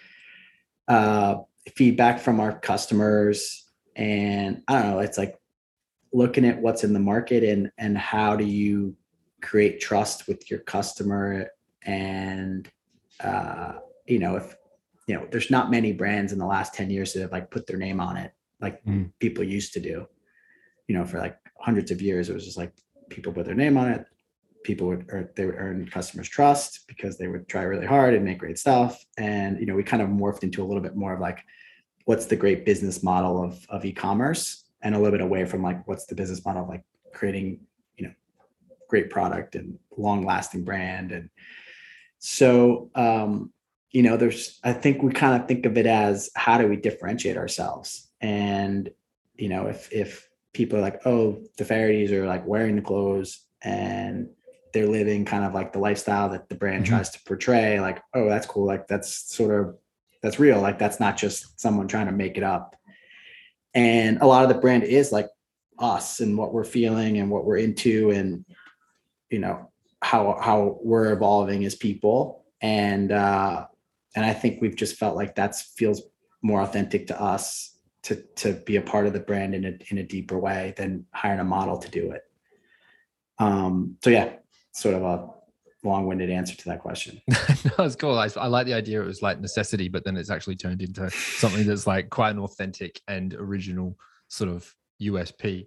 uh, 0.87 1.37
feedback 1.75 2.21
from 2.21 2.39
our 2.39 2.59
customers 2.61 3.69
and 3.97 4.63
i 4.69 4.81
don't 4.81 4.91
know 4.91 5.01
it's 5.01 5.19
like 5.19 5.35
looking 6.13 6.47
at 6.47 6.63
what's 6.63 6.85
in 6.85 6.93
the 6.93 7.01
market 7.01 7.43
and 7.43 7.71
and 7.79 7.99
how 7.99 8.37
do 8.37 8.45
you 8.45 8.97
create 9.43 9.81
trust 9.81 10.29
with 10.29 10.49
your 10.49 10.61
customer 10.61 11.49
and 11.85 12.71
uh, 13.21 13.73
you 14.07 14.21
know 14.21 14.37
if 14.37 14.55
you 15.07 15.15
know 15.15 15.27
there's 15.31 15.51
not 15.51 15.71
many 15.71 15.93
brands 15.93 16.33
in 16.33 16.39
the 16.39 16.47
last 16.47 16.75
10 16.75 16.91
years 16.91 17.13
that 17.13 17.21
have 17.21 17.33
like 17.33 17.51
put 17.51 17.67
their 17.67 17.79
name 17.79 18.01
on 18.01 18.17
it 18.17 18.33
like 18.61 18.85
mm. 18.85 19.11
people 19.19 19.45
used 19.45 19.73
to 19.73 19.81
do 19.81 20.07
you 20.87 20.97
know 20.97 21.05
for 21.05 21.19
like 21.19 21.37
hundreds 21.63 21.91
of 21.91 22.03
years, 22.03 22.29
it 22.29 22.35
was 22.35 22.45
just 22.45 22.59
like 22.59 22.73
people 23.09 23.33
put 23.33 23.47
their 23.47 23.55
name 23.55 23.79
on 23.79 23.89
it. 23.89 24.05
People 24.65 24.89
would, 24.89 25.07
or 25.09 25.33
they 25.37 25.47
would 25.47 25.57
earn 25.57 25.89
customers' 25.89 26.29
trust 26.29 26.87
because 26.87 27.19
they 27.19 27.29
would 27.29 27.49
try 27.49 27.63
really 27.63 27.87
hard 27.87 28.15
and 28.15 28.25
make 28.25 28.39
great 28.39 28.59
stuff. 28.59 29.05
And 29.17 29.59
you 29.59 29.67
know, 29.67 29.75
we 29.75 29.83
kind 29.83 30.03
of 30.03 30.09
morphed 30.09 30.43
into 30.43 30.63
a 30.63 30.67
little 30.67 30.83
bit 30.83 30.97
more 30.97 31.15
of 31.15 31.21
like, 31.21 31.45
what's 32.05 32.27
the 32.27 32.37
great 32.37 32.65
business 32.67 33.03
model 33.03 33.43
of 33.43 33.65
of 33.69 33.85
e-commerce, 33.85 34.65
and 34.83 34.95
a 34.95 34.99
little 34.99 35.13
bit 35.13 35.25
away 35.25 35.45
from 35.45 35.63
like, 35.63 35.87
what's 35.89 36.07
the 36.07 36.15
business 36.15 36.45
model 36.45 36.63
of 36.63 36.69
like 36.69 36.85
creating, 37.15 37.61
you 37.97 38.07
know, 38.07 38.13
great 38.89 39.11
product 39.11 39.55
and 39.55 39.79
long-lasting 39.97 40.65
brand. 40.65 41.13
And 41.13 41.31
so, 42.19 42.91
um, 42.95 43.52
you 43.93 44.03
know, 44.03 44.17
there's, 44.17 44.59
I 44.65 44.73
think 44.73 45.03
we 45.03 45.13
kind 45.13 45.41
of 45.41 45.47
think 45.47 45.67
of 45.67 45.77
it 45.77 45.87
as 45.87 46.31
how 46.35 46.59
do 46.59 46.67
we 46.67 46.77
differentiate 46.77 47.37
ourselves, 47.37 48.09
and 48.21 48.91
you 49.37 49.49
know, 49.49 49.67
if 49.67 49.93
if 49.93 50.29
people 50.53 50.79
are 50.79 50.83
like, 50.83 51.07
oh, 51.07 51.43
the 51.57 51.65
Fahertys 51.65 52.11
are 52.11 52.27
like 52.27 52.47
wearing 52.47 52.77
the 52.77 52.83
clothes 52.83 53.41
and 53.63 54.29
they're 54.73 54.87
living 54.87 55.25
kind 55.25 55.45
of 55.45 55.55
like 55.55 55.73
the 55.73 55.79
lifestyle 55.79 56.29
that 56.31 56.49
the 56.49 56.55
brand 56.55 56.85
mm-hmm. 56.85 56.95
tries 56.95 57.11
to 57.11 57.21
portray. 57.25 57.81
Like, 57.81 58.03
oh, 58.15 58.29
that's 58.29 58.47
cool. 58.47 58.67
Like 58.67 58.87
that's 58.87 59.35
sort 59.35 59.59
of 59.59 59.77
that's 60.23 60.39
real. 60.39 60.61
Like 60.61 60.79
that's 60.79 61.01
not 61.01 61.17
just 61.17 61.61
someone 61.61 61.89
trying 61.89 62.07
to 62.07 62.13
make 62.13 62.37
it 62.37 62.43
up. 62.43 62.77
And 63.75 64.19
a 64.21 64.27
lot 64.27 64.43
of 64.43 64.49
the 64.49 64.61
brand 64.61 64.85
is 64.85 65.13
like 65.13 65.29
us 65.79 66.21
and 66.21 66.37
what 66.37 66.53
we're 66.53 66.65
feeling 66.65 67.19
and 67.19 67.31
what 67.31 67.45
we're 67.45 67.59
into 67.59 68.11
and 68.11 68.45
you 69.31 69.39
know 69.39 69.71
how 70.03 70.39
how 70.41 70.79
we're 70.83 71.13
evolving 71.13 71.65
as 71.65 71.75
people 71.75 72.45
and 72.61 73.11
uh 73.11 73.67
and 74.15 74.25
i 74.25 74.33
think 74.33 74.61
we've 74.61 74.77
just 74.77 74.97
felt 74.97 75.17
like 75.17 75.35
that's 75.35 75.63
feels 75.63 76.03
more 76.43 76.61
authentic 76.61 77.07
to 77.07 77.21
us 77.21 77.73
to 78.03 78.17
to 78.37 78.53
be 78.67 78.77
a 78.77 78.83
part 78.83 79.07
of 79.07 79.13
the 79.13 79.21
brand 79.21 79.55
in 79.55 79.65
a 79.65 79.73
in 79.91 79.99
a 79.99 80.03
deeper 80.03 80.39
way 80.39 80.75
than 80.77 81.07
hiring 81.13 81.41
a 81.41 81.45
model 81.45 81.79
to 81.79 81.91
do 81.91 82.11
it. 82.11 82.23
Um 83.39 83.97
so 84.03 84.11
yeah 84.11 84.35
sort 84.73 84.95
of 84.95 85.03
a 85.03 85.29
long-winded 85.85 86.31
answer 86.31 86.57
to 86.57 86.65
that 86.67 86.81
question. 86.81 87.21
No 87.79 87.85
it's 87.85 87.97
cool. 87.97 88.19
I, 88.19 88.29
I 88.37 88.47
like 88.47 88.67
the 88.67 88.75
idea. 88.75 89.03
It 89.03 89.07
was 89.07 89.23
like 89.23 89.41
necessity 89.41 89.89
but 89.89 90.05
then 90.05 90.17
it's 90.17 90.31
actually 90.31 90.57
turned 90.57 90.83
into 90.83 91.11
something 91.11 91.67
that's 91.67 91.87
like 91.87 92.11
quite 92.11 92.31
an 92.31 92.39
authentic 92.39 93.01
and 93.09 93.35
original 93.35 93.97
sort 94.29 94.51
of 94.51 94.75
usp 95.01 95.67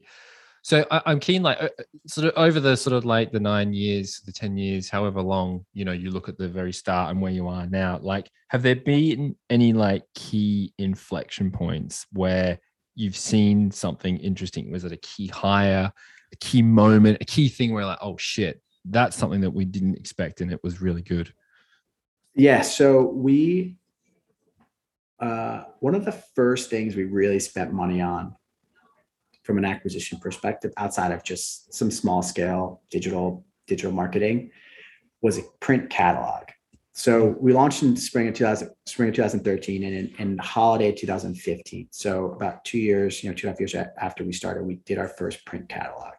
so 0.66 0.84
I, 0.90 1.12
am 1.12 1.20
keen, 1.20 1.44
like, 1.44 1.62
uh, 1.62 1.70
uh, 1.78 1.84
sort 2.08 2.26
of 2.26 2.34
over 2.36 2.60
the 2.60 2.76
sort 2.76 2.96
of 2.96 3.06
like 3.06 3.32
the 3.32 3.40
nine 3.40 3.72
years, 3.72 4.22
the 4.26 4.32
ten 4.32 4.58
years, 4.58 4.90
however 4.90 5.22
long, 5.22 5.64
you 5.76 5.86
know, 5.86 5.92
you 5.92 6.10
look 6.10 6.28
at 6.28 6.40
the 6.40 6.48
very 6.48 6.74
start 6.74 7.12
and 7.12 7.22
where 7.22 7.32
you 7.32 7.48
are 7.48 7.68
now. 7.68 8.00
Like, 8.02 8.32
have 8.48 8.64
there 8.64 8.76
been 8.76 9.36
any 9.52 9.74
like 9.74 10.02
key 10.16 10.74
inflection 10.80 11.52
points 11.52 12.08
where 12.14 12.58
you've 12.96 13.16
seen 13.16 13.70
something 13.70 14.18
interesting? 14.18 14.72
Was 14.72 14.86
it 14.86 14.92
a 14.92 14.98
key 14.98 15.28
hire, 15.28 15.94
a 16.34 16.36
key 16.38 16.64
moment, 16.64 17.20
a 17.22 17.26
key 17.26 17.48
thing 17.48 17.72
where 17.72 17.86
like, 17.86 18.00
oh 18.02 18.18
shit, 18.18 18.60
that's 18.86 19.16
something 19.16 19.42
that 19.42 19.52
we 19.52 19.66
didn't 19.66 19.98
expect 19.98 20.42
and 20.42 20.52
it 20.52 20.64
was 20.64 20.82
really 20.82 21.04
good? 21.04 21.32
Yeah. 22.34 22.64
So 22.64 23.04
we, 23.04 23.78
uh, 25.20 25.66
one 25.80 25.94
of 25.94 26.06
the 26.06 26.12
first 26.12 26.72
things 26.72 26.96
we 26.96 27.04
really 27.04 27.40
spent 27.40 27.72
money 27.72 28.02
on 28.02 28.36
from 29.46 29.60
an 29.60 29.66
acquisition 29.66 30.20
perspective 30.20 30.74
outside 30.78 31.12
of 31.12 31.24
just 31.24 31.74
some 31.74 31.92
small 31.92 32.22
scale 32.22 32.82
digital 32.90 33.46
digital 33.68 33.92
marketing 33.92 34.52
was 35.22 35.38
a 35.38 35.44
print 35.60 35.90
catalog. 35.90 36.44
So 36.94 37.36
we 37.40 37.52
launched 37.52 37.84
in 37.84 37.96
spring 37.98 38.28
of 38.28 38.34
2000 38.36 38.70
spring 38.86 39.10
of 39.10 39.16
2013 39.16 39.84
and 39.84 39.94
in, 39.94 40.16
in 40.18 40.38
holiday 40.38 40.94
2015 40.94 41.90
so 41.92 42.32
about 42.32 42.64
two 42.64 42.78
years 42.78 43.22
you 43.22 43.30
know 43.30 43.36
two 43.36 43.48
and 43.48 43.50
a 43.50 43.54
half 43.54 43.60
years 43.60 43.76
after 43.98 44.24
we 44.24 44.32
started 44.32 44.64
we 44.64 44.76
did 44.86 44.98
our 44.98 45.10
first 45.10 45.46
print 45.46 45.68
catalog. 45.70 46.14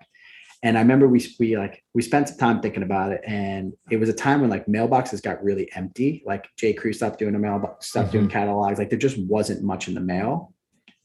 And 0.63 0.77
i 0.77 0.81
remember 0.81 1.09
we 1.09 1.27
we 1.41 1.57
like 1.57 1.83
we 1.95 2.03
spent 2.03 2.29
some 2.29 2.39
time 2.39 2.61
thinking 2.61 2.83
about 2.83 3.13
it 3.13 3.23
and 3.27 3.73
it 3.91 3.97
was 3.97 4.09
a 4.09 4.13
time 4.13 4.41
when 4.41 4.51
like 4.51 4.67
mailboxes 4.67 5.23
got 5.23 5.43
really 5.43 5.71
empty. 5.75 6.23
Like 6.27 6.45
j. 6.57 6.75
Crew 6.75 6.93
stopped 6.93 7.19
doing 7.19 7.35
a 7.35 7.39
mailbox 7.39 7.89
stopped 7.89 8.09
mm-hmm. 8.09 8.19
doing 8.19 8.29
catalogs. 8.29 8.79
Like 8.79 8.91
there 8.91 8.99
just 8.99 9.19
wasn't 9.19 9.65
much 9.65 9.89
in 9.89 9.95
the 9.95 10.01
mail 10.01 10.53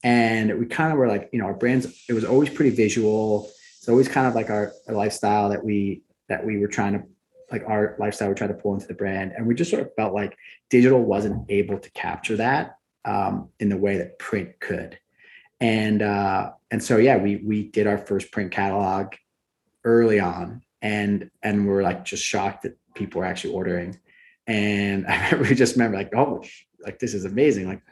and 0.02 0.58
we 0.58 0.66
kind 0.66 0.92
of 0.92 0.98
were 0.98 1.08
like 1.08 1.28
you 1.32 1.38
know 1.38 1.46
our 1.46 1.54
brands 1.54 2.04
it 2.08 2.12
was 2.12 2.24
always 2.24 2.50
pretty 2.50 2.70
visual. 2.70 3.50
It's 3.78 3.88
always 3.88 4.08
kind 4.08 4.26
of 4.26 4.34
like 4.34 4.50
our, 4.50 4.72
our 4.88 4.94
lifestyle 4.94 5.48
that 5.50 5.64
we 5.64 6.02
that 6.28 6.44
we 6.44 6.58
were 6.58 6.68
trying 6.68 6.94
to 6.94 7.04
like 7.50 7.64
our 7.66 7.96
lifestyle 7.98 8.28
we 8.28 8.34
tried 8.34 8.48
to 8.48 8.54
pull 8.54 8.74
into 8.74 8.86
the 8.86 8.94
brand. 8.94 9.32
And 9.36 9.46
we 9.46 9.54
just 9.54 9.70
sort 9.70 9.82
of 9.82 9.94
felt 9.94 10.14
like 10.14 10.36
digital 10.70 11.00
wasn't 11.02 11.44
able 11.50 11.78
to 11.78 11.90
capture 11.90 12.36
that 12.36 12.76
um, 13.04 13.50
in 13.60 13.68
the 13.68 13.76
way 13.76 13.98
that 13.98 14.18
print 14.18 14.58
could. 14.60 14.98
And 15.60 16.02
uh, 16.02 16.52
and 16.70 16.82
so 16.82 16.96
yeah 16.96 17.16
we 17.16 17.36
we 17.36 17.64
did 17.64 17.86
our 17.86 17.98
first 17.98 18.32
print 18.32 18.50
catalog 18.50 19.14
early 19.84 20.20
on 20.20 20.62
and 20.80 21.30
and 21.42 21.66
we're 21.66 21.82
like 21.82 22.04
just 22.04 22.24
shocked 22.24 22.62
that 22.62 22.76
people 22.94 23.20
were 23.20 23.26
actually 23.26 23.54
ordering. 23.54 23.98
And 24.46 25.06
I 25.08 25.26
remember, 25.26 25.48
we 25.48 25.54
just 25.54 25.76
remember 25.76 25.96
like 25.96 26.14
oh 26.14 26.42
like 26.84 26.98
this 26.98 27.14
is 27.14 27.24
amazing. 27.24 27.68
Like 27.68 27.82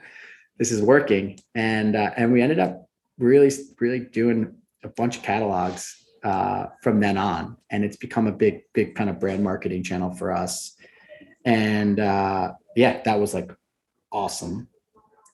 this 0.60 0.70
is 0.70 0.82
working. 0.82 1.40
And 1.56 1.96
uh, 1.96 2.10
and 2.16 2.32
we 2.32 2.42
ended 2.42 2.60
up 2.60 2.86
really 3.18 3.50
really 3.80 4.00
doing 4.00 4.54
a 4.84 4.88
bunch 4.90 5.16
of 5.16 5.22
catalogs 5.24 5.96
uh, 6.22 6.66
from 6.82 7.00
then 7.00 7.16
on, 7.16 7.56
and 7.70 7.82
it's 7.82 7.96
become 7.96 8.28
a 8.28 8.32
big 8.32 8.60
big 8.74 8.94
kind 8.94 9.10
of 9.10 9.18
brand 9.18 9.42
marketing 9.42 9.82
channel 9.82 10.14
for 10.14 10.30
us. 10.30 10.76
And 11.44 11.98
uh, 11.98 12.52
yeah, 12.76 13.00
that 13.04 13.18
was 13.18 13.34
like 13.34 13.50
awesome. 14.12 14.68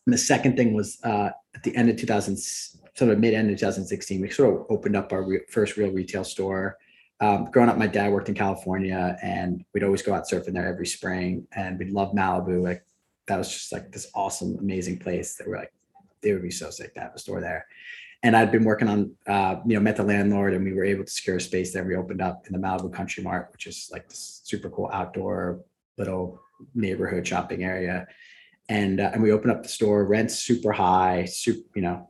And 0.07 0.15
the 0.15 0.19
second 0.19 0.57
thing 0.57 0.73
was 0.73 0.99
uh, 1.03 1.31
at 1.55 1.65
the 1.65 1.75
end 1.75 1.91
of 1.91 1.97
2000, 1.97 2.39
sort 2.39 3.11
of 3.11 3.19
mid 3.19 3.35
end 3.35 3.51
of 3.51 3.59
2016, 3.59 4.21
we 4.21 4.31
sort 4.31 4.55
of 4.55 4.67
opened 4.71 4.95
up 4.95 5.13
our 5.13 5.25
re- 5.25 5.41
first 5.51 5.77
real 5.77 5.91
retail 5.91 6.23
store. 6.23 6.79
Um, 7.19 7.47
growing 7.47 7.69
up, 7.69 7.79
my 7.79 7.89
dad 7.89 8.13
worked 8.13 8.29
in 8.29 8.37
California, 8.37 9.19
and 9.21 9.65
we'd 9.75 9.83
always 9.83 10.03
go 10.03 10.15
out 10.15 10.29
surfing 10.29 10.53
there 10.53 10.69
every 10.69 10.87
spring, 10.87 11.49
and 11.57 11.77
we 11.77 11.87
loved 11.87 12.15
Malibu. 12.15 12.63
Like 12.63 12.85
that 13.27 13.39
was 13.39 13.53
just 13.53 13.73
like 13.73 13.93
this 13.93 14.09
awesome, 14.15 14.57
amazing 14.59 14.99
place 14.99 15.35
that 15.37 15.47
we're 15.47 15.59
like, 15.59 15.73
they 16.23 16.33
would 16.33 16.43
be 16.43 16.51
so 16.51 16.71
sick 16.71 16.95
to 16.95 17.01
have 17.01 17.15
a 17.15 17.19
store 17.19 17.41
there. 17.41 17.67
And 18.23 18.37
I'd 18.37 18.51
been 18.51 18.65
working 18.65 18.89
on, 18.89 19.15
uh, 19.27 19.57
you 19.67 19.75
know, 19.75 19.81
met 19.81 19.97
the 19.97 20.03
landlord 20.03 20.55
and 20.55 20.65
we 20.65 20.73
were 20.73 20.85
able 20.85 21.05
to 21.05 21.11
secure 21.11 21.37
a 21.37 21.41
space 21.41 21.73
there. 21.73 21.85
We 21.85 21.97
opened 21.97 22.23
up 22.23 22.47
in 22.47 22.53
the 22.53 22.59
Malibu 22.59 22.93
Country 22.93 23.23
Mart, 23.23 23.51
which 23.53 23.67
is 23.67 23.89
like 23.93 24.09
this 24.09 24.41
super 24.45 24.71
cool 24.71 24.91
outdoor 24.93 25.61
little 25.99 26.41
neighborhood 26.75 27.27
shopping 27.27 27.63
area. 27.63 28.07
And, 28.69 29.01
uh, 29.01 29.11
and 29.13 29.23
we 29.23 29.33
opened 29.33 29.53
up 29.53 29.63
the 29.63 29.69
store, 29.69 30.05
rents 30.05 30.39
super 30.39 30.73
high, 30.73 31.25
super, 31.27 31.69
you 31.75 31.83
know, 31.83 32.09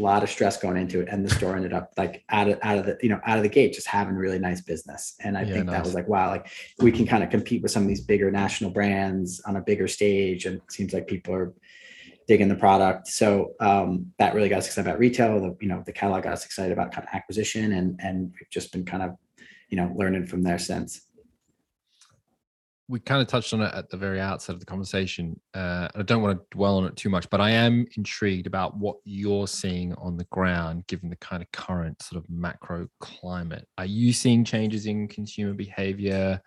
a 0.00 0.02
lot 0.02 0.22
of 0.22 0.30
stress 0.30 0.56
going 0.56 0.76
into 0.76 1.00
it 1.00 1.08
and 1.10 1.24
the 1.24 1.30
store 1.30 1.56
ended 1.56 1.72
up 1.72 1.92
like 1.96 2.24
out 2.30 2.48
of 2.48 2.58
out 2.62 2.78
of 2.78 2.86
the 2.86 2.98
you 3.02 3.08
know 3.08 3.20
out 3.26 3.36
of 3.36 3.42
the 3.42 3.48
gate 3.48 3.72
just 3.72 3.86
having 3.86 4.14
really 4.14 4.38
nice 4.38 4.60
business. 4.60 5.14
And 5.20 5.36
i 5.36 5.42
yeah, 5.42 5.52
think 5.54 5.66
nice. 5.66 5.76
that 5.76 5.84
was 5.84 5.94
like 5.94 6.08
wow 6.08 6.28
like 6.28 6.50
we 6.78 6.90
can 6.90 7.06
kind 7.06 7.22
of 7.22 7.30
compete 7.30 7.62
with 7.62 7.70
some 7.70 7.82
of 7.82 7.88
these 7.88 8.00
bigger 8.00 8.30
national 8.30 8.70
brands 8.70 9.40
on 9.46 9.56
a 9.56 9.60
bigger 9.60 9.88
stage 9.88 10.46
and 10.46 10.56
it 10.56 10.72
seems 10.72 10.92
like 10.92 11.06
people 11.06 11.34
are 11.34 11.54
digging 12.30 12.48
the 12.48 12.54
product. 12.54 13.08
So 13.08 13.54
um, 13.58 14.12
that 14.20 14.34
really 14.36 14.48
got 14.48 14.58
us 14.58 14.66
excited 14.66 14.88
about 14.88 15.00
retail 15.00 15.40
the 15.40 15.56
you 15.60 15.66
know 15.66 15.82
the 15.84 15.92
catalog 15.92 16.22
got 16.22 16.32
us 16.32 16.44
excited 16.44 16.72
about 16.72 16.92
kind 16.92 17.04
of 17.06 17.12
acquisition 17.12 17.72
and 17.72 17.98
and 18.00 18.32
we've 18.32 18.50
just 18.50 18.72
been 18.72 18.84
kind 18.84 19.02
of 19.02 19.16
you 19.68 19.76
know 19.76 19.92
learning 19.96 20.26
from 20.26 20.42
there 20.42 20.58
since 20.58 21.08
we 22.90 22.98
kind 22.98 23.22
of 23.22 23.28
touched 23.28 23.54
on 23.54 23.62
it 23.62 23.72
at 23.72 23.88
the 23.88 23.96
very 23.96 24.20
outset 24.20 24.54
of 24.54 24.58
the 24.58 24.66
conversation. 24.66 25.38
Uh, 25.54 25.86
I 25.94 26.02
don't 26.02 26.22
want 26.22 26.36
to 26.36 26.44
dwell 26.50 26.78
on 26.78 26.86
it 26.86 26.96
too 26.96 27.08
much, 27.08 27.30
but 27.30 27.40
I 27.40 27.50
am 27.50 27.86
intrigued 27.96 28.48
about 28.48 28.76
what 28.76 28.96
you're 29.04 29.46
seeing 29.46 29.94
on 29.94 30.16
the 30.16 30.24
ground, 30.24 30.84
given 30.88 31.08
the 31.08 31.16
kind 31.16 31.40
of 31.40 31.50
current 31.52 32.02
sort 32.02 32.22
of 32.22 32.28
macro 32.28 32.88
climate. 32.98 33.64
Are 33.78 33.86
you 33.86 34.12
seeing 34.12 34.44
changes 34.44 34.86
in 34.86 35.06
consumer 35.06 35.54
behavior? 35.54 36.40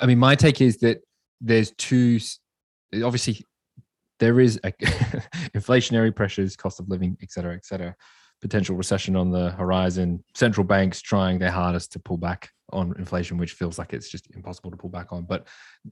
I 0.00 0.06
mean, 0.06 0.20
my 0.20 0.36
take 0.36 0.60
is 0.60 0.78
that 0.78 1.00
there's 1.40 1.72
two. 1.72 2.20
Obviously, 2.94 3.44
there 4.20 4.38
is 4.38 4.60
a 4.62 4.70
inflationary 5.52 6.14
pressures, 6.14 6.54
cost 6.54 6.78
of 6.78 6.88
living, 6.88 7.16
et 7.20 7.32
cetera, 7.32 7.54
et 7.56 7.66
cetera. 7.66 7.96
Potential 8.40 8.76
recession 8.76 9.16
on 9.16 9.30
the 9.30 9.50
horizon. 9.52 10.22
Central 10.34 10.64
banks 10.64 11.00
trying 11.00 11.38
their 11.38 11.50
hardest 11.50 11.92
to 11.92 11.98
pull 11.98 12.16
back 12.16 12.50
on 12.72 12.94
inflation, 12.98 13.38
which 13.38 13.52
feels 13.52 13.78
like 13.78 13.92
it's 13.92 14.08
just 14.08 14.28
impossible 14.34 14.70
to 14.70 14.76
pull 14.76 14.90
back 14.90 15.12
on. 15.12 15.24
But 15.24 15.46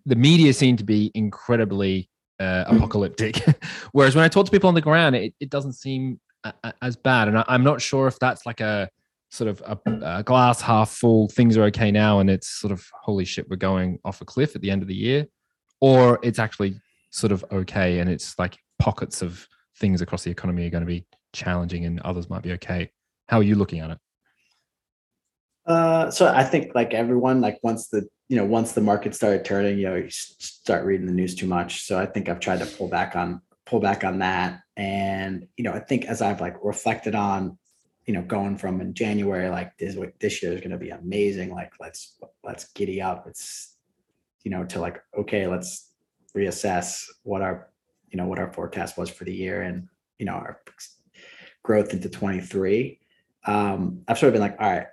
the 0.06 0.16
media 0.16 0.52
seem 0.52 0.76
to 0.76 0.84
be 0.84 1.10
incredibly 1.14 2.10
uh, 2.40 2.64
hmm. 2.64 2.76
apocalyptic. 2.76 3.42
Whereas 3.92 4.14
when 4.14 4.24
I 4.24 4.28
talk 4.28 4.46
to 4.46 4.52
people 4.52 4.68
on 4.68 4.74
the 4.74 4.80
ground, 4.80 5.16
it, 5.16 5.34
it 5.40 5.50
doesn't 5.50 5.74
seem 5.74 6.20
a, 6.44 6.52
a, 6.64 6.74
as 6.82 6.96
bad. 6.96 7.28
And 7.28 7.38
I, 7.38 7.44
am 7.48 7.64
not 7.64 7.80
sure 7.80 8.06
if 8.06 8.18
that's 8.18 8.44
like 8.46 8.60
a 8.60 8.88
sort 9.30 9.50
of 9.50 9.62
a, 9.66 10.18
a, 10.18 10.22
glass 10.22 10.60
half 10.60 10.90
full, 10.90 11.28
things 11.28 11.56
are 11.56 11.64
okay 11.64 11.90
now, 11.90 12.20
and 12.20 12.30
it's 12.30 12.48
sort 12.48 12.72
of 12.72 12.86
holy 13.02 13.24
shit, 13.24 13.48
we're 13.48 13.56
going 13.56 13.98
off 14.04 14.20
a 14.20 14.24
cliff 14.24 14.54
at 14.54 14.62
the 14.62 14.70
end 14.70 14.82
of 14.82 14.88
the 14.88 14.94
year, 14.94 15.26
or 15.80 16.18
it's 16.22 16.38
actually 16.38 16.76
sort 17.10 17.32
of 17.32 17.44
okay 17.52 18.00
and 18.00 18.10
it's 18.10 18.36
like 18.40 18.58
pockets 18.80 19.22
of 19.22 19.46
things 19.78 20.00
across 20.00 20.24
the 20.24 20.30
economy 20.30 20.66
are 20.66 20.70
going 20.70 20.82
to 20.82 20.86
be 20.86 21.04
challenging 21.34 21.84
and 21.84 22.00
others 22.00 22.30
might 22.30 22.42
be 22.42 22.52
okay. 22.52 22.90
How 23.28 23.38
are 23.38 23.42
you 23.42 23.56
looking 23.56 23.80
at 23.80 23.90
it? 23.90 23.98
Uh, 25.66 26.10
so 26.10 26.26
I 26.26 26.44
think 26.44 26.74
like 26.74 26.94
everyone, 26.94 27.40
like 27.40 27.58
once 27.62 27.88
the 27.88 28.06
you 28.28 28.36
know 28.36 28.44
once 28.44 28.72
the 28.72 28.80
market 28.80 29.14
started 29.14 29.44
turning, 29.44 29.78
you 29.78 29.84
know, 29.84 29.96
you 29.96 30.10
start 30.10 30.84
reading 30.84 31.06
the 31.06 31.12
news 31.12 31.34
too 31.34 31.46
much. 31.46 31.84
So 31.84 31.98
I 31.98 32.06
think 32.06 32.28
I've 32.28 32.40
tried 32.40 32.60
to 32.60 32.66
pull 32.66 32.88
back 32.88 33.16
on 33.16 33.40
pull 33.66 33.80
back 33.80 34.04
on 34.04 34.18
that, 34.18 34.60
and 34.76 35.46
you 35.56 35.64
know, 35.64 35.72
I 35.72 35.80
think 35.80 36.04
as 36.04 36.20
I've 36.20 36.40
like 36.40 36.56
reflected 36.62 37.14
on, 37.14 37.58
you 38.06 38.12
know, 38.12 38.22
going 38.22 38.58
from 38.58 38.80
in 38.80 38.92
January 38.94 39.48
like 39.48 39.76
this 39.78 39.96
this 40.20 40.42
year 40.42 40.52
is 40.52 40.60
going 40.60 40.70
to 40.70 40.78
be 40.78 40.90
amazing. 40.90 41.54
Like 41.54 41.72
let's 41.80 42.18
let's 42.42 42.66
giddy 42.72 43.00
up. 43.00 43.26
It's 43.26 43.74
you 44.42 44.50
know 44.50 44.64
to 44.64 44.80
like 44.80 45.02
okay, 45.18 45.46
let's 45.46 45.90
reassess 46.36 47.06
what 47.22 47.40
our 47.40 47.70
you 48.10 48.18
know 48.18 48.26
what 48.26 48.38
our 48.38 48.52
forecast 48.52 48.98
was 48.98 49.08
for 49.08 49.24
the 49.24 49.34
year 49.34 49.62
and 49.62 49.88
you 50.18 50.26
know 50.26 50.34
our 50.34 50.60
growth 51.64 51.92
into 51.92 52.08
23 52.08 53.00
um 53.46 54.02
i've 54.06 54.18
sort 54.18 54.28
of 54.28 54.34
been 54.34 54.42
like 54.42 54.56
all 54.60 54.70
right 54.70 54.86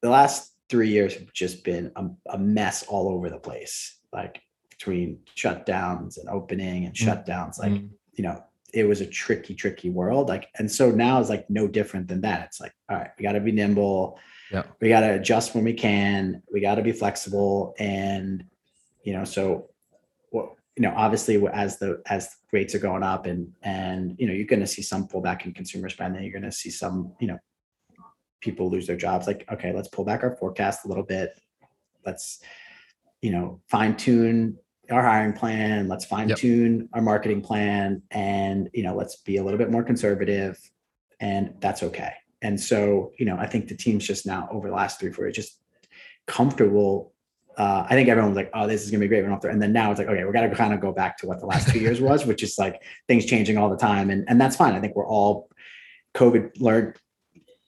the 0.00 0.10
last 0.10 0.52
three 0.68 0.88
years 0.88 1.14
have 1.14 1.32
just 1.32 1.64
been 1.64 1.90
a, 1.96 2.06
a 2.30 2.38
mess 2.38 2.84
all 2.84 3.08
over 3.08 3.30
the 3.30 3.38
place, 3.38 3.98
like 4.12 4.42
between 4.70 5.18
shutdowns 5.36 6.18
and 6.18 6.28
opening 6.28 6.84
and 6.84 6.94
mm. 6.94 7.06
shutdowns. 7.06 7.58
Like, 7.58 7.72
mm. 7.72 7.88
you 8.12 8.24
know, 8.24 8.42
it 8.74 8.84
was 8.84 9.00
a 9.00 9.06
tricky, 9.06 9.54
tricky 9.54 9.90
world. 9.90 10.28
Like, 10.28 10.48
and 10.58 10.70
so 10.70 10.90
now 10.90 11.20
it's 11.20 11.30
like 11.30 11.48
no 11.48 11.66
different 11.66 12.06
than 12.06 12.20
that. 12.20 12.46
It's 12.46 12.60
like, 12.60 12.74
all 12.88 12.96
right, 12.96 13.10
we 13.18 13.22
got 13.22 13.32
to 13.32 13.40
be 13.40 13.52
nimble. 13.52 14.18
Yeah. 14.52 14.64
We 14.80 14.88
got 14.88 15.00
to 15.00 15.14
adjust 15.14 15.54
when 15.54 15.64
we 15.64 15.72
can. 15.72 16.42
We 16.52 16.60
got 16.60 16.76
to 16.76 16.82
be 16.82 16.92
flexible. 16.92 17.74
And, 17.78 18.44
you 19.02 19.14
know, 19.14 19.24
so 19.24 19.70
you 20.78 20.82
know, 20.82 20.94
obviously 20.96 21.44
as 21.52 21.78
the, 21.78 22.00
as 22.06 22.30
rates 22.52 22.72
are 22.72 22.78
going 22.78 23.02
up 23.02 23.26
and, 23.26 23.52
and, 23.62 24.14
you 24.16 24.28
know, 24.28 24.32
you're 24.32 24.46
going 24.46 24.60
to 24.60 24.66
see 24.66 24.80
some 24.80 25.08
pullback 25.08 25.44
in 25.44 25.52
consumer 25.52 25.88
spending. 25.88 26.22
You're 26.22 26.32
going 26.32 26.44
to 26.44 26.52
see 26.52 26.70
some, 26.70 27.14
you 27.18 27.26
know, 27.26 27.38
people 28.40 28.70
lose 28.70 28.86
their 28.86 28.96
jobs. 28.96 29.26
Like, 29.26 29.44
okay, 29.52 29.72
let's 29.72 29.88
pull 29.88 30.04
back 30.04 30.22
our 30.22 30.36
forecast 30.36 30.84
a 30.84 30.88
little 30.88 31.02
bit. 31.02 31.36
Let's, 32.06 32.40
you 33.22 33.32
know, 33.32 33.60
fine 33.68 33.96
tune 33.96 34.56
our 34.88 35.02
hiring 35.02 35.32
plan. 35.32 35.88
Let's 35.88 36.04
fine 36.04 36.28
tune 36.28 36.88
our 36.92 37.02
marketing 37.02 37.42
plan, 37.42 38.02
and 38.10 38.70
you 38.72 38.82
know, 38.82 38.94
let's 38.94 39.16
be 39.16 39.36
a 39.36 39.44
little 39.44 39.58
bit 39.58 39.70
more 39.70 39.82
conservative, 39.82 40.58
and 41.20 41.54
that's 41.60 41.82
okay. 41.82 42.12
And 42.40 42.58
so, 42.58 43.12
you 43.18 43.26
know, 43.26 43.36
I 43.36 43.46
think 43.46 43.68
the 43.68 43.76
team's 43.76 44.06
just 44.06 44.26
now 44.26 44.48
over 44.50 44.68
the 44.68 44.74
last 44.74 45.00
three, 45.00 45.12
four 45.12 45.26
years, 45.26 45.36
just 45.36 45.60
comfortable. 46.26 47.12
Uh, 47.58 47.84
I 47.90 47.94
think 47.94 48.08
everyone 48.08 48.30
was 48.30 48.36
like, 48.36 48.50
"Oh, 48.54 48.66
this 48.66 48.84
is 48.84 48.90
gonna 48.90 49.00
be 49.00 49.08
great." 49.08 49.24
And 49.24 49.60
then 49.60 49.72
now 49.72 49.90
it's 49.90 49.98
like, 49.98 50.08
okay, 50.08 50.24
we 50.24 50.32
got 50.32 50.42
to 50.42 50.54
kind 50.54 50.72
of 50.72 50.80
go 50.80 50.92
back 50.92 51.18
to 51.18 51.26
what 51.26 51.40
the 51.40 51.46
last 51.46 51.68
two 51.68 51.80
years 51.80 52.00
was, 52.00 52.24
which 52.24 52.42
is 52.42 52.56
like 52.56 52.80
things 53.08 53.26
changing 53.26 53.58
all 53.58 53.68
the 53.68 53.76
time, 53.76 54.10
and 54.10 54.24
and 54.28 54.40
that's 54.40 54.56
fine. 54.56 54.74
I 54.74 54.80
think 54.80 54.94
we're 54.94 55.08
all 55.08 55.50
COVID 56.14 56.60
learned 56.60 56.94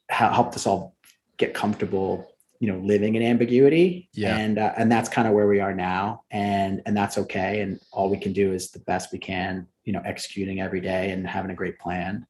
helped 0.08 0.56
us 0.56 0.66
all 0.66 0.94
get 1.36 1.54
comfortable 1.54 2.30
you 2.60 2.70
know 2.70 2.78
living 2.78 3.14
in 3.14 3.22
ambiguity 3.22 4.08
yeah. 4.12 4.36
and 4.36 4.58
uh, 4.58 4.72
and 4.76 4.92
that's 4.92 5.08
kind 5.08 5.26
of 5.26 5.34
where 5.34 5.48
we 5.48 5.60
are 5.60 5.74
now 5.74 6.22
and 6.30 6.82
and 6.84 6.96
that's 6.96 7.16
okay 7.16 7.60
and 7.62 7.80
all 7.90 8.10
we 8.10 8.18
can 8.18 8.32
do 8.32 8.52
is 8.52 8.70
the 8.70 8.78
best 8.80 9.12
we 9.12 9.18
can 9.18 9.66
you 9.84 9.92
know 9.92 10.02
executing 10.04 10.60
every 10.60 10.80
day 10.80 11.10
and 11.10 11.26
having 11.26 11.50
a 11.50 11.54
great 11.54 11.78
plan 11.78 12.26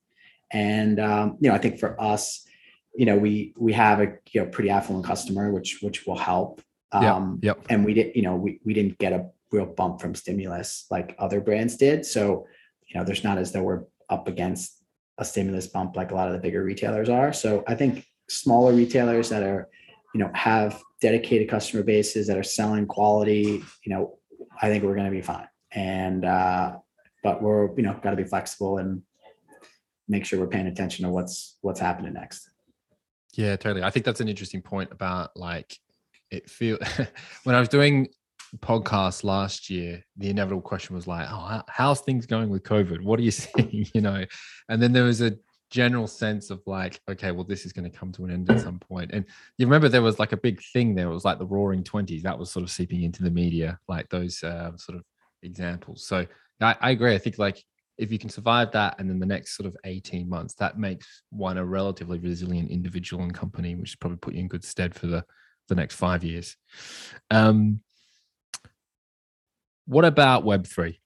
and 0.53 1.01
um, 1.01 1.37
you 1.41 1.49
know 1.49 1.55
i 1.55 1.59
think 1.59 1.81
for 1.81 2.01
us 2.01 2.47
you 2.95 3.05
know 3.05 3.17
we 3.17 3.53
we 3.59 3.73
have 3.73 4.01
a 4.01 4.13
you 4.31 4.41
know 4.41 4.47
pretty 4.47 4.71
affluent 4.71 5.05
customer 5.05 5.53
which 5.53 5.79
which 5.83 6.07
will 6.07 6.19
help 6.19 6.63
um 6.93 7.39
yep, 7.43 7.57
yep. 7.57 7.67
and 7.71 7.85
we 7.85 7.95
didn't, 7.95 8.17
you 8.17 8.23
know 8.23 8.37
we, 8.37 8.61
we 8.65 8.75
didn't 8.75 8.99
get 8.99 9.13
a 9.13 9.27
real 9.53 9.67
bump 9.67 10.01
from 10.01 10.15
stimulus 10.15 10.87
like 10.91 11.15
other 11.19 11.41
brands 11.41 11.77
did. 11.77 12.05
So 12.07 12.47
you 12.87 12.99
know 12.99 13.05
there's 13.05 13.25
not 13.25 13.39
as 13.39 13.53
though 13.53 13.63
we're 13.63 13.85
up 14.09 14.29
against 14.29 14.83
a 15.19 15.25
stimulus 15.25 15.67
bump 15.67 15.97
like 15.97 16.11
a 16.11 16.15
lot 16.15 16.29
of 16.29 16.35
the 16.35 16.41
bigger 16.41 16.63
retailers 16.63 17.09
are. 17.09 17.33
So 17.33 17.65
i 17.67 17.75
think 17.75 18.07
smaller 18.29 18.73
retailers 18.73 19.29
that 19.29 19.43
are 19.43 19.69
you 20.15 20.21
know 20.21 20.31
have 20.35 20.81
dedicated 21.01 21.49
customer 21.49 21.83
bases 21.83 22.27
that 22.27 22.37
are 22.37 22.43
selling 22.43 22.87
quality 22.87 23.63
you 23.85 23.93
know 23.93 24.19
i 24.63 24.69
think 24.69 24.85
we're 24.85 24.95
going 24.95 25.07
to 25.07 25.11
be 25.11 25.23
fine. 25.23 25.49
And 25.73 26.25
uh 26.25 26.77
but 27.23 27.43
we're 27.43 27.75
you 27.77 27.83
know 27.83 27.99
got 28.03 28.11
to 28.11 28.17
be 28.17 28.25
flexible 28.25 28.79
and 28.79 29.03
make 30.09 30.25
sure 30.25 30.39
we're 30.41 30.47
paying 30.47 30.67
attention 30.67 31.05
to 31.05 31.11
what's 31.11 31.57
what's 31.61 31.81
happening 31.81 32.13
next. 32.13 32.51
Yeah 33.35 33.57
totally. 33.57 33.85
I 33.85 33.91
think 33.91 34.05
that's 34.05 34.21
an 34.21 34.29
interesting 34.29 34.63
point 34.63 34.91
about 34.91 35.37
like 35.37 35.79
it 36.31 36.49
feel 36.49 36.79
when 37.45 37.55
i 37.55 37.61
was 37.61 37.69
doing 37.69 38.09
podcast 38.59 39.23
last 39.23 39.71
year 39.71 40.05
the 40.17 40.29
inevitable 40.29 40.63
question 40.63 40.97
was 40.97 41.07
like 41.07 41.27
oh 41.31 41.63
how's 41.69 42.01
things 42.01 42.27
going 42.27 42.49
with 42.49 42.63
covid 42.65 43.01
what 43.03 43.19
are 43.19 43.23
you 43.23 43.31
seeing 43.31 43.87
you 43.95 44.01
know 44.01 44.25
and 44.69 44.83
then 44.83 44.93
there 44.93 45.05
was 45.05 45.21
a 45.21 45.37
general 45.71 46.07
sense 46.07 46.51
of 46.51 46.61
like, 46.67 47.01
okay, 47.09 47.31
well, 47.31 47.45
this 47.45 47.65
is 47.65 47.73
going 47.73 47.89
to 47.89 47.97
come 47.97 48.13
to 48.13 48.25
an 48.25 48.31
end 48.33 48.51
at 48.51 48.61
some 48.61 48.79
point. 48.79 49.13
And 49.13 49.25
you 49.57 49.67
remember 49.67 49.89
there 49.89 50.03
was 50.03 50.19
like 50.19 50.33
a 50.33 50.37
big 50.37 50.61
thing 50.73 50.95
there. 50.95 51.07
It 51.07 51.15
was 51.15 51.25
like 51.25 51.39
the 51.39 51.47
Roaring 51.47 51.85
Twenties 51.85 52.25
that 52.25 52.39
was 52.39 52.51
sort 52.51 52.65
of 52.65 52.71
seeping 52.71 53.03
into 53.03 53.23
the 53.23 53.31
media, 53.31 53.79
like 53.89 54.09
those 54.09 54.43
uh, 54.43 54.77
sort 54.77 54.99
of 54.99 55.05
examples. 55.43 56.07
So 56.07 56.27
I, 56.61 56.77
I 56.81 56.91
agree. 56.91 57.15
I 57.15 57.19
think 57.19 57.39
like 57.39 57.65
if 57.99 58.11
you 58.11 58.19
can 58.19 58.31
survive 58.31 58.73
that 58.73 58.97
and 58.99 59.09
then 59.09 59.21
the 59.21 59.27
next 59.27 59.57
sort 59.57 59.67
of 59.67 59.77
18 59.85 60.29
months, 60.29 60.55
that 60.55 60.79
makes 60.79 61.23
one 61.31 61.57
a 61.57 61.65
relatively 61.65 62.19
resilient 62.19 62.71
individual 62.71 63.23
and 63.23 63.33
company, 63.33 63.75
which 63.77 63.99
probably 64.01 64.19
put 64.19 64.35
you 64.35 64.41
in 64.41 64.49
good 64.49 64.65
stead 64.65 64.95
for 64.95 65.07
the 65.07 65.25
the 65.71 65.75
next 65.75 65.95
five 65.95 66.23
years. 66.23 66.57
Um, 67.31 67.81
what 69.87 70.05
about 70.05 70.45
Web3 70.45 70.99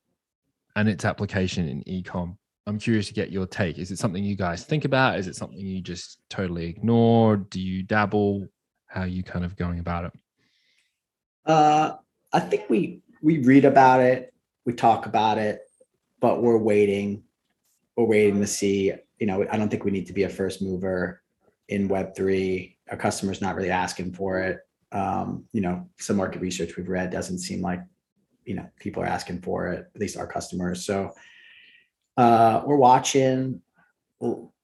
and 0.75 0.89
its 0.89 1.05
application 1.05 1.69
in 1.69 1.85
ecom? 1.85 2.37
I'm 2.67 2.79
curious 2.79 3.07
to 3.09 3.15
get 3.15 3.31
your 3.31 3.47
take. 3.47 3.79
Is 3.79 3.91
it 3.91 3.99
something 3.99 4.25
you 4.25 4.37
guys 4.37 4.65
think 4.65 4.85
about? 4.85 5.19
Is 5.19 5.29
it 5.29 5.37
something 5.37 5.59
you 5.59 5.81
just 5.81 6.19
totally 6.31 6.67
ignore? 6.67 7.37
Do 7.37 7.61
you 7.61 7.83
dabble? 7.83 8.49
How 8.87 9.03
are 9.03 9.07
you 9.07 9.23
kind 9.23 9.45
of 9.45 9.55
going 9.55 9.79
about 9.79 10.07
it? 10.07 10.13
Uh, 11.45 11.97
I 12.33 12.41
think 12.41 12.69
we 12.69 13.03
we 13.23 13.39
read 13.39 13.65
about 13.65 14.01
it, 14.01 14.33
we 14.65 14.73
talk 14.73 15.07
about 15.07 15.39
it, 15.39 15.61
but 16.21 16.43
we're 16.43 16.59
waiting. 16.59 17.23
We're 17.97 18.07
waiting 18.07 18.41
to 18.41 18.47
see. 18.47 18.93
You 19.19 19.27
know, 19.27 19.47
I 19.51 19.57
don't 19.57 19.69
think 19.69 19.85
we 19.85 19.91
need 19.91 20.07
to 20.07 20.13
be 20.13 20.25
a 20.25 20.29
first 20.29 20.63
mover 20.63 21.23
in 21.69 21.89
Web 21.89 22.15
three. 22.15 22.77
Our 22.91 22.97
customers 22.97 23.41
not 23.41 23.57
really 23.57 23.71
asking 23.71 24.13
for 24.13 24.41
it. 24.41 24.61
Um, 24.93 25.45
you 25.53 25.61
know, 25.61 25.89
some 25.99 26.17
market 26.17 26.41
research 26.41 26.77
we've 26.77 26.89
read 26.89 27.11
doesn't 27.11 27.39
seem 27.39 27.61
like 27.61 27.81
you 28.45 28.55
know 28.55 28.69
people 28.79 29.03
are 29.03 29.07
asking 29.07 29.41
for 29.41 29.69
it. 29.69 29.87
At 29.95 30.01
least 30.01 30.17
our 30.17 30.27
customers. 30.27 30.85
So 30.85 31.13
uh, 32.17 32.63
we're 32.65 32.77
watching, 32.77 33.61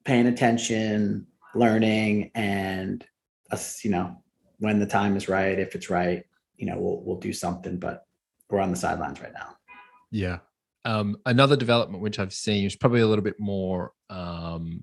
paying 0.05 0.27
attention, 0.27 1.27
learning, 1.55 2.31
and 2.35 3.05
us, 3.51 3.85
you 3.85 3.91
know, 3.91 4.23
when 4.59 4.79
the 4.79 4.87
time 4.87 5.17
is 5.17 5.29
right, 5.29 5.59
if 5.59 5.75
it's 5.75 5.91
right, 5.91 6.25
you 6.57 6.67
know, 6.67 6.79
we'll 6.79 7.03
we'll 7.03 7.19
do 7.19 7.33
something. 7.33 7.79
But 7.79 8.05
we're 8.49 8.61
on 8.61 8.71
the 8.71 8.77
sidelines 8.77 9.21
right 9.21 9.33
now. 9.33 9.57
Yeah. 10.11 10.39
Um, 10.85 11.17
another 11.27 11.57
development 11.57 12.03
which 12.03 12.19
I've 12.19 12.33
seen 12.33 12.65
is 12.65 12.75
probably 12.75 13.01
a 13.01 13.07
little 13.07 13.25
bit 13.25 13.39
more 13.39 13.93
um, 14.09 14.83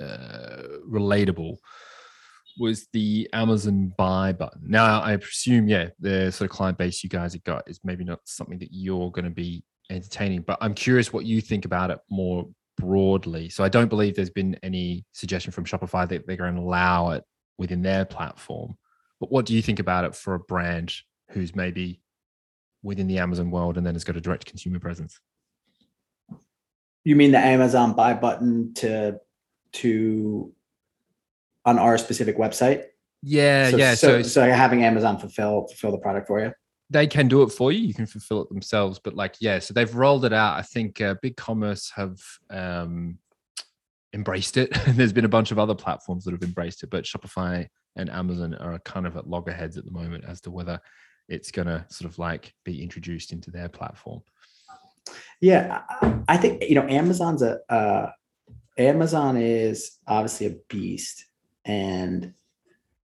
uh, 0.00 0.78
relatable 0.88 1.56
was 2.58 2.88
the 2.92 3.28
Amazon 3.32 3.92
buy 3.96 4.32
button. 4.32 4.62
Now, 4.66 5.02
I 5.02 5.16
presume, 5.16 5.68
yeah, 5.68 5.90
the 6.00 6.30
sort 6.32 6.50
of 6.50 6.56
client 6.56 6.76
base 6.76 7.04
you 7.04 7.10
guys 7.10 7.32
have 7.32 7.44
got 7.44 7.68
is 7.68 7.80
maybe 7.84 8.04
not 8.04 8.20
something 8.24 8.58
that 8.58 8.70
you're 8.72 9.10
going 9.10 9.24
to 9.24 9.30
be 9.30 9.64
entertaining. 9.90 10.42
But 10.42 10.58
I'm 10.60 10.74
curious 10.74 11.12
what 11.12 11.24
you 11.24 11.40
think 11.40 11.64
about 11.64 11.90
it 11.90 11.98
more 12.10 12.48
broadly. 12.76 13.48
So 13.48 13.64
I 13.64 13.68
don't 13.68 13.88
believe 13.88 14.14
there's 14.14 14.30
been 14.30 14.58
any 14.62 15.04
suggestion 15.12 15.52
from 15.52 15.64
Shopify 15.64 16.08
that 16.08 16.26
they're 16.26 16.36
going 16.36 16.56
to 16.56 16.60
allow 16.60 17.10
it 17.10 17.24
within 17.58 17.82
their 17.82 18.04
platform. 18.04 18.76
But 19.20 19.30
what 19.32 19.46
do 19.46 19.54
you 19.54 19.62
think 19.62 19.78
about 19.78 20.04
it 20.04 20.14
for 20.14 20.34
a 20.34 20.40
brand 20.40 20.94
who's 21.30 21.54
maybe 21.54 22.00
within 22.82 23.08
the 23.08 23.18
Amazon 23.18 23.50
world 23.50 23.76
and 23.76 23.86
then 23.86 23.94
has 23.94 24.04
got 24.04 24.16
a 24.16 24.20
direct 24.20 24.46
consumer 24.46 24.78
presence? 24.78 25.18
You 27.04 27.16
mean 27.16 27.32
the 27.32 27.38
Amazon 27.38 27.94
buy 27.94 28.14
button 28.14 28.74
to 28.74 29.18
to 29.72 30.52
on 31.64 31.78
our 31.78 31.98
specific 31.98 32.38
website? 32.38 32.84
Yeah, 33.22 33.70
so, 33.70 33.76
yeah. 33.76 33.94
So, 33.94 34.22
so, 34.22 34.28
so 34.28 34.50
having 34.50 34.84
Amazon 34.84 35.18
fulfill 35.18 35.66
fulfill 35.66 35.92
the 35.92 35.98
product 35.98 36.28
for 36.28 36.40
you 36.40 36.52
they 36.90 37.06
can 37.06 37.28
do 37.28 37.42
it 37.42 37.48
for 37.48 37.70
you. 37.70 37.80
You 37.80 37.94
can 37.94 38.06
fulfill 38.06 38.42
it 38.42 38.48
themselves. 38.48 38.98
But 38.98 39.14
like, 39.14 39.36
yeah, 39.40 39.58
so 39.58 39.74
they've 39.74 39.94
rolled 39.94 40.24
it 40.24 40.32
out. 40.32 40.58
I 40.58 40.62
think 40.62 41.00
uh, 41.00 41.16
Big 41.20 41.36
Commerce 41.36 41.90
have 41.94 42.18
um, 42.50 43.18
embraced 44.14 44.56
it. 44.56 44.72
There's 44.88 45.12
been 45.12 45.24
a 45.24 45.28
bunch 45.28 45.50
of 45.50 45.58
other 45.58 45.74
platforms 45.74 46.24
that 46.24 46.32
have 46.32 46.42
embraced 46.42 46.82
it, 46.82 46.90
but 46.90 47.04
Shopify 47.04 47.68
and 47.96 48.10
Amazon 48.10 48.54
are 48.54 48.78
kind 48.80 49.06
of 49.06 49.16
at 49.16 49.28
loggerheads 49.28 49.76
at 49.76 49.84
the 49.84 49.90
moment 49.90 50.24
as 50.26 50.40
to 50.42 50.50
whether 50.50 50.80
it's 51.28 51.50
going 51.50 51.66
to 51.66 51.84
sort 51.90 52.10
of 52.10 52.18
like 52.18 52.54
be 52.64 52.82
introduced 52.82 53.32
into 53.32 53.50
their 53.50 53.68
platform. 53.68 54.22
Yeah, 55.40 55.82
I 56.28 56.36
think 56.36 56.64
you 56.64 56.74
know 56.74 56.86
Amazon's 56.86 57.42
a 57.42 57.60
uh, 57.70 58.10
Amazon 58.78 59.36
is 59.36 59.98
obviously 60.06 60.46
a 60.46 60.56
beast, 60.68 61.24
and 61.64 62.32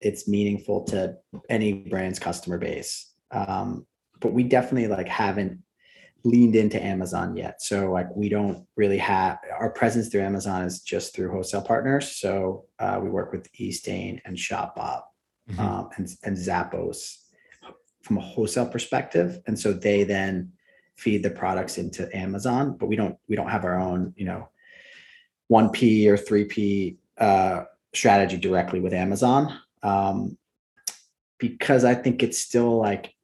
it's 0.01 0.29
meaningful 0.29 0.85
to 0.85 1.17
any 1.49 1.73
brand's 1.73 2.19
customer 2.19 2.59
base 2.59 3.15
um, 3.35 3.87
but 4.21 4.33
we 4.33 4.45
definitely 4.45 4.89
like 4.89 5.09
haven't 5.09 5.61
leaned 6.23 6.57
into 6.57 6.83
Amazon 6.83 7.37
yet. 7.37 7.61
So 7.61 7.91
like 7.91 8.09
we 8.15 8.31
don't 8.31 8.67
really 8.77 8.99
have 8.99 9.39
our 9.53 9.71
presence 9.71 10.09
through 10.09 10.23
Amazon 10.23 10.63
is 10.65 10.81
just 10.81 11.15
through 11.15 11.31
wholesale 11.31 11.63
partners. 11.63 12.17
So 12.17 12.65
uh, 12.79 12.99
we 13.03 13.11
work 13.11 13.33
with 13.33 13.49
East 13.59 13.85
Dane 13.85 14.23
and 14.25 14.37
ShopBop 14.37 15.03
mm-hmm. 15.51 15.61
um, 15.61 15.91
and, 15.97 16.09
and 16.23 16.37
Zappos 16.37 17.17
from 18.03 18.17
a 18.17 18.23
wholesale 18.23 18.69
perspective. 18.69 19.41
And 19.47 19.59
so 19.59 19.73
they 19.73 20.05
then 20.05 20.53
feed 20.97 21.23
the 21.23 21.31
products 21.31 21.77
into 21.77 22.09
Amazon, 22.17 22.77
but 22.79 22.87
we 22.87 22.97
don't 22.97 23.17
we 23.29 23.37
don't 23.37 23.51
have 23.51 23.65
our 23.65 23.79
own, 23.79 24.15
you 24.17 24.25
know, 24.25 24.49
1P 25.51 26.07
or 26.07 26.17
3P 26.17 26.97
uh, 27.19 27.65
strategy 27.95 28.37
directly 28.37 28.81
with 28.81 28.93
Amazon. 28.93 29.59
Um, 29.83 30.39
because 31.39 31.85
I 31.85 31.95
think 31.95 32.23
it's 32.23 32.39
still 32.39 32.79
like 32.79 33.15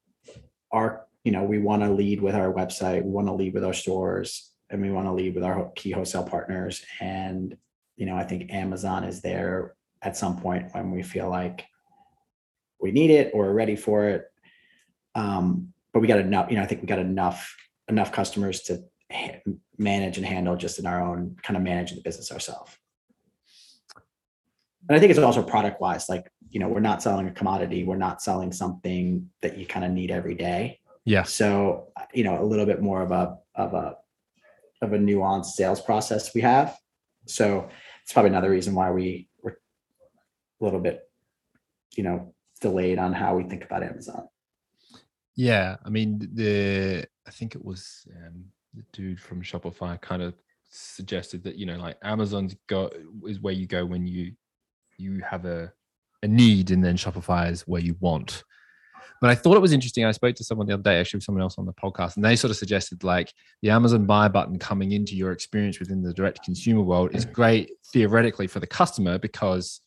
our 0.72 1.06
you 1.24 1.32
know 1.32 1.42
we 1.42 1.58
want 1.58 1.82
to 1.82 1.90
lead 1.90 2.20
with 2.20 2.34
our 2.34 2.52
website 2.52 3.02
we 3.02 3.10
want 3.10 3.26
to 3.26 3.32
lead 3.32 3.54
with 3.54 3.64
our 3.64 3.72
stores 3.72 4.52
and 4.70 4.80
we 4.80 4.90
want 4.90 5.06
to 5.06 5.12
lead 5.12 5.34
with 5.34 5.44
our 5.44 5.70
key 5.74 5.90
wholesale 5.90 6.24
partners 6.24 6.84
and 7.00 7.56
you 7.96 8.06
know 8.06 8.16
i 8.16 8.24
think 8.24 8.50
amazon 8.52 9.04
is 9.04 9.20
there 9.20 9.74
at 10.02 10.16
some 10.16 10.40
point 10.40 10.66
when 10.72 10.90
we 10.90 11.02
feel 11.02 11.28
like 11.28 11.66
we 12.80 12.90
need 12.90 13.10
it 13.10 13.30
or 13.34 13.52
ready 13.52 13.76
for 13.76 14.08
it 14.08 14.24
um, 15.14 15.72
but 15.92 16.00
we 16.00 16.06
got 16.06 16.18
enough 16.18 16.50
you 16.50 16.56
know 16.56 16.62
i 16.62 16.66
think 16.66 16.80
we 16.80 16.86
got 16.86 16.98
enough 16.98 17.54
enough 17.88 18.12
customers 18.12 18.60
to 18.62 18.82
manage 19.78 20.16
and 20.16 20.26
handle 20.26 20.56
just 20.56 20.78
in 20.78 20.86
our 20.86 21.00
own 21.02 21.36
kind 21.42 21.56
of 21.56 21.62
managing 21.62 21.96
the 21.96 22.02
business 22.02 22.30
ourselves. 22.32 22.76
And 24.88 24.96
i 24.96 25.00
think 25.00 25.10
it's 25.10 25.18
also 25.18 25.42
product 25.42 25.80
wise 25.80 26.08
like 26.08 26.30
you 26.48 26.58
know 26.58 26.68
we're 26.68 26.80
not 26.80 27.02
selling 27.02 27.28
a 27.28 27.30
commodity 27.30 27.84
we're 27.84 27.96
not 27.96 28.22
selling 28.22 28.50
something 28.50 29.30
that 29.42 29.56
you 29.58 29.66
kind 29.66 29.84
of 29.84 29.92
need 29.92 30.10
every 30.10 30.34
day. 30.34 30.80
Yeah. 31.04 31.24
So 31.24 31.88
you 32.12 32.24
know 32.24 32.42
a 32.42 32.44
little 32.44 32.66
bit 32.66 32.80
more 32.82 33.02
of 33.02 33.10
a 33.10 33.38
of 33.54 33.74
a 33.74 33.96
of 34.82 34.92
a 34.92 34.98
nuanced 34.98 35.52
sales 35.52 35.80
process 35.80 36.34
we 36.34 36.40
have. 36.40 36.76
So 37.26 37.68
it's 38.02 38.12
probably 38.12 38.30
another 38.30 38.50
reason 38.50 38.74
why 38.74 38.90
we 38.90 39.28
we're 39.42 39.52
a 39.52 40.64
little 40.64 40.80
bit, 40.80 41.08
you 41.96 42.02
know, 42.02 42.34
delayed 42.60 42.98
on 42.98 43.12
how 43.12 43.36
we 43.36 43.44
think 43.44 43.64
about 43.64 43.82
Amazon. 43.82 44.28
Yeah, 45.36 45.76
I 45.84 45.90
mean 45.90 46.28
the 46.32 47.06
I 47.26 47.30
think 47.30 47.54
it 47.54 47.64
was 47.64 48.06
um, 48.16 48.46
the 48.74 48.84
dude 48.92 49.20
from 49.20 49.42
Shopify 49.42 50.00
kind 50.00 50.22
of 50.22 50.34
suggested 50.68 51.42
that 51.44 51.56
you 51.56 51.66
know 51.66 51.76
like 51.76 51.96
Amazon's 52.02 52.54
go 52.68 52.90
is 53.26 53.40
where 53.40 53.54
you 53.54 53.66
go 53.66 53.84
when 53.84 54.06
you 54.06 54.32
you 54.98 55.20
have 55.28 55.44
a 55.44 55.72
a 56.22 56.28
need, 56.28 56.70
and 56.70 56.84
then 56.84 56.96
Shopify 56.96 57.50
is 57.50 57.62
where 57.62 57.80
you 57.80 57.96
want. 58.00 58.44
But 59.20 59.30
I 59.30 59.34
thought 59.34 59.56
it 59.56 59.60
was 59.60 59.72
interesting. 59.72 60.04
I 60.04 60.12
spoke 60.12 60.34
to 60.36 60.44
someone 60.44 60.66
the 60.66 60.74
other 60.74 60.82
day, 60.82 60.98
actually, 60.98 61.20
someone 61.20 61.42
else 61.42 61.56
on 61.58 61.66
the 61.66 61.72
podcast, 61.74 62.16
and 62.16 62.24
they 62.24 62.36
sort 62.36 62.50
of 62.50 62.56
suggested 62.56 63.04
like 63.04 63.32
the 63.62 63.70
Amazon 63.70 64.06
buy 64.06 64.28
button 64.28 64.58
coming 64.58 64.92
into 64.92 65.14
your 65.14 65.32
experience 65.32 65.78
within 65.78 66.02
the 66.02 66.14
direct 66.14 66.42
consumer 66.42 66.82
world 66.82 67.14
is 67.14 67.24
great 67.24 67.70
theoretically 67.92 68.46
for 68.46 68.60
the 68.60 68.66
customer 68.66 69.18
because 69.18 69.80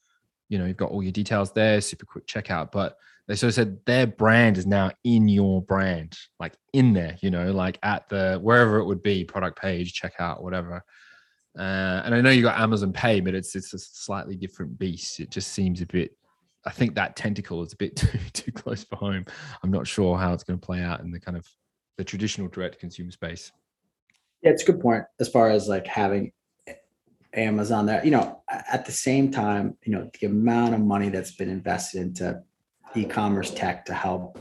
you 0.49 0.59
know 0.59 0.65
you've 0.65 0.77
got 0.77 0.91
all 0.91 1.01
your 1.01 1.11
details 1.11 1.51
there, 1.51 1.81
super 1.81 2.05
quick 2.05 2.27
checkout. 2.27 2.71
But 2.71 2.97
they 3.27 3.35
sort 3.35 3.49
of 3.49 3.55
said 3.55 3.77
their 3.85 4.05
brand 4.05 4.57
is 4.57 4.67
now 4.67 4.91
in 5.03 5.27
your 5.27 5.61
brand, 5.61 6.17
like 6.39 6.53
in 6.73 6.93
there, 6.93 7.17
you 7.21 7.31
know, 7.31 7.51
like 7.51 7.79
at 7.83 8.09
the 8.09 8.37
wherever 8.41 8.77
it 8.77 8.85
would 8.85 9.01
be, 9.01 9.23
product 9.23 9.59
page, 9.61 9.99
checkout, 9.99 10.41
whatever. 10.41 10.83
Uh, 11.57 12.01
and 12.03 12.15
I 12.15 12.21
know 12.21 12.31
you 12.31 12.41
got 12.41 12.59
Amazon 12.59 12.91
Pay, 12.91 13.21
but 13.21 13.33
it's 13.33 13.55
it's 13.55 13.73
a 13.73 13.79
slightly 13.79 14.35
different 14.35 14.77
beast. 14.77 15.19
It 15.19 15.29
just 15.29 15.53
seems 15.53 15.81
a 15.81 15.85
bit. 15.85 16.11
I 16.65 16.71
think 16.71 16.95
that 16.95 17.15
tentacle 17.15 17.63
is 17.63 17.73
a 17.73 17.77
bit 17.77 17.95
too 17.95 18.19
too 18.33 18.51
close 18.51 18.83
for 18.83 18.97
home. 18.97 19.25
I'm 19.63 19.71
not 19.71 19.87
sure 19.87 20.17
how 20.17 20.33
it's 20.33 20.43
going 20.43 20.59
to 20.59 20.65
play 20.65 20.81
out 20.81 20.99
in 21.01 21.11
the 21.11 21.19
kind 21.19 21.37
of 21.37 21.47
the 21.97 22.03
traditional 22.03 22.47
direct 22.49 22.79
consumer 22.79 23.11
space. 23.11 23.51
Yeah, 24.41 24.51
it's 24.51 24.63
a 24.63 24.65
good 24.65 24.81
point 24.81 25.05
as 25.21 25.29
far 25.29 25.49
as 25.49 25.69
like 25.69 25.87
having 25.87 26.33
Amazon 27.33 27.85
there. 27.85 28.03
You 28.03 28.11
know, 28.11 28.41
at 28.49 28.85
the 28.85 28.91
same 28.91 29.31
time, 29.31 29.77
you 29.85 29.93
know, 29.93 30.09
the 30.19 30.27
amount 30.27 30.73
of 30.73 30.81
money 30.81 31.09
that's 31.09 31.35
been 31.35 31.49
invested 31.49 32.01
into 32.01 32.43
e-commerce 32.95 33.51
tech 33.51 33.85
to 33.85 33.93
help 33.93 34.39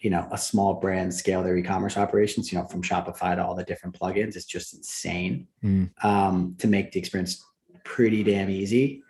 you 0.00 0.10
know 0.10 0.26
a 0.32 0.38
small 0.38 0.74
brand 0.74 1.14
scale 1.14 1.42
their 1.42 1.56
e-commerce 1.56 1.96
operations 1.96 2.50
you 2.50 2.58
know 2.58 2.66
from 2.66 2.82
shopify 2.82 3.34
to 3.34 3.44
all 3.44 3.54
the 3.54 3.64
different 3.64 3.98
plugins. 3.98 4.36
It's 4.36 4.44
just 4.44 4.74
insane 4.74 5.46
mm. 5.62 5.90
um, 6.04 6.56
to 6.58 6.66
make 6.66 6.92
the 6.92 6.98
experience 6.98 7.44
pretty 7.84 8.22
damn 8.22 8.50
easy. 8.50 9.02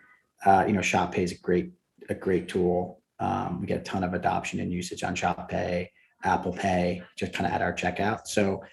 Uh, 0.45 0.65
you 0.67 0.73
know 0.73 0.81
shop 0.81 1.13
pay 1.13 1.23
is 1.23 1.31
a 1.31 1.37
great 1.37 1.71
a 2.09 2.15
great 2.15 2.47
tool. 2.47 3.01
Um, 3.19 3.61
we 3.61 3.67
get 3.67 3.79
a 3.79 3.83
ton 3.83 4.03
of 4.03 4.13
adoption 4.13 4.59
and 4.59 4.71
usage 4.71 5.03
on 5.03 5.15
shop 5.15 5.49
pay 5.49 5.91
apple 6.23 6.53
pay 6.53 7.03
just 7.17 7.33
kind 7.33 7.45
of 7.45 7.53
at 7.53 7.61
our 7.61 7.73
checkout. 7.73 8.27
So 8.27 8.63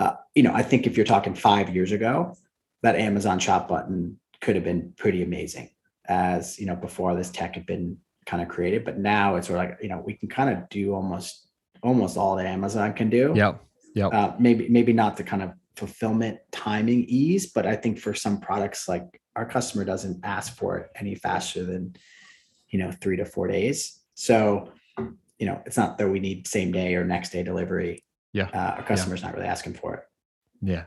uh, 0.00 0.14
you 0.34 0.42
know 0.42 0.52
i 0.54 0.62
think 0.62 0.86
if 0.86 0.96
you're 0.96 1.06
talking 1.06 1.34
five 1.34 1.74
years 1.74 1.92
ago 1.92 2.34
that 2.82 2.96
amazon 2.96 3.38
shop 3.38 3.68
button 3.68 4.18
could 4.40 4.54
have 4.54 4.64
been 4.64 4.92
pretty 4.96 5.22
amazing 5.22 5.70
as 6.06 6.58
you 6.58 6.66
know 6.66 6.74
before 6.74 7.14
this 7.14 7.30
tech 7.30 7.54
had 7.54 7.66
been 7.66 7.98
kind 8.26 8.42
of 8.42 8.48
created. 8.48 8.84
But 8.84 8.98
now 8.98 9.36
it's 9.36 9.48
sort 9.48 9.60
of 9.60 9.70
like, 9.70 9.78
you 9.82 9.88
know, 9.88 10.02
we 10.04 10.14
can 10.14 10.28
kind 10.28 10.50
of 10.50 10.68
do 10.68 10.94
almost 10.94 11.48
almost 11.82 12.16
all 12.16 12.36
that 12.36 12.46
Amazon 12.46 12.92
can 12.92 13.10
do. 13.10 13.32
Yeah. 13.34 13.54
Yeah. 13.94 14.08
Uh, 14.08 14.36
maybe 14.38 14.68
maybe 14.68 14.92
not 14.92 15.16
the 15.16 15.24
kind 15.24 15.42
of 15.42 15.52
fulfillment 15.76 16.38
timing 16.52 17.04
ease, 17.08 17.46
but 17.52 17.66
I 17.66 17.74
think 17.76 17.98
for 17.98 18.14
some 18.14 18.40
products 18.40 18.88
like 18.88 19.20
our 19.36 19.46
customer 19.46 19.84
doesn't 19.84 20.20
ask 20.24 20.56
for 20.56 20.78
it 20.78 20.90
any 20.94 21.14
faster 21.14 21.64
than 21.64 21.96
you 22.68 22.78
know 22.78 22.92
three 23.00 23.16
to 23.16 23.24
four 23.24 23.48
days. 23.48 24.00
So 24.14 24.72
you 25.38 25.46
know 25.46 25.60
it's 25.66 25.76
not 25.76 25.98
that 25.98 26.08
we 26.08 26.20
need 26.20 26.46
same 26.46 26.70
day 26.70 26.94
or 26.94 27.04
next 27.04 27.30
day 27.30 27.42
delivery. 27.42 28.04
Yeah. 28.32 28.48
Uh, 28.54 28.76
our 28.78 28.82
customer's 28.84 29.20
yeah. 29.20 29.28
not 29.28 29.36
really 29.36 29.48
asking 29.48 29.74
for 29.74 29.94
it. 29.94 30.02
Yeah. 30.62 30.84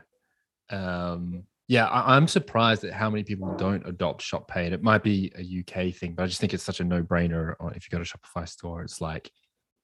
Um, 0.70 1.44
yeah, 1.66 1.86
I, 1.86 2.16
am 2.16 2.28
surprised 2.28 2.84
at 2.84 2.92
how 2.92 3.08
many 3.08 3.24
people 3.24 3.54
don't 3.56 3.86
adopt 3.86 4.20
Shop 4.22 4.48
Pay. 4.48 4.66
And 4.66 4.74
it 4.74 4.82
might 4.82 5.02
be 5.02 5.32
a 5.36 5.60
UK 5.60 5.94
thing, 5.94 6.14
but 6.14 6.24
I 6.24 6.26
just 6.26 6.40
think 6.40 6.52
it's 6.52 6.62
such 6.62 6.80
a 6.80 6.84
no-brainer. 6.84 7.54
If 7.74 7.86
you 7.86 7.96
go 7.96 8.02
to 8.02 8.18
Shopify 8.18 8.46
store, 8.46 8.82
it's 8.82 9.00
like 9.00 9.30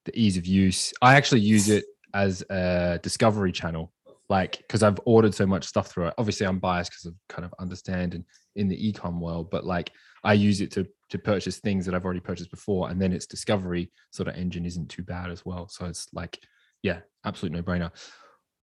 the 0.05 0.19
ease 0.19 0.37
of 0.37 0.47
use. 0.47 0.93
I 1.01 1.15
actually 1.15 1.41
use 1.41 1.71
it 1.71 1.85
as 2.13 2.43
a 2.51 3.01
discovery 3.03 3.53
channel, 3.53 3.93
like 4.29 4.59
because 4.59 4.83
I've 4.83 5.01
ordered 5.07 5.35
so 5.35 5.47
much 5.47 5.65
stuff 5.65 5.89
through 5.89 6.09
it. 6.09 6.15
Obviously, 6.19 6.47
I'm 6.47 6.59
biased 6.59 6.91
because 6.91 7.07
I 7.07 7.33
kind 7.33 7.47
of 7.47 7.55
understand 7.59 8.15
in, 8.15 8.25
in 8.57 8.69
the 8.69 8.93
ecom 8.93 9.19
world, 9.19 9.51
but 9.51 9.65
like 9.65 9.91
I 10.23 10.35
use 10.35 10.61
it 10.61 10.71
to 10.73 10.87
to 11.11 11.19
purchase 11.19 11.59
things 11.59 11.87
that 11.87 11.95
I've 11.95 12.05
already 12.05 12.21
purchased 12.21 12.51
before, 12.51 12.91
and 12.91 13.01
then 13.01 13.13
its 13.13 13.27
discovery 13.27 13.91
sort 14.13 14.29
of 14.29 14.37
engine 14.37 14.67
isn't 14.67 14.91
too 14.91 15.03
bad 15.03 15.31
as 15.31 15.47
well. 15.47 15.69
So 15.69 15.87
it's 15.87 16.07
like, 16.13 16.39
yeah, 16.83 17.01
absolute 17.25 17.53
no-brainer. 17.53 17.91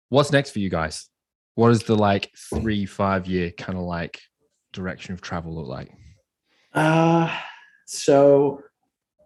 What's 0.08 0.32
next 0.32 0.50
for 0.52 0.60
you 0.60 0.70
guys? 0.70 1.08
What 1.60 1.68
does 1.68 1.82
the 1.82 1.94
like 1.94 2.30
three 2.54 2.86
five 2.86 3.26
year 3.26 3.50
kind 3.50 3.78
of 3.78 3.84
like 3.84 4.18
direction 4.72 5.12
of 5.12 5.20
travel 5.20 5.54
look 5.54 5.66
like? 5.66 5.90
Uh 6.72 7.30
so 7.84 8.62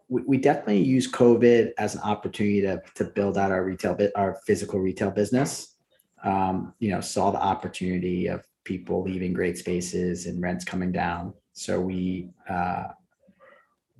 we, 0.08 0.22
we 0.22 0.38
definitely 0.38 0.82
use 0.82 1.08
covid 1.08 1.70
as 1.78 1.94
an 1.94 2.00
opportunity 2.00 2.60
to, 2.62 2.82
to 2.96 3.04
build 3.04 3.38
out 3.38 3.52
our 3.52 3.64
retail 3.64 3.94
bit 3.94 4.10
our 4.16 4.36
physical 4.48 4.80
retail 4.80 5.12
business. 5.12 5.76
Um, 6.24 6.74
you 6.80 6.90
know 6.90 7.00
saw 7.00 7.30
the 7.30 7.40
opportunity 7.40 8.26
of 8.26 8.44
people 8.64 9.04
leaving 9.04 9.32
great 9.32 9.56
spaces 9.56 10.26
and 10.26 10.42
rents 10.42 10.64
coming 10.64 10.90
down. 10.90 11.34
So 11.52 11.80
we 11.80 12.30
uh, 12.48 12.86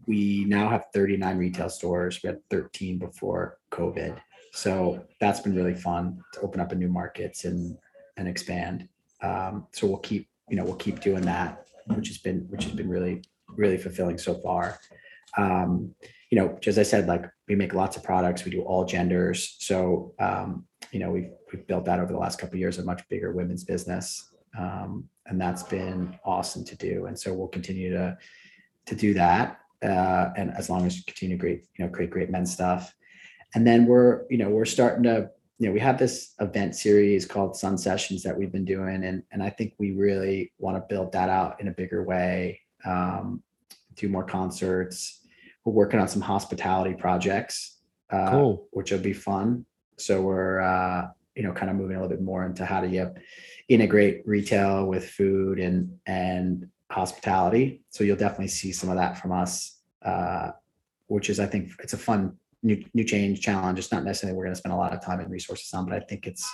we 0.08 0.44
now 0.46 0.68
have 0.70 0.86
39 0.92 1.38
retail 1.38 1.70
stores. 1.70 2.20
We 2.20 2.30
had 2.30 2.40
13 2.50 2.98
before 2.98 3.58
covid. 3.70 4.18
So 4.52 5.04
that's 5.20 5.38
been 5.38 5.54
really 5.54 5.74
fun 5.74 6.20
to 6.32 6.40
open 6.40 6.60
up 6.60 6.72
in 6.72 6.80
new 6.80 6.88
markets 6.88 7.44
and 7.44 7.78
and 8.16 8.28
expand. 8.28 8.88
Um, 9.22 9.66
so 9.72 9.86
we'll 9.86 9.98
keep, 9.98 10.28
you 10.48 10.56
know, 10.56 10.64
we'll 10.64 10.76
keep 10.76 11.00
doing 11.00 11.22
that, 11.22 11.66
which 11.86 12.08
has 12.08 12.18
been, 12.18 12.46
which 12.48 12.64
has 12.64 12.72
been 12.72 12.88
really, 12.88 13.22
really 13.48 13.78
fulfilling 13.78 14.18
so 14.18 14.34
far. 14.34 14.78
Um, 15.36 15.94
you 16.30 16.38
know, 16.38 16.58
as 16.66 16.78
I 16.78 16.82
said, 16.82 17.06
like 17.06 17.24
we 17.48 17.54
make 17.54 17.74
lots 17.74 17.96
of 17.96 18.02
products, 18.02 18.44
we 18.44 18.50
do 18.50 18.62
all 18.62 18.84
genders. 18.84 19.56
So, 19.60 20.14
um, 20.18 20.66
you 20.92 21.00
know, 21.00 21.10
we've, 21.10 21.30
we've 21.52 21.66
built 21.66 21.84
that 21.86 22.00
over 22.00 22.12
the 22.12 22.18
last 22.18 22.38
couple 22.38 22.58
years, 22.58 22.78
a 22.78 22.84
much 22.84 23.06
bigger 23.08 23.32
women's 23.32 23.64
business. 23.64 24.30
Um, 24.58 25.08
and 25.26 25.40
that's 25.40 25.62
been 25.62 26.18
awesome 26.24 26.64
to 26.64 26.76
do. 26.76 27.06
And 27.06 27.18
so 27.18 27.32
we'll 27.32 27.48
continue 27.48 27.90
to, 27.92 28.16
to 28.86 28.94
do 28.94 29.14
that. 29.14 29.60
Uh, 29.82 30.30
and 30.36 30.50
as 30.56 30.70
long 30.70 30.86
as 30.86 30.96
we 30.96 31.02
continue 31.02 31.36
to 31.36 31.40
create, 31.40 31.64
you 31.76 31.84
know, 31.84 31.90
create 31.90 32.10
great 32.10 32.30
men's 32.30 32.52
stuff. 32.52 32.94
And 33.54 33.66
then 33.66 33.86
we're, 33.86 34.24
you 34.30 34.38
know, 34.38 34.50
we're 34.50 34.64
starting 34.64 35.04
to 35.04 35.30
you 35.58 35.68
know, 35.68 35.72
we 35.72 35.80
have 35.80 35.98
this 35.98 36.34
event 36.40 36.74
series 36.74 37.26
called 37.26 37.56
Sun 37.56 37.78
Sessions 37.78 38.22
that 38.24 38.36
we've 38.36 38.50
been 38.50 38.64
doing, 38.64 39.04
and 39.04 39.22
and 39.30 39.42
I 39.42 39.50
think 39.50 39.74
we 39.78 39.92
really 39.92 40.52
want 40.58 40.76
to 40.76 40.94
build 40.94 41.12
that 41.12 41.28
out 41.28 41.60
in 41.60 41.68
a 41.68 41.72
bigger 41.72 42.02
way. 42.02 42.60
Um, 42.84 43.42
do 43.94 44.08
more 44.08 44.24
concerts. 44.24 45.20
We're 45.64 45.72
working 45.72 46.00
on 46.00 46.08
some 46.08 46.22
hospitality 46.22 46.94
projects, 46.94 47.78
uh, 48.10 48.30
cool. 48.30 48.68
which 48.72 48.90
will 48.90 48.98
be 48.98 49.12
fun. 49.12 49.64
So 49.96 50.22
we're 50.22 50.60
uh, 50.60 51.08
you 51.36 51.44
know 51.44 51.52
kind 51.52 51.70
of 51.70 51.76
moving 51.76 51.96
a 51.96 52.00
little 52.00 52.16
bit 52.16 52.24
more 52.24 52.44
into 52.44 52.64
how 52.64 52.80
do 52.80 52.88
you 52.88 53.14
integrate 53.68 54.26
retail 54.26 54.86
with 54.86 55.08
food 55.08 55.60
and 55.60 55.96
and 56.06 56.68
hospitality. 56.90 57.82
So 57.90 58.02
you'll 58.02 58.16
definitely 58.16 58.48
see 58.48 58.72
some 58.72 58.90
of 58.90 58.96
that 58.96 59.18
from 59.18 59.30
us, 59.30 59.78
uh, 60.02 60.50
which 61.06 61.30
is 61.30 61.38
I 61.38 61.46
think 61.46 61.70
it's 61.78 61.92
a 61.92 61.98
fun 61.98 62.38
new 62.64 62.82
new 62.94 63.04
change 63.04 63.40
challenge. 63.40 63.78
It's 63.78 63.92
not 63.92 64.04
necessarily 64.04 64.36
we're 64.36 64.44
going 64.44 64.54
to 64.54 64.58
spend 64.58 64.72
a 64.72 64.78
lot 64.78 64.92
of 64.92 65.04
time 65.04 65.20
and 65.20 65.30
resources 65.30 65.72
on, 65.72 65.86
but 65.86 65.94
I 65.94 66.00
think 66.00 66.26
it's 66.26 66.50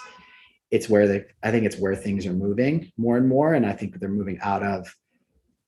it's 0.70 0.88
where 0.88 1.08
the 1.08 1.24
I 1.42 1.50
think 1.50 1.64
it's 1.64 1.78
where 1.78 1.96
things 1.96 2.26
are 2.26 2.32
moving 2.32 2.92
more 2.98 3.16
and 3.16 3.28
more, 3.28 3.54
and 3.54 3.64
I 3.64 3.72
think 3.72 3.98
they're 3.98 4.08
moving 4.08 4.38
out 4.42 4.62
of 4.62 4.94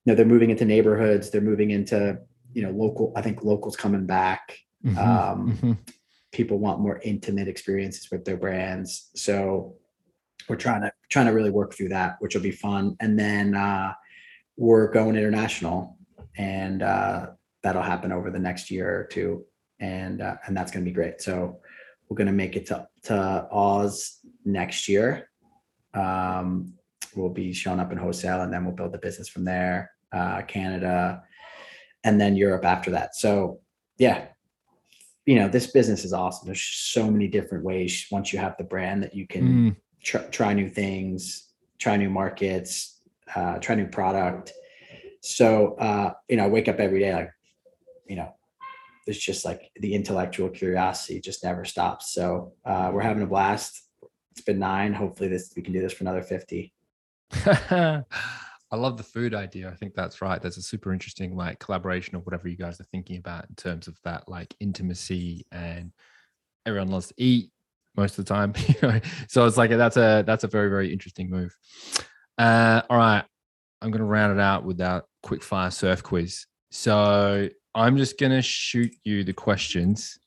you 0.05 0.13
know 0.13 0.15
they're 0.17 0.27
moving 0.27 0.51
into 0.51 0.65
neighborhoods, 0.65 1.31
they're 1.31 1.41
moving 1.41 1.71
into 1.71 2.19
you 2.53 2.63
know 2.63 2.71
local. 2.71 3.13
I 3.17 3.23
think 3.23 3.45
locals 3.45 3.77
coming 3.77 4.05
back. 4.05 4.59
Mm-hmm, 4.85 4.99
um, 4.99 5.53
mm-hmm. 5.53 5.73
People 6.33 6.59
want 6.59 6.81
more 6.81 7.01
intimate 7.05 7.47
experiences 7.47 8.09
with 8.11 8.25
their 8.25 8.37
brands, 8.37 9.11
so 9.15 9.77
we're 10.49 10.57
trying 10.57 10.83
to 10.83 10.93
trying 11.09 11.27
to 11.27 11.33
really 11.33 11.51
work 11.51 11.75
through 11.75 11.91
that, 11.91 12.17
which 12.19 12.35
will 12.35 12.43
be 12.43 12.51
fun. 12.51 12.97
And 13.01 13.19
then 13.19 13.55
uh, 13.55 13.93
we're 14.57 14.91
going 14.91 15.15
international, 15.15 15.97
and 16.37 16.83
uh, 16.83 17.27
that'll 17.63 17.83
happen 17.83 18.13
over 18.13 18.31
the 18.31 18.39
next 18.39 18.71
year 18.71 19.01
or 19.01 19.05
two 19.05 19.45
and 19.83 20.23
uh, 20.23 20.37
and 20.47 20.57
that's 20.57 20.71
going 20.71 20.83
to 20.85 20.89
be 20.91 20.95
great. 20.95 21.21
So 21.21 21.59
we're 22.09 22.17
going 22.17 22.29
to 22.29 22.33
make 22.33 22.57
it 22.57 22.67
to 22.67 22.87
to 23.05 23.49
Oz 23.51 24.21
next 24.45 24.89
year. 24.89 25.29
Um, 25.93 26.75
we'll 27.15 27.29
be 27.29 27.53
showing 27.53 27.81
up 27.81 27.93
in 27.93 27.99
wholesale, 27.99 28.43
and 28.43 28.53
then 28.53 28.65
we'll 28.65 28.75
build 28.75 28.93
the 28.93 28.99
business 28.99 29.29
from 29.29 29.45
there. 29.45 29.91
Uh, 30.13 30.43
Canada, 30.43 31.23
and 32.05 32.21
then 32.21 32.37
Europe 32.37 32.65
after 32.65 32.93
that. 32.93 33.17
So 33.17 33.61
yeah, 33.99 34.27
you 35.27 35.35
know 35.35 35.49
this 35.49 35.67
business 35.67 36.05
is 36.05 36.13
awesome. 36.13 36.47
There's 36.47 36.63
so 36.63 37.11
many 37.11 37.27
different 37.27 37.65
ways 37.65 38.07
once 38.11 38.33
you 38.33 38.39
have 38.39 38.57
the 38.57 38.65
brand 38.65 39.03
that 39.03 39.15
you 39.15 39.27
can 39.27 39.43
mm. 39.43 39.77
tr- 40.03 40.31
try 40.31 40.55
new 40.55 40.69
things, 40.69 41.49
try 41.79 41.97
new 41.97 42.11
markets, 42.11 43.01
uh, 43.35 43.59
try 43.59 43.75
new 43.75 43.89
product. 43.89 44.53
So 45.23 45.75
uh, 45.75 46.13
you 46.29 46.37
know, 46.37 46.45
I 46.45 46.49
wake 46.49 46.69
up 46.69 46.79
every 46.79 47.01
day 47.01 47.13
like, 47.15 47.33
you 48.07 48.17
know, 48.17 48.33
there's 49.07 49.19
just 49.19 49.45
like 49.45 49.71
the 49.77 49.95
intellectual 49.95 50.49
curiosity 50.49 51.21
just 51.21 51.45
never 51.45 51.65
stops. 51.65 52.13
So 52.13 52.53
uh, 52.65 52.91
we're 52.93 53.03
having 53.03 53.23
a 53.23 53.27
blast. 53.27 53.89
It's 54.31 54.43
been 54.43 54.59
nine. 54.59 54.95
Hopefully 54.95 55.29
this 55.29 55.53
we 55.57 55.63
can 55.63 55.73
do 55.73 55.81
this 55.81 55.93
for 55.93 56.05
another 56.05 56.23
50. 56.23 56.73
I 58.73 58.77
love 58.77 58.97
the 58.97 59.03
food 59.03 59.35
idea. 59.35 59.69
I 59.69 59.75
think 59.75 59.95
that's 59.95 60.23
right. 60.23 60.41
That's 60.41 60.57
a 60.57 60.63
super 60.63 60.93
interesting 60.93 61.37
like 61.37 61.59
collaboration 61.59 62.17
or 62.17 62.21
whatever 62.21 62.49
you 62.49 62.57
guys 62.57 62.81
are 62.81 62.85
thinking 62.85 63.19
about 63.19 63.47
in 63.49 63.55
terms 63.55 63.87
of 63.87 63.99
that 64.05 64.29
like 64.29 64.55
intimacy 64.61 65.47
and 65.53 65.93
everyone 66.65 66.89
loves 66.89 67.09
to 67.09 67.15
eat 67.19 67.51
most 67.97 68.19
of 68.19 68.25
the 68.25 68.33
time. 68.35 68.55
So 69.29 69.47
it's 69.47 69.59
like 69.59 69.71
that's 69.71 69.97
a 69.97 70.25
that's 70.27 70.45
a 70.45 70.49
very 70.49 70.71
very 70.71 70.93
interesting 70.93 71.29
move. 71.29 71.55
Uh, 72.39 72.83
all 72.89 72.97
right, 72.97 73.25
I'm 73.83 73.91
gonna 73.91 74.05
round 74.05 74.39
it 74.39 74.41
out 74.41 74.65
with 74.65 74.79
that 74.79 75.05
quick 75.23 75.43
fire 75.43 75.71
surf 75.71 76.03
quiz. 76.03 76.47
So 76.71 77.49
I'm 77.75 77.97
just 77.97 78.19
gonna 78.19 78.43
shoot 78.43 78.93
you 79.05 79.25
the 79.25 79.33
questions. 79.33 80.19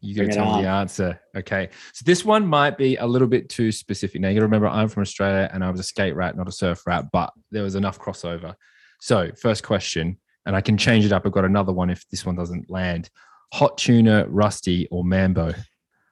You 0.00 0.14
gotta 0.14 0.34
tell 0.34 0.56
me 0.56 0.62
the 0.62 0.68
answer. 0.68 1.18
Okay. 1.36 1.70
So 1.94 2.02
this 2.04 2.24
one 2.24 2.46
might 2.46 2.76
be 2.76 2.96
a 2.96 3.06
little 3.06 3.28
bit 3.28 3.48
too 3.48 3.72
specific. 3.72 4.20
Now 4.20 4.28
you 4.28 4.34
gotta 4.34 4.46
remember 4.46 4.68
I'm 4.68 4.88
from 4.88 5.00
Australia 5.02 5.48
and 5.52 5.64
I 5.64 5.70
was 5.70 5.80
a 5.80 5.84
skate 5.84 6.14
rat, 6.14 6.36
not 6.36 6.48
a 6.48 6.52
surf 6.52 6.86
rat, 6.86 7.06
but 7.10 7.32
there 7.50 7.62
was 7.62 7.74
enough 7.74 7.98
crossover. 7.98 8.54
So 9.00 9.30
first 9.40 9.62
question, 9.62 10.18
and 10.46 10.54
I 10.54 10.60
can 10.60 10.76
change 10.76 11.04
it 11.04 11.12
up. 11.12 11.24
I've 11.24 11.32
got 11.32 11.44
another 11.44 11.72
one 11.72 11.90
if 11.90 12.08
this 12.10 12.26
one 12.26 12.36
doesn't 12.36 12.70
land. 12.70 13.10
Hot 13.52 13.78
tuna, 13.78 14.26
rusty, 14.28 14.88
or 14.90 15.04
mambo? 15.04 15.54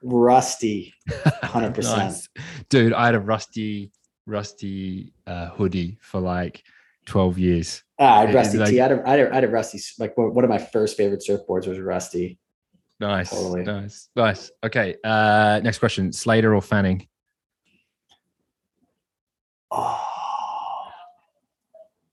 Rusty, 0.01 0.93
100%. 1.09 1.83
Nice. 1.83 2.29
Dude, 2.69 2.93
I 2.93 3.05
had 3.05 3.15
a 3.15 3.19
rusty, 3.19 3.91
rusty 4.25 5.13
uh, 5.27 5.49
hoodie 5.49 5.97
for 6.01 6.19
like 6.19 6.63
12 7.05 7.37
years. 7.39 7.83
Ah, 7.99 8.19
I 8.19 8.23
It- 8.23 8.25
had 8.27 8.35
Rusty 8.35 8.57
like- 8.57 8.69
T. 8.69 8.79
I 8.81 8.83
had, 8.87 8.91
a, 8.91 9.03
I, 9.07 9.09
had 9.11 9.19
a, 9.19 9.31
I 9.31 9.35
had 9.35 9.43
a 9.43 9.47
Rusty. 9.49 9.79
Like 9.99 10.17
one 10.17 10.33
one 10.33 10.43
of 10.43 10.49
my 10.49 10.57
first 10.59 10.97
favorite 10.97 11.23
surfboards 11.27 11.67
was 11.67 11.79
Rusty. 11.79 12.37
Nice. 12.99 13.29
Totally. 13.31 13.63
Nice. 13.63 14.09
Nice. 14.15 14.51
Okay. 14.63 14.95
Uh, 15.03 15.59
next 15.63 15.79
question 15.79 16.13
Slater 16.13 16.55
or 16.55 16.61
Fanning? 16.61 17.07
Oh, 19.71 19.99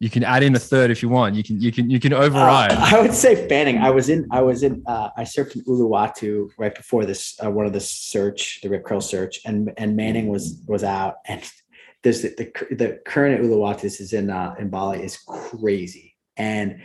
You 0.03 0.09
can 0.09 0.24
add 0.24 0.43
in 0.43 0.55
a 0.57 0.59
third 0.59 0.91
if 0.91 1.03
you 1.03 1.11
want. 1.11 1.34
You 1.34 1.43
can, 1.45 1.61
you 1.61 1.70
can, 1.70 1.91
you 1.91 2.01
can 2.01 2.14
override. 2.14 2.72
Uh, 2.72 2.76
I 2.97 3.03
would 3.03 3.12
say 3.12 3.47
Fanning. 3.49 3.76
I 3.78 3.91
was 3.91 4.09
in. 4.09 4.26
I 4.32 4.41
was 4.41 4.62
in. 4.62 4.82
Uh, 4.86 5.11
I 5.14 5.24
surfed 5.24 5.57
in 5.57 5.62
Uluwatu 5.64 6.49
right 6.59 6.74
before 6.74 7.05
this. 7.05 7.38
Uh, 7.45 7.51
one 7.51 7.66
of 7.66 7.74
the 7.74 7.80
search, 7.80 8.61
the 8.62 8.70
Rip 8.70 8.82
Curl 8.86 9.03
search, 9.03 9.41
and 9.45 9.70
and 9.76 9.95
Fanning 9.99 10.28
was 10.28 10.62
was 10.66 10.84
out. 10.84 11.16
And 11.26 11.43
there's 12.03 12.23
the 12.23 12.29
the, 12.37 12.75
the 12.75 13.01
current 13.05 13.39
at 13.39 13.45
Uluwatu. 13.45 13.83
This 13.83 14.01
is 14.01 14.13
in 14.13 14.31
uh, 14.31 14.55
in 14.59 14.69
Bali 14.71 15.03
is 15.03 15.19
crazy. 15.19 16.17
And 16.37 16.83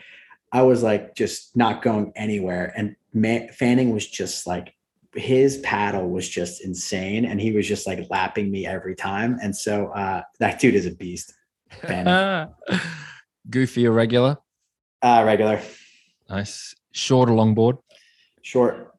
I 0.52 0.62
was 0.64 0.84
like 0.84 1.16
just 1.16 1.56
not 1.56 1.82
going 1.82 2.12
anywhere. 2.16 2.74
And 2.76 2.96
Man, 3.14 3.48
Fanning 3.50 3.92
was 3.94 4.06
just 4.06 4.46
like 4.46 4.74
his 5.16 5.60
paddle 5.60 6.10
was 6.10 6.28
just 6.28 6.62
insane, 6.66 7.24
and 7.24 7.40
he 7.40 7.54
was 7.54 7.66
just 7.66 7.88
like 7.88 8.06
lapping 8.10 8.52
me 8.52 8.66
every 8.66 8.94
time. 8.96 9.38
And 9.42 9.56
so 9.56 9.88
uh, 9.88 10.22
that 10.40 10.60
dude 10.60 10.76
is 10.76 10.86
a 10.86 10.92
beast. 10.92 11.34
Goofy 13.50 13.88
or 13.88 13.92
regular? 13.92 14.38
Uh, 15.02 15.24
regular, 15.26 15.62
Nice. 16.30 16.76
Short 16.92 17.30
or 17.30 17.34
longboard? 17.34 17.78
short. 18.42 18.92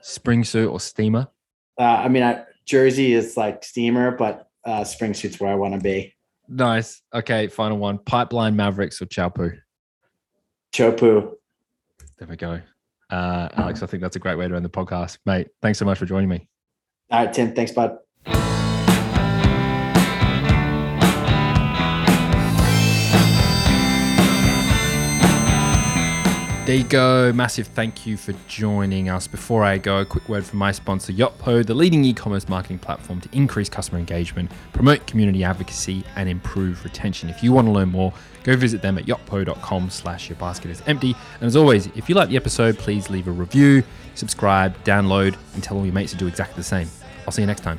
Spring 0.00 0.44
suit 0.44 0.68
or 0.68 0.80
steamer? 0.80 1.28
Uh, 1.78 1.82
I 1.82 2.08
mean, 2.08 2.22
I, 2.22 2.44
Jersey 2.64 3.12
is 3.12 3.36
like 3.36 3.64
steamer, 3.64 4.10
but 4.12 4.45
uh, 4.66 4.84
spring 4.84 5.14
suit's 5.14 5.40
where 5.40 5.50
I 5.50 5.54
want 5.54 5.74
to 5.74 5.80
be. 5.80 6.14
Nice. 6.48 7.02
Okay. 7.14 7.48
Final 7.48 7.78
one. 7.78 7.98
Pipeline 7.98 8.54
Mavericks 8.54 9.00
or 9.00 9.06
Teahupo'o? 9.06 9.56
Teahupo'o. 10.72 11.32
There 12.18 12.28
we 12.28 12.36
go. 12.36 12.60
Uh, 13.10 13.48
Alex, 13.56 13.82
I 13.82 13.86
think 13.86 14.02
that's 14.02 14.16
a 14.16 14.20
great 14.20 14.36
way 14.36 14.48
to 14.48 14.54
end 14.54 14.64
the 14.64 14.68
podcast. 14.68 15.18
Mate, 15.26 15.48
thanks 15.62 15.78
so 15.78 15.84
much 15.84 15.98
for 15.98 16.06
joining 16.06 16.28
me. 16.28 16.48
All 17.10 17.24
right, 17.24 17.32
Tim. 17.32 17.54
Thanks, 17.54 17.72
bud. 17.72 17.98
There 26.66 26.74
you 26.74 26.82
go. 26.82 27.32
Massive 27.32 27.68
thank 27.68 28.06
you 28.06 28.16
for 28.16 28.34
joining 28.48 29.08
us. 29.08 29.28
Before 29.28 29.62
I 29.62 29.78
go, 29.78 30.00
a 30.00 30.04
quick 30.04 30.28
word 30.28 30.44
from 30.44 30.58
my 30.58 30.72
sponsor, 30.72 31.12
Yotpo, 31.12 31.64
the 31.64 31.74
leading 31.74 32.04
e 32.04 32.12
commerce 32.12 32.48
marketing 32.48 32.80
platform 32.80 33.20
to 33.20 33.28
increase 33.30 33.68
customer 33.68 34.00
engagement, 34.00 34.50
promote 34.72 35.06
community 35.06 35.44
advocacy, 35.44 36.02
and 36.16 36.28
improve 36.28 36.82
retention. 36.82 37.28
If 37.28 37.40
you 37.40 37.52
want 37.52 37.68
to 37.68 37.70
learn 37.70 37.90
more, 37.90 38.12
go 38.42 38.56
visit 38.56 38.82
them 38.82 38.98
at 38.98 39.04
yotpo.com 39.06 39.90
slash 39.90 40.28
your 40.28 40.38
basket 40.38 40.72
is 40.72 40.82
empty. 40.88 41.14
And 41.34 41.46
as 41.46 41.54
always, 41.54 41.86
if 41.94 42.08
you 42.08 42.16
like 42.16 42.30
the 42.30 42.36
episode, 42.36 42.76
please 42.76 43.10
leave 43.10 43.28
a 43.28 43.30
review, 43.30 43.84
subscribe, 44.16 44.74
download, 44.82 45.36
and 45.54 45.62
tell 45.62 45.76
all 45.76 45.84
your 45.84 45.94
mates 45.94 46.10
to 46.10 46.18
do 46.18 46.26
exactly 46.26 46.56
the 46.56 46.64
same. 46.64 46.88
I'll 47.26 47.32
see 47.32 47.42
you 47.42 47.46
next 47.46 47.60
time. 47.60 47.78